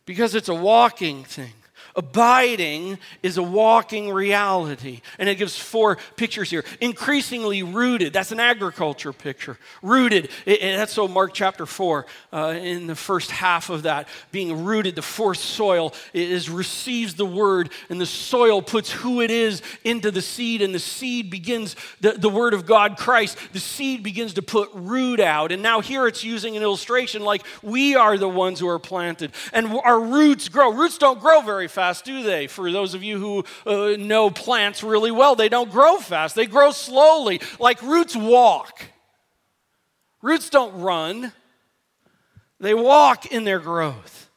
because 0.05 0.36
it's 0.36 0.49
a 0.49 0.55
walking 0.55 1.23
thing. 1.23 1.53
Abiding 1.98 3.00
is 3.24 3.38
a 3.38 3.43
walking 3.43 4.14
reality. 4.14 5.02
And 5.18 5.28
it 5.28 5.36
gives 5.36 5.58
four 5.58 5.98
pictures 6.16 6.52
here. 6.52 6.64
Increasingly 6.80 7.64
rooted, 7.64 8.14
that's 8.14 8.32
an 8.32 8.39
agriculture 8.39 9.12
picture. 9.12 9.58
Rooted, 9.82 10.30
and 10.45 10.80
that's 10.80 10.93
so 10.93 11.08
Mark 11.08 11.34
chapter 11.34 11.66
4, 11.66 12.06
uh, 12.32 12.38
in 12.62 12.86
the 12.86 12.95
first 12.95 13.32
half 13.32 13.72
of 13.72 13.84
that, 13.84 14.08
being 14.32 14.64
rooted, 14.64 14.95
the 14.95 15.02
fourth 15.02 15.39
soil 15.39 15.91
is 16.14 16.52
receives 16.52 17.16
the 17.16 17.26
word, 17.26 17.72
and 17.89 18.00
the 18.00 18.06
soil 18.06 18.62
puts 18.62 18.91
who 18.91 19.22
it 19.22 19.32
is 19.32 19.64
into 19.84 20.12
the 20.12 20.22
seed, 20.22 20.62
and 20.62 20.76
the 20.76 20.80
seed 20.80 21.32
begins, 21.32 21.76
the, 22.00 22.12
the 22.12 22.30
word 22.30 22.54
of 22.54 22.68
God, 22.68 22.95
Christ, 22.95 23.39
the 23.54 23.60
seed 23.60 24.04
begins 24.04 24.36
to 24.36 24.43
put 24.43 24.70
root 24.76 25.20
out. 25.20 25.52
And 25.52 25.64
now 25.64 25.82
here 25.82 26.06
it's 26.06 26.24
using 26.24 26.56
an 26.56 26.62
illustration 26.62 27.24
like 27.24 27.43
we 27.64 27.95
are 27.95 28.20
the 28.20 28.30
ones 28.30 28.60
who 28.60 28.68
are 28.68 28.78
planted, 28.78 29.32
and 29.52 29.68
our 29.84 30.00
roots 30.00 30.48
grow. 30.48 30.72
Roots 30.72 31.00
don't 31.00 31.20
grow 31.20 31.41
very 31.41 31.68
fast 31.68 31.86
fast, 31.88 32.03
do 32.03 32.21
they? 32.21 32.47
For 32.47 32.69
those 32.69 32.93
of 32.93 33.01
you 33.01 33.17
who 33.17 33.45
uh, 33.65 33.95
know 33.97 34.29
plants 34.29 34.83
really 34.83 35.11
well, 35.11 35.35
they 35.35 35.47
don't 35.47 35.71
grow 35.71 35.97
fast, 35.97 36.35
they 36.35 36.45
grow 36.45 36.71
slowly, 36.71 37.39
like 37.59 37.81
roots 37.81 38.15
walk. 38.15 38.81
Roots 40.21 40.49
don't 40.49 40.81
run, 40.81 41.31
they 42.59 42.73
walk 42.73 43.27
in 43.27 43.45
their 43.45 43.59
growth. 43.59 44.29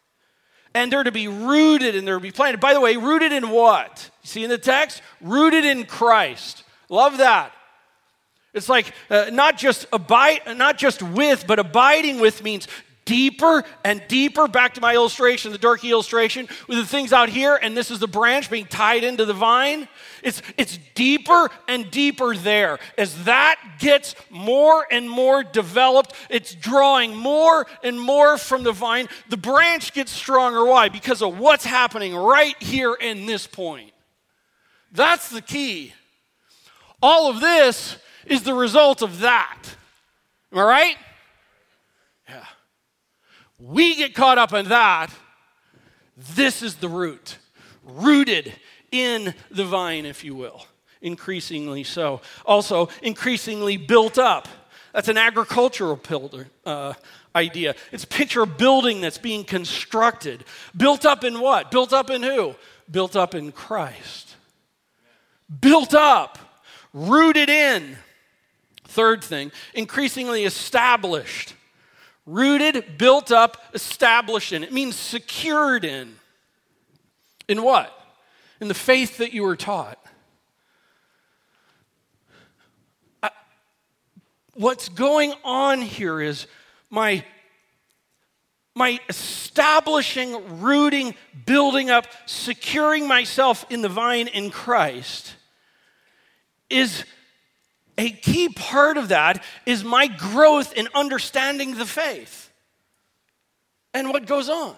And 0.72 0.92
they're 0.92 1.02
to 1.02 1.10
be 1.10 1.26
rooted 1.26 1.96
and 1.96 2.06
they're 2.06 2.18
to 2.18 2.22
be 2.22 2.30
planted. 2.30 2.60
By 2.60 2.74
the 2.74 2.80
way, 2.80 2.96
rooted 2.96 3.32
in 3.32 3.50
what? 3.50 4.08
See 4.22 4.44
in 4.44 4.50
the 4.50 4.58
text? 4.58 5.02
Rooted 5.20 5.64
in 5.64 5.84
Christ. 5.84 6.62
Love 6.88 7.18
that. 7.18 7.52
It's 8.54 8.68
like 8.68 8.94
uh, 9.10 9.30
not 9.32 9.58
just 9.58 9.86
abide, 9.92 10.42
not 10.56 10.78
just 10.78 11.02
with, 11.02 11.44
but 11.48 11.58
abiding 11.58 12.20
with 12.20 12.44
means 12.44 12.68
deeper 13.04 13.64
and 13.84 14.02
deeper. 14.08 14.46
Back 14.48 14.74
to 14.74 14.80
my 14.80 14.94
illustration, 14.94 15.52
the 15.52 15.58
dorky 15.58 15.90
illustration, 15.90 16.48
with 16.68 16.78
the 16.78 16.86
things 16.86 17.12
out 17.12 17.28
here, 17.28 17.58
and 17.60 17.76
this 17.76 17.90
is 17.90 17.98
the 17.98 18.06
branch 18.06 18.50
being 18.50 18.66
tied 18.66 19.04
into 19.04 19.24
the 19.24 19.34
vine. 19.34 19.88
It's, 20.22 20.42
it's 20.56 20.78
deeper 20.94 21.50
and 21.66 21.90
deeper 21.90 22.36
there. 22.36 22.78
As 22.96 23.24
that 23.24 23.58
gets 23.78 24.14
more 24.30 24.86
and 24.90 25.08
more 25.08 25.42
developed, 25.42 26.14
it's 26.28 26.54
drawing 26.54 27.16
more 27.16 27.66
and 27.82 28.00
more 28.00 28.38
from 28.38 28.62
the 28.62 28.72
vine. 28.72 29.08
The 29.28 29.36
branch 29.36 29.92
gets 29.92 30.12
stronger. 30.12 30.64
Why? 30.64 30.88
Because 30.88 31.22
of 31.22 31.38
what's 31.38 31.64
happening 31.64 32.14
right 32.14 32.60
here 32.62 32.94
in 32.94 33.26
this 33.26 33.46
point. 33.46 33.92
That's 34.92 35.30
the 35.30 35.42
key. 35.42 35.94
All 37.02 37.30
of 37.30 37.40
this 37.40 37.96
is 38.26 38.42
the 38.42 38.54
result 38.54 39.02
of 39.02 39.20
that. 39.20 39.62
Am 40.52 40.58
I 40.58 40.62
right? 40.62 40.96
We 43.60 43.94
get 43.94 44.14
caught 44.14 44.38
up 44.38 44.52
in 44.54 44.68
that. 44.68 45.10
This 46.34 46.62
is 46.62 46.76
the 46.76 46.88
root, 46.88 47.38
rooted 47.84 48.52
in 48.90 49.34
the 49.50 49.64
vine, 49.64 50.06
if 50.06 50.24
you 50.24 50.34
will, 50.34 50.64
increasingly 51.02 51.84
so. 51.84 52.20
Also, 52.46 52.88
increasingly 53.02 53.76
built 53.76 54.18
up. 54.18 54.48
That's 54.92 55.08
an 55.08 55.18
agricultural 55.18 55.96
builder, 55.96 56.48
uh, 56.64 56.94
idea. 57.34 57.74
It's 57.92 58.04
a 58.04 58.08
picture 58.08 58.42
of 58.42 58.58
building 58.58 59.00
that's 59.00 59.18
being 59.18 59.44
constructed. 59.44 60.44
Built 60.76 61.04
up 61.04 61.22
in 61.22 61.40
what? 61.40 61.70
Built 61.70 61.92
up 61.92 62.10
in 62.10 62.22
who? 62.22 62.56
Built 62.90 63.14
up 63.14 63.34
in 63.34 63.52
Christ. 63.52 64.34
Built 65.60 65.94
up, 65.94 66.38
rooted 66.92 67.48
in. 67.48 67.96
Third 68.84 69.22
thing, 69.22 69.52
increasingly 69.74 70.44
established. 70.44 71.54
Rooted, 72.26 72.98
built 72.98 73.32
up, 73.32 73.56
established 73.74 74.52
in. 74.52 74.62
It 74.62 74.72
means 74.72 74.96
secured 74.96 75.84
in. 75.84 76.16
In 77.48 77.62
what? 77.62 77.92
In 78.60 78.68
the 78.68 78.74
faith 78.74 79.18
that 79.18 79.32
you 79.32 79.42
were 79.42 79.56
taught. 79.56 79.98
what's 84.60 84.90
going 84.90 85.32
on 85.42 85.80
here 85.80 86.20
is 86.20 86.46
my 86.90 87.24
my 88.76 89.00
establishing, 89.08 90.60
rooting, 90.60 91.14
building 91.44 91.90
up, 91.90 92.06
securing 92.26 93.08
myself 93.08 93.66
in 93.68 93.82
the 93.82 93.88
vine 93.88 94.28
in 94.28 94.50
Christ 94.50 95.34
is 96.70 97.04
a 98.00 98.10
key 98.10 98.48
part 98.48 98.96
of 98.96 99.08
that 99.08 99.44
is 99.66 99.84
my 99.84 100.06
growth 100.06 100.72
in 100.72 100.88
understanding 100.94 101.74
the 101.74 101.84
faith 101.84 102.50
and 103.92 104.08
what 104.08 104.26
goes 104.26 104.48
on. 104.48 104.74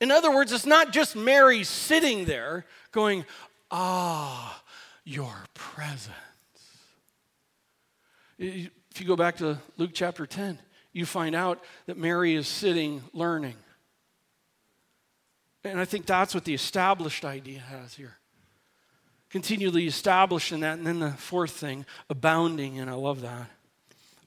In 0.00 0.12
other 0.12 0.32
words, 0.32 0.52
it's 0.52 0.66
not 0.66 0.92
just 0.92 1.16
Mary 1.16 1.64
sitting 1.64 2.26
there 2.26 2.64
going, 2.92 3.24
Ah, 3.72 4.62
your 5.04 5.34
presence. 5.54 6.14
If 8.38 9.00
you 9.00 9.06
go 9.06 9.16
back 9.16 9.38
to 9.38 9.58
Luke 9.76 9.90
chapter 9.92 10.26
10, 10.26 10.60
you 10.92 11.06
find 11.06 11.34
out 11.34 11.64
that 11.86 11.96
Mary 11.96 12.34
is 12.34 12.46
sitting 12.46 13.02
learning. 13.14 13.56
And 15.64 15.80
I 15.80 15.84
think 15.84 16.06
that's 16.06 16.34
what 16.34 16.44
the 16.44 16.54
established 16.54 17.24
idea 17.24 17.58
has 17.58 17.94
here. 17.94 18.18
Continually 19.30 19.86
establishing 19.86 20.60
that. 20.60 20.78
And 20.78 20.86
then 20.86 21.00
the 21.00 21.10
fourth 21.10 21.52
thing, 21.52 21.84
abounding, 22.08 22.78
and 22.78 22.88
I 22.88 22.94
love 22.94 23.22
that. 23.22 23.48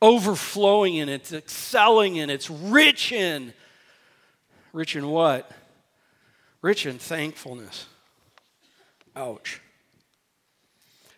Overflowing 0.01 0.95
in 0.95 1.09
it, 1.09 1.31
excelling 1.31 2.17
in 2.17 2.29
it, 2.29 2.35
it's 2.35 2.49
rich 2.49 3.11
in. 3.11 3.53
Rich 4.71 4.95
in 4.95 5.07
what? 5.07 5.51
Rich 6.61 6.85
in 6.85 6.99
thankfulness. 6.99 7.85
Ouch. 9.15 9.61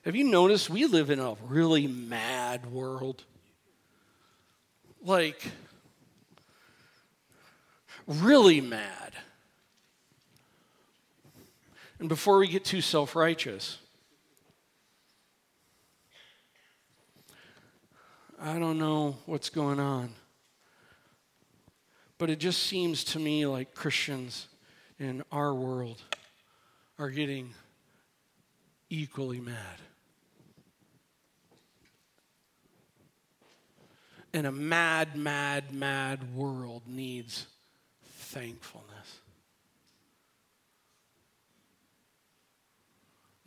Have 0.03 0.15
you 0.15 0.23
noticed 0.23 0.69
we 0.69 0.85
live 0.85 1.09
in 1.09 1.19
a 1.19 1.35
really 1.47 1.85
mad 1.85 2.71
world? 2.71 3.23
Like, 5.03 5.51
really 8.07 8.61
mad. 8.61 9.13
And 12.01 12.09
before 12.09 12.39
we 12.39 12.47
get 12.47 12.65
too 12.65 12.81
self 12.81 13.15
righteous, 13.15 13.77
I 18.41 18.57
don't 18.57 18.79
know 18.79 19.17
what's 19.27 19.51
going 19.51 19.79
on. 19.79 20.15
But 22.17 22.31
it 22.31 22.39
just 22.39 22.63
seems 22.63 23.03
to 23.03 23.19
me 23.19 23.45
like 23.45 23.75
Christians 23.75 24.47
in 24.97 25.21
our 25.31 25.53
world 25.53 26.01
are 26.97 27.11
getting 27.11 27.53
equally 28.89 29.39
mad. 29.39 29.55
And 34.33 34.47
a 34.47 34.51
mad, 34.51 35.15
mad, 35.15 35.71
mad 35.71 36.33
world 36.33 36.81
needs 36.87 37.45
thankfulness. 38.03 38.90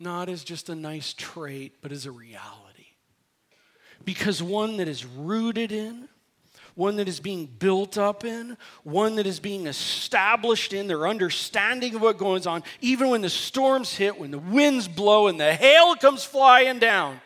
Not 0.05 0.29
as 0.29 0.43
just 0.43 0.69
a 0.69 0.75
nice 0.75 1.13
trait, 1.13 1.77
but 1.81 1.91
as 1.91 2.05
a 2.05 2.11
reality. 2.11 2.85
Because 4.05 4.41
one 4.41 4.77
that 4.77 4.87
is 4.87 5.03
rooted 5.03 5.71
in, 5.71 6.07
one 6.75 6.97
that 6.97 7.07
is 7.07 7.19
being 7.19 7.47
built 7.47 7.97
up 7.97 8.23
in, 8.23 8.55
one 8.83 9.15
that 9.15 9.25
is 9.25 9.39
being 9.39 9.65
established 9.65 10.73
in 10.73 10.85
their 10.85 11.07
understanding 11.07 11.95
of 11.95 12.03
what 12.03 12.19
goes 12.19 12.45
on, 12.45 12.63
even 12.81 13.09
when 13.09 13.21
the 13.21 13.29
storms 13.29 13.95
hit, 13.95 14.19
when 14.19 14.29
the 14.29 14.37
winds 14.37 14.87
blow 14.87 15.25
and 15.25 15.39
the 15.39 15.55
hail 15.55 15.95
comes 15.95 16.23
flying 16.23 16.77
down. 16.77 17.19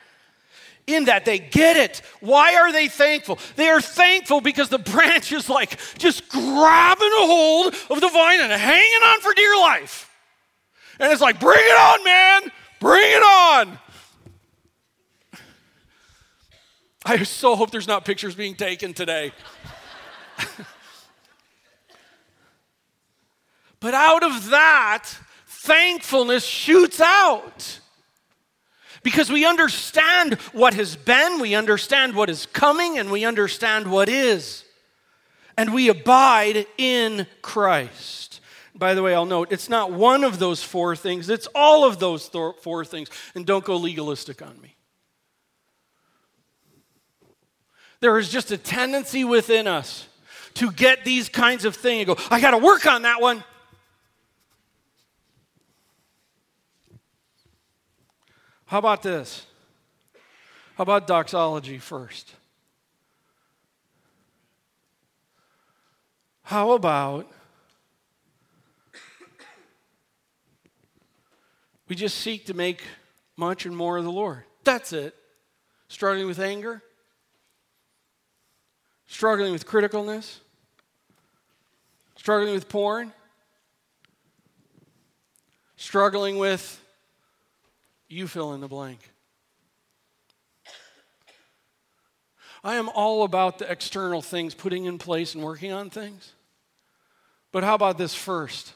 In 0.88 1.06
that 1.06 1.26
they 1.26 1.38
get 1.38 1.76
it. 1.76 2.02
Why 2.22 2.56
are 2.56 2.72
they 2.72 2.88
thankful? 2.88 3.40
They 3.58 3.68
are 3.68 3.82
thankful 3.82 4.40
because 4.40 4.70
the 4.70 4.80
branch 4.80 5.34
is 5.34 5.50
like 5.50 5.78
just 5.98 6.30
grabbing 6.30 7.12
a 7.12 7.26
hold 7.28 7.76
of 7.90 8.00
the 8.00 8.10
vine 8.10 8.40
and 8.40 8.54
hanging 8.54 9.04
on 9.06 9.20
for 9.20 9.34
dear 9.34 9.60
life. 9.60 10.10
And 10.98 11.12
it's 11.12 11.22
like, 11.22 11.40
bring 11.40 11.60
it 11.60 11.80
on, 11.80 12.04
man, 12.04 12.52
bring 12.80 13.12
it 13.12 13.24
on. 13.24 13.80
I 17.06 17.24
so 17.24 17.56
hope 17.56 17.72
there's 17.72 17.88
not 17.88 18.06
pictures 18.06 18.36
being 18.36 18.56
taken 18.56 18.94
today. 18.94 19.32
but 23.80 23.94
out 23.94 24.24
of 24.24 24.50
that, 24.50 25.06
thankfulness 25.48 26.46
shoots 26.46 27.02
out. 27.02 27.80
Because 29.02 29.32
we 29.32 29.46
understand 29.46 30.36
what 30.52 30.74
has 30.74 30.96
been, 30.96 31.40
we 31.40 31.56
understand 31.56 32.16
what 32.16 32.30
is 32.30 32.46
coming, 32.46 33.00
and 33.00 33.10
we 33.10 33.26
understand 33.26 33.90
what 33.90 34.10
is. 34.10 34.66
And 35.58 35.74
we 35.74 35.90
abide 35.90 36.68
in 36.78 37.26
Christ. 37.42 38.29
By 38.80 38.94
the 38.94 39.04
way, 39.04 39.14
I'll 39.14 39.26
note 39.26 39.52
it's 39.52 39.68
not 39.68 39.92
one 39.92 40.24
of 40.24 40.40
those 40.40 40.64
four 40.64 40.96
things, 40.96 41.30
it's 41.30 41.48
all 41.54 41.84
of 41.84 42.00
those 42.00 42.30
th- 42.30 42.56
four 42.62 42.86
things. 42.86 43.10
And 43.36 43.46
don't 43.46 43.66
go 43.66 43.76
legalistic 43.76 44.42
on 44.42 44.60
me. 44.62 44.78
There 48.00 48.18
is 48.18 48.30
just 48.30 48.52
a 48.52 48.58
tendency 48.58 49.26
within 49.26 49.68
us 49.68 50.08
to 50.54 50.72
get 50.72 51.04
these 51.04 51.28
kinds 51.28 51.66
of 51.66 51.76
things 51.76 52.08
and 52.08 52.18
go, 52.18 52.24
I 52.32 52.40
got 52.40 52.52
to 52.52 52.58
work 52.58 52.86
on 52.86 53.02
that 53.02 53.22
one. 53.22 53.44
How 58.66 58.78
about 58.78 59.04
this? 59.04 59.46
How 60.78 60.84
about 60.84 61.06
doxology 61.06 61.80
first? 61.80 62.34
How 66.44 66.72
about 66.72 67.30
we 71.90 71.96
just 71.96 72.20
seek 72.20 72.46
to 72.46 72.54
make 72.54 72.84
much 73.36 73.66
and 73.66 73.76
more 73.76 73.98
of 73.98 74.04
the 74.04 74.12
Lord? 74.12 74.44
That's 74.64 74.94
it. 74.94 75.16
Struggling 75.88 76.28
with 76.28 76.40
anger? 76.40 76.84
struggling 79.10 79.52
with 79.52 79.66
criticalness, 79.66 80.38
struggling 82.16 82.54
with 82.54 82.70
porn, 82.70 83.12
struggling 85.76 86.38
with 86.38 86.82
you 88.08 88.28
fill 88.28 88.54
in 88.54 88.62
the 88.62 88.68
blank. 88.68 89.12
I 92.64 92.76
am 92.76 92.90
all 92.90 93.24
about 93.24 93.58
the 93.58 93.72
external 93.72 94.22
things, 94.22 94.54
putting 94.54 94.86
in 94.86 94.98
place 94.98 95.34
and 95.34 95.44
working 95.44 95.72
on 95.72 95.90
things. 95.90 96.34
But 97.52 97.64
how 97.64 97.74
about 97.74 97.98
this 97.98 98.14
first? 98.14 98.74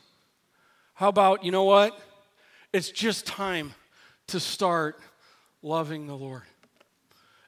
How 0.96 1.10
about, 1.10 1.44
you 1.44 1.52
know 1.52 1.66
what? 1.66 2.00
It's 2.74 2.90
just 2.90 3.28
time 3.28 3.76
to 4.28 4.40
start 4.40 5.00
loving 5.62 6.08
the 6.08 6.16
Lord 6.16 6.42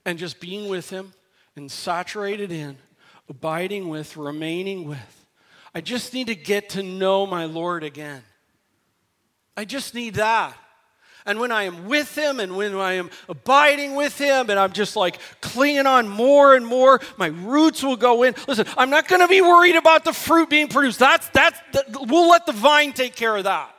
and 0.06 0.20
just 0.20 0.40
being 0.40 0.70
with 0.70 0.92
Him 0.92 1.14
and 1.56 1.72
saturated 1.72 2.52
in, 2.52 2.78
abiding 3.28 3.90
with, 3.90 4.16
remaining 4.16 4.88
with. 4.88 5.26
I 5.74 5.82
just 5.82 6.14
need 6.14 6.28
to 6.28 6.36
get 6.36 6.70
to 6.70 6.84
know 6.84 7.26
my 7.26 7.46
Lord 7.46 7.84
again. 7.84 8.22
I 9.58 9.66
just 9.66 9.96
need 9.96 10.16
that. 10.16 10.56
And 11.26 11.40
when 11.40 11.52
I 11.52 11.64
am 11.64 11.88
with 11.88 12.16
Him 12.16 12.40
and 12.40 12.56
when 12.56 12.76
I 12.76 12.94
am 12.94 13.10
abiding 13.28 13.96
with 13.96 14.16
Him 14.20 14.52
and 14.52 14.60
I'm 14.60 14.74
just 14.74 14.96
like 14.96 15.18
clinging 15.42 15.88
on 15.88 16.08
more 16.08 16.56
and 16.56 16.64
more, 16.64 17.02
my 17.18 17.28
roots 17.28 17.82
will 17.82 17.96
go 17.96 18.22
in. 18.22 18.36
Listen, 18.48 18.68
I'm 18.78 18.92
not 18.92 19.08
going 19.08 19.22
to 19.22 19.28
be 19.28 19.42
worried 19.42 19.76
about 19.76 20.06
the 20.06 20.14
fruit 20.14 20.52
being 20.52 20.68
produced. 20.68 21.00
That's, 21.00 21.28
that's, 21.30 21.60
that, 21.74 21.86
we'll 22.08 22.30
let 22.30 22.46
the 22.46 22.52
vine 22.52 22.94
take 22.94 23.16
care 23.16 23.36
of 23.36 23.46
that. 23.46 23.75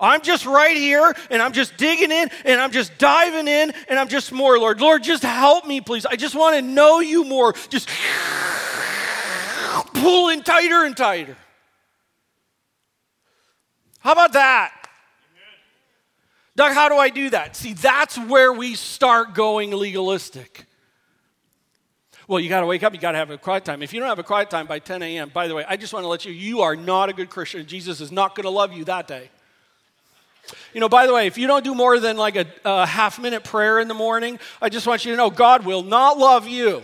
I'm 0.00 0.22
just 0.22 0.46
right 0.46 0.76
here 0.76 1.14
and 1.30 1.42
I'm 1.42 1.52
just 1.52 1.76
digging 1.76 2.12
in 2.12 2.30
and 2.44 2.60
I'm 2.60 2.70
just 2.70 2.96
diving 2.98 3.48
in 3.48 3.72
and 3.88 3.98
I'm 3.98 4.08
just 4.08 4.32
more, 4.32 4.58
Lord. 4.58 4.80
Lord, 4.80 5.02
just 5.02 5.22
help 5.22 5.66
me, 5.66 5.80
please. 5.80 6.06
I 6.06 6.16
just 6.16 6.34
want 6.34 6.56
to 6.56 6.62
know 6.62 7.00
you 7.00 7.24
more. 7.24 7.52
Just 7.68 7.88
pulling 9.94 10.42
tighter 10.42 10.84
and 10.84 10.96
tighter. 10.96 11.36
How 14.00 14.12
about 14.12 14.32
that? 14.34 14.72
Doug, 16.54 16.74
how 16.74 16.88
do 16.88 16.96
I 16.96 17.08
do 17.08 17.30
that? 17.30 17.54
See, 17.54 17.72
that's 17.72 18.18
where 18.18 18.52
we 18.52 18.74
start 18.74 19.34
going 19.34 19.70
legalistic. 19.70 20.64
Well, 22.26 22.40
you 22.40 22.48
got 22.48 22.60
to 22.60 22.66
wake 22.66 22.82
up, 22.82 22.92
you 22.92 23.00
got 23.00 23.12
to 23.12 23.18
have 23.18 23.30
a 23.30 23.38
quiet 23.38 23.64
time. 23.64 23.82
If 23.82 23.94
you 23.94 24.00
don't 24.00 24.08
have 24.08 24.18
a 24.18 24.24
quiet 24.24 24.50
time 24.50 24.66
by 24.66 24.80
10 24.80 25.02
a.m., 25.02 25.30
by 25.30 25.48
the 25.48 25.54
way, 25.54 25.64
I 25.68 25.76
just 25.76 25.92
want 25.92 26.04
to 26.04 26.08
let 26.08 26.24
you, 26.24 26.32
you 26.32 26.60
are 26.60 26.76
not 26.76 27.08
a 27.08 27.12
good 27.12 27.30
Christian. 27.30 27.64
Jesus 27.64 28.00
is 28.00 28.12
not 28.12 28.34
going 28.34 28.42
to 28.42 28.50
love 28.50 28.72
you 28.72 28.84
that 28.84 29.06
day. 29.06 29.30
You 30.72 30.80
know, 30.80 30.88
by 30.88 31.06
the 31.06 31.14
way, 31.14 31.26
if 31.26 31.38
you 31.38 31.46
don't 31.46 31.64
do 31.64 31.74
more 31.74 31.98
than 31.98 32.16
like 32.16 32.36
a, 32.36 32.46
a 32.64 32.86
half 32.86 33.18
minute 33.18 33.44
prayer 33.44 33.80
in 33.80 33.88
the 33.88 33.94
morning, 33.94 34.38
I 34.60 34.68
just 34.68 34.86
want 34.86 35.04
you 35.04 35.12
to 35.12 35.16
know 35.16 35.30
God 35.30 35.64
will 35.64 35.82
not 35.82 36.18
love 36.18 36.46
you. 36.46 36.82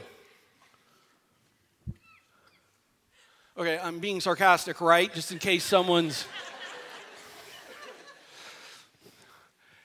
Okay, 3.57 3.79
I'm 3.79 4.01
being 4.01 4.21
sarcastic, 4.21 4.81
right? 4.81 5.13
Just 5.15 5.31
in 5.31 5.39
case 5.39 5.63
someone's. 5.63 6.27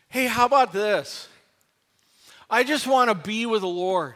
hey, 0.09 0.25
how 0.25 0.45
about 0.45 0.73
this? 0.73 1.27
I 2.49 2.63
just 2.63 2.87
want 2.87 3.09
to 3.09 3.15
be 3.15 3.45
with 3.45 3.61
the 3.61 3.67
Lord. 3.67 4.15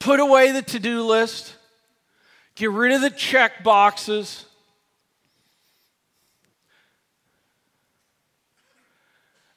Put 0.00 0.18
away 0.18 0.50
the 0.50 0.62
to 0.62 0.80
do 0.80 1.02
list, 1.02 1.54
get 2.56 2.70
rid 2.70 2.92
of 2.92 3.02
the 3.02 3.10
check 3.10 3.62
boxes. 3.62 4.46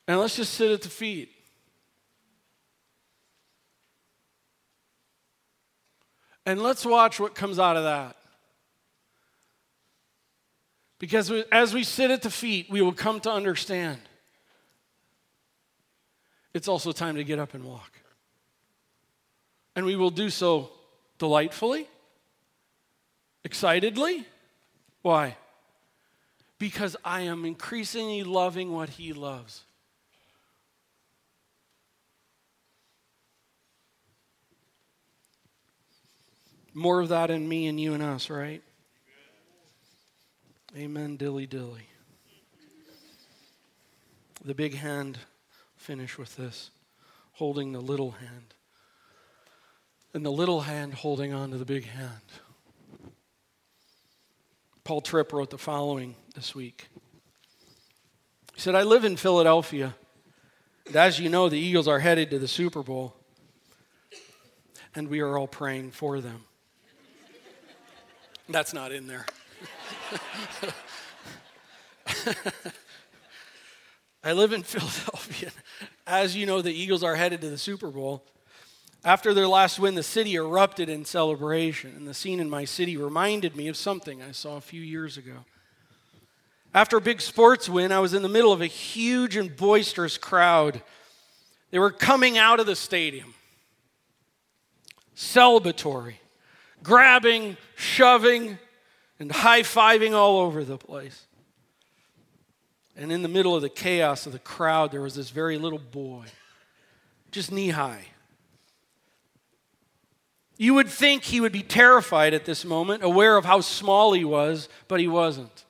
And 0.07 0.19
let's 0.19 0.35
just 0.35 0.53
sit 0.53 0.71
at 0.71 0.81
the 0.81 0.89
feet. 0.89 1.31
And 6.45 6.61
let's 6.61 6.85
watch 6.85 7.19
what 7.19 7.35
comes 7.35 7.57
out 7.57 7.77
of 7.77 7.83
that. 7.83 8.17
Because 10.99 11.31
as 11.51 11.73
we 11.73 11.83
sit 11.83 12.11
at 12.11 12.21
the 12.21 12.29
feet, 12.29 12.69
we 12.69 12.81
will 12.81 12.93
come 12.93 13.19
to 13.21 13.31
understand 13.31 13.99
it's 16.53 16.67
also 16.67 16.91
time 16.91 17.15
to 17.15 17.23
get 17.23 17.39
up 17.39 17.53
and 17.53 17.63
walk. 17.63 17.91
And 19.75 19.85
we 19.85 19.95
will 19.95 20.11
do 20.11 20.29
so 20.29 20.69
delightfully, 21.17 21.87
excitedly. 23.43 24.25
Why? 25.01 25.35
Because 26.59 26.95
I 27.03 27.21
am 27.21 27.43
increasingly 27.43 28.23
loving 28.23 28.71
what 28.71 28.89
He 28.89 29.13
loves. 29.13 29.63
More 36.74 37.01
of 37.01 37.09
that 37.09 37.30
in 37.30 37.47
me 37.47 37.67
and 37.67 37.80
you 37.80 37.93
and 37.93 38.01
us, 38.01 38.30
right? 38.30 38.63
Amen, 40.76 41.17
dilly 41.17 41.45
dilly. 41.45 41.88
The 44.43 44.55
big 44.55 44.74
hand, 44.74 45.19
finish 45.78 46.17
with 46.17 46.36
this, 46.36 46.71
holding 47.34 47.71
the 47.71 47.80
little 47.80 48.11
hand. 48.11 48.53
And 50.13 50.26
the 50.26 50.32
little 50.32 50.61
hand 50.61 50.95
holding 50.95 51.32
on 51.32 51.51
to 51.51 51.57
the 51.57 51.65
big 51.65 51.86
hand. 51.86 52.11
Paul 54.84 55.01
Tripp 55.01 55.32
wrote 55.32 55.49
the 55.49 55.57
following 55.57 56.15
this 56.36 56.53
week. 56.53 56.88
He 58.53 58.59
said, 58.59 58.76
I 58.76 58.84
live 58.84 59.05
in 59.05 59.15
Philadelphia. 59.15 59.95
And 60.88 60.95
as 60.95 61.19
you 61.19 61.30
know, 61.30 61.49
the 61.49 61.57
Eagles 61.57 61.88
are 61.88 61.99
headed 61.99 62.32
to 62.32 62.39
the 62.39 62.47
Super 62.47 62.84
Bowl. 62.84 63.15
And 64.93 65.07
we 65.07 65.21
are 65.21 65.38
all 65.38 65.47
praying 65.47 65.91
for 65.91 66.19
them. 66.19 66.43
That's 68.49 68.73
not 68.73 68.91
in 68.91 69.07
there. 69.07 69.25
I 74.23 74.33
live 74.33 74.53
in 74.53 74.63
Philadelphia. 74.63 75.51
As 76.05 76.35
you 76.35 76.45
know, 76.45 76.61
the 76.61 76.73
Eagles 76.73 77.03
are 77.03 77.15
headed 77.15 77.41
to 77.41 77.49
the 77.49 77.57
Super 77.57 77.89
Bowl. 77.89 78.25
After 79.05 79.33
their 79.33 79.47
last 79.47 79.79
win, 79.79 79.95
the 79.95 80.03
city 80.03 80.35
erupted 80.35 80.87
in 80.89 81.03
celebration, 81.05 81.93
and 81.95 82.07
the 82.07 82.13
scene 82.13 82.39
in 82.39 82.49
my 82.49 82.63
city 82.65 82.95
reminded 82.95 83.55
me 83.55 83.67
of 83.67 83.75
something 83.75 84.21
I 84.21 84.31
saw 84.31 84.55
a 84.55 84.61
few 84.61 84.81
years 84.81 85.17
ago. 85.17 85.45
After 86.73 86.97
a 86.97 87.01
big 87.01 87.21
sports 87.21 87.69
win, 87.69 87.91
I 87.91 87.99
was 87.99 88.13
in 88.13 88.23
the 88.23 88.29
middle 88.29 88.51
of 88.51 88.61
a 88.61 88.67
huge 88.67 89.35
and 89.35 89.55
boisterous 89.55 90.17
crowd. 90.17 90.81
They 91.71 91.79
were 91.79 91.91
coming 91.91 92.37
out 92.37 92.59
of 92.59 92.65
the 92.65 92.75
stadium, 92.75 93.33
celebratory 95.15 96.15
grabbing, 96.84 97.57
shoving, 97.75 98.59
and 99.19 99.31
high 99.31 99.61
fiving 99.61 100.13
all 100.13 100.39
over 100.39 100.63
the 100.63 100.77
place. 100.77 101.25
And 102.95 103.11
in 103.11 103.23
the 103.23 103.29
middle 103.29 103.55
of 103.55 103.61
the 103.61 103.69
chaos 103.69 104.25
of 104.25 104.34
the 104.34 104.39
crowd, 104.39 104.91
there 104.91 105.01
was 105.01 105.15
this 105.15 105.31
very 105.31 105.57
little 105.57 105.79
boy, 105.79 106.25
just 107.31 107.51
knee 107.51 107.69
high. 107.69 108.05
You 110.57 110.75
would 110.75 110.89
think 110.89 111.23
he 111.23 111.41
would 111.41 111.51
be 111.51 111.63
terrified 111.63 112.34
at 112.34 112.45
this 112.45 112.63
moment, 112.63 113.03
aware 113.03 113.38
of 113.38 113.45
how 113.45 113.61
small 113.61 114.13
he 114.13 114.23
was, 114.23 114.69
but 114.88 114.99
he 114.99 115.07
wasn't. 115.07 115.65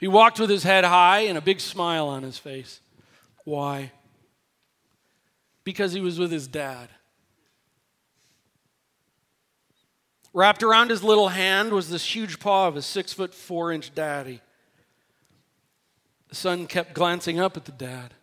He 0.00 0.08
walked 0.08 0.40
with 0.40 0.50
his 0.50 0.64
head 0.64 0.84
high 0.84 1.20
and 1.20 1.38
a 1.38 1.40
big 1.40 1.60
smile 1.60 2.08
on 2.08 2.24
his 2.24 2.36
face. 2.36 2.80
Why? 3.44 3.92
Because 5.62 5.92
he 5.92 6.00
was 6.00 6.18
with 6.18 6.32
his 6.32 6.48
dad. 6.48 6.88
Wrapped 10.34 10.62
around 10.62 10.90
his 10.90 11.04
little 11.04 11.28
hand 11.28 11.72
was 11.72 11.90
this 11.90 12.14
huge 12.14 12.40
paw 12.40 12.68
of 12.68 12.74
his 12.74 12.86
six 12.86 13.12
foot 13.12 13.34
four 13.34 13.70
inch 13.70 13.94
daddy. 13.94 14.40
The 16.28 16.34
son 16.34 16.66
kept 16.66 16.94
glancing 16.94 17.38
up 17.38 17.56
at 17.56 17.66
the 17.66 17.72
dad. 17.72 18.14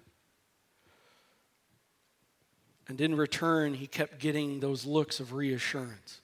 And 2.88 3.00
in 3.00 3.16
return, 3.16 3.76
he 3.76 3.86
kept 3.86 4.18
getting 4.18 4.60
those 4.60 4.84
looks 4.84 5.20
of 5.20 5.34
reassurance. 5.34 6.22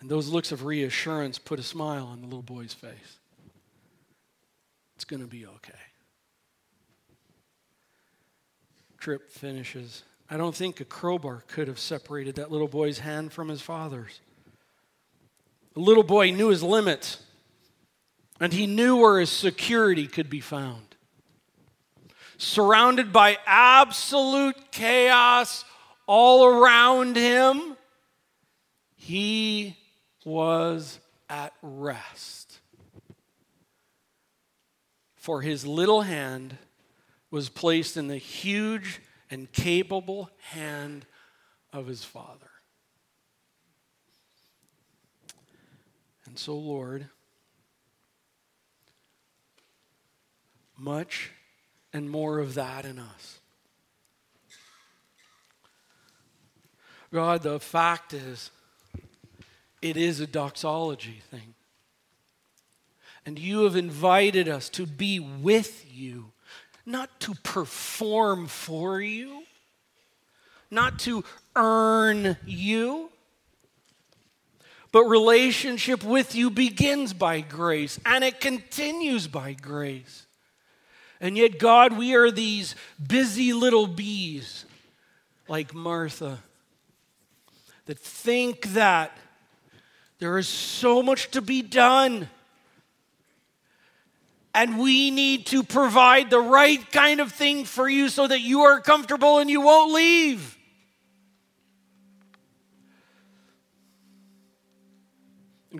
And 0.00 0.10
those 0.10 0.28
looks 0.28 0.50
of 0.50 0.64
reassurance 0.64 1.38
put 1.38 1.60
a 1.60 1.62
smile 1.62 2.06
on 2.06 2.20
the 2.20 2.26
little 2.26 2.42
boy's 2.42 2.74
face. 2.74 3.18
It's 4.96 5.04
going 5.04 5.22
to 5.22 5.28
be 5.28 5.46
okay. 5.46 5.72
Tripp 8.98 9.30
finishes 9.30 10.02
I 10.30 10.36
don't 10.36 10.54
think 10.54 10.80
a 10.80 10.84
crowbar 10.84 11.42
could 11.48 11.68
have 11.68 11.78
separated 11.78 12.34
that 12.36 12.52
little 12.52 12.68
boy's 12.68 12.98
hand 12.98 13.32
from 13.32 13.48
his 13.48 13.62
father's. 13.62 14.20
The 15.74 15.80
little 15.80 16.02
boy 16.02 16.30
knew 16.32 16.48
his 16.48 16.62
limits, 16.62 17.22
and 18.38 18.52
he 18.52 18.66
knew 18.66 18.96
where 18.96 19.20
his 19.20 19.30
security 19.30 20.06
could 20.06 20.28
be 20.28 20.40
found. 20.40 20.96
Surrounded 22.36 23.12
by 23.12 23.38
absolute 23.46 24.70
chaos 24.70 25.64
all 26.06 26.44
around 26.44 27.16
him, 27.16 27.76
he 28.96 29.76
was 30.24 31.00
at 31.30 31.52
rest. 31.62 32.58
For 35.14 35.42
his 35.42 35.66
little 35.66 36.02
hand 36.02 36.56
was 37.30 37.48
placed 37.48 37.96
in 37.96 38.08
the 38.08 38.16
huge 38.16 39.00
and 39.30 39.50
capable 39.52 40.30
hand 40.52 41.06
of 41.72 41.86
his 41.86 42.04
Father. 42.04 42.50
And 46.26 46.38
so, 46.38 46.56
Lord, 46.56 47.08
much 50.76 51.30
and 51.92 52.10
more 52.10 52.38
of 52.38 52.54
that 52.54 52.84
in 52.84 52.98
us. 52.98 53.38
God, 57.12 57.42
the 57.42 57.58
fact 57.58 58.12
is, 58.12 58.50
it 59.80 59.96
is 59.96 60.20
a 60.20 60.26
doxology 60.26 61.22
thing. 61.30 61.54
And 63.24 63.38
you 63.38 63.64
have 63.64 63.76
invited 63.76 64.48
us 64.48 64.68
to 64.70 64.86
be 64.86 65.18
with 65.18 65.86
you 65.90 66.32
not 66.88 67.20
to 67.20 67.34
perform 67.42 68.46
for 68.46 69.00
you, 69.00 69.42
not 70.70 70.98
to 71.00 71.22
earn 71.54 72.36
you. 72.46 73.10
But 74.90 75.04
relationship 75.04 76.02
with 76.02 76.34
you 76.34 76.48
begins 76.48 77.12
by 77.12 77.42
grace 77.42 78.00
and 78.06 78.24
it 78.24 78.40
continues 78.40 79.28
by 79.28 79.52
grace. 79.52 80.26
And 81.20 81.36
yet, 81.36 81.58
God, 81.58 81.98
we 81.98 82.14
are 82.14 82.30
these 82.30 82.74
busy 83.04 83.52
little 83.52 83.86
bees 83.86 84.64
like 85.46 85.74
Martha 85.74 86.38
that 87.86 87.98
think 87.98 88.72
that 88.72 89.16
There 90.18 90.36
is 90.36 90.48
so 90.48 91.00
much 91.02 91.30
to 91.30 91.40
be 91.40 91.62
done. 91.62 92.28
And 94.58 94.80
we 94.80 95.12
need 95.12 95.46
to 95.46 95.62
provide 95.62 96.30
the 96.30 96.40
right 96.40 96.90
kind 96.90 97.20
of 97.20 97.30
thing 97.30 97.64
for 97.64 97.88
you 97.88 98.08
so 98.08 98.26
that 98.26 98.40
you 98.40 98.62
are 98.62 98.80
comfortable 98.80 99.38
and 99.38 99.48
you 99.48 99.60
won't 99.60 99.92
leave. 99.92 100.58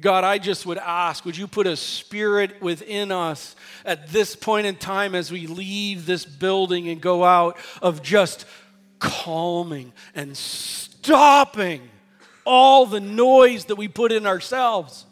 God, 0.00 0.22
I 0.22 0.38
just 0.38 0.64
would 0.64 0.78
ask, 0.78 1.24
would 1.24 1.36
you 1.36 1.48
put 1.48 1.66
a 1.66 1.74
spirit 1.74 2.62
within 2.62 3.10
us 3.10 3.56
at 3.84 4.10
this 4.10 4.36
point 4.36 4.68
in 4.68 4.76
time 4.76 5.16
as 5.16 5.32
we 5.32 5.48
leave 5.48 6.06
this 6.06 6.24
building 6.24 6.88
and 6.88 7.00
go 7.00 7.24
out 7.24 7.56
of 7.82 8.00
just 8.00 8.44
calming 9.00 9.92
and 10.14 10.36
stopping 10.36 11.82
all 12.46 12.86
the 12.86 13.00
noise 13.00 13.64
that 13.64 13.74
we 13.74 13.88
put 13.88 14.12
in 14.12 14.24
ourselves? 14.24 15.04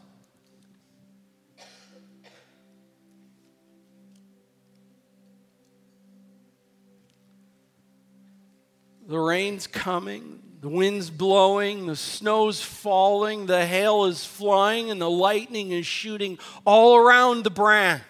The 9.07 9.19
rain's 9.19 9.67
coming, 9.67 10.43
the 10.61 10.69
wind's 10.69 11.11
blowing, 11.11 11.87
the 11.87 11.97
snow's 11.97 12.61
falling, 12.61 13.47
the 13.47 13.65
hail 13.65 14.07
is 14.07 14.25
flying, 14.25 14.91
and 14.91 15.01
the 15.01 15.11
lightning 15.11 15.71
is 15.71 15.87
shooting 15.87 16.39
all 16.65 16.97
around 16.97 17.45
the 17.45 17.51
branch. 17.51 18.03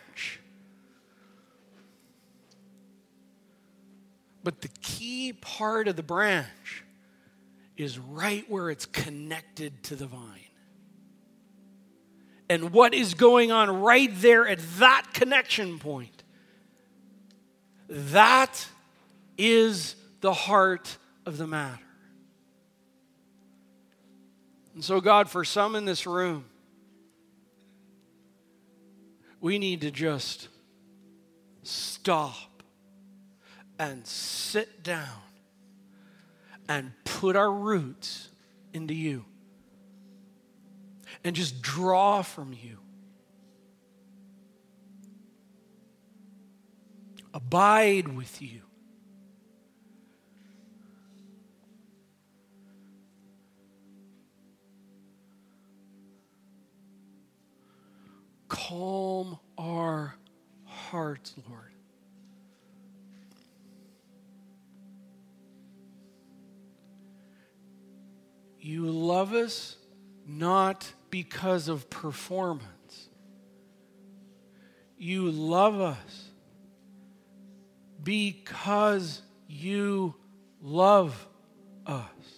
But 4.43 4.63
the 4.63 4.71
key 4.81 5.33
part 5.33 5.89
of 5.89 5.97
the 5.97 6.03
branch 6.03 6.85
is 7.77 7.99
right 7.99 8.49
where 8.49 8.71
it's 8.71 8.87
connected 8.87 9.83
to 9.85 9.97
the 9.97 10.07
vine. 10.07 10.41
And 12.49 12.73
what 12.73 12.95
is 12.95 13.15
going 13.15 13.51
on 13.51 13.83
right 13.83 14.11
there 14.15 14.47
at 14.47 14.61
that 14.79 15.09
connection 15.13 15.79
point? 15.79 16.23
That 17.89 18.67
is 19.37 19.97
the 20.27 20.35
heart 20.35 20.99
of 21.25 21.39
the 21.39 21.47
matter. 21.47 21.79
And 24.75 24.83
so, 24.83 25.01
God, 25.01 25.31
for 25.31 25.45
some 25.45 25.77
in 25.77 25.85
this 25.85 26.05
room, 26.05 26.47
we 29.41 29.61
need 29.61 29.83
to 29.83 29.93
just 29.93 30.49
stop 31.63 32.65
and 33.79 34.05
sit 34.05 34.83
down 34.83 35.23
and 36.69 36.91
put 37.05 37.37
our 37.37 37.53
roots 37.53 38.29
into 38.73 38.95
you 38.95 39.25
and 41.23 41.37
just 41.37 41.63
draw 41.63 42.23
from 42.23 42.53
you. 42.53 42.79
Abide 47.33 48.09
with 48.09 48.43
you. 48.43 48.66
Calm 58.49 59.39
our 59.59 60.15
hearts, 60.65 61.35
Lord. 61.49 61.63
You 68.61 68.91
love 68.91 69.33
us 69.33 69.77
not 70.27 70.93
because 71.11 71.69
of 71.69 71.89
performance. 71.89 73.09
You 74.99 75.31
love 75.31 75.81
us 75.81 76.31
because 78.03 79.23
you 79.47 80.15
love 80.61 81.29
us. 81.87 82.36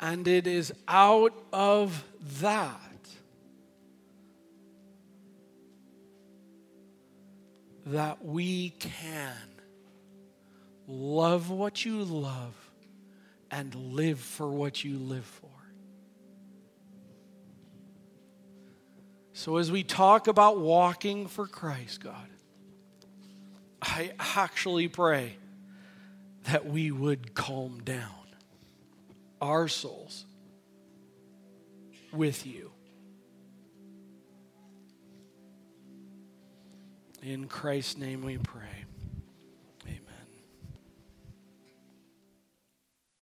And 0.00 0.28
it 0.28 0.46
is 0.46 0.72
out 0.86 1.34
of 1.52 2.04
that 2.40 2.80
that 7.86 8.24
we 8.24 8.70
can 8.70 9.34
love 10.86 11.50
what 11.50 11.84
you 11.84 12.04
love 12.04 12.54
and 13.50 13.74
live 13.74 14.20
for 14.20 14.48
what 14.48 14.84
you 14.84 14.98
live 14.98 15.24
for. 15.24 15.48
So, 19.32 19.56
as 19.56 19.70
we 19.70 19.84
talk 19.84 20.26
about 20.26 20.58
walking 20.58 21.28
for 21.28 21.46
Christ, 21.46 22.02
God, 22.02 22.28
I 23.80 24.12
actually 24.18 24.88
pray 24.88 25.36
that 26.44 26.66
we 26.66 26.90
would 26.90 27.34
calm 27.34 27.80
down 27.84 28.17
our 29.40 29.68
souls 29.68 30.24
with 32.12 32.46
you. 32.46 32.72
In 37.22 37.48
Christ's 37.48 37.98
name 37.98 38.24
we 38.24 38.38
pray. 38.38 38.87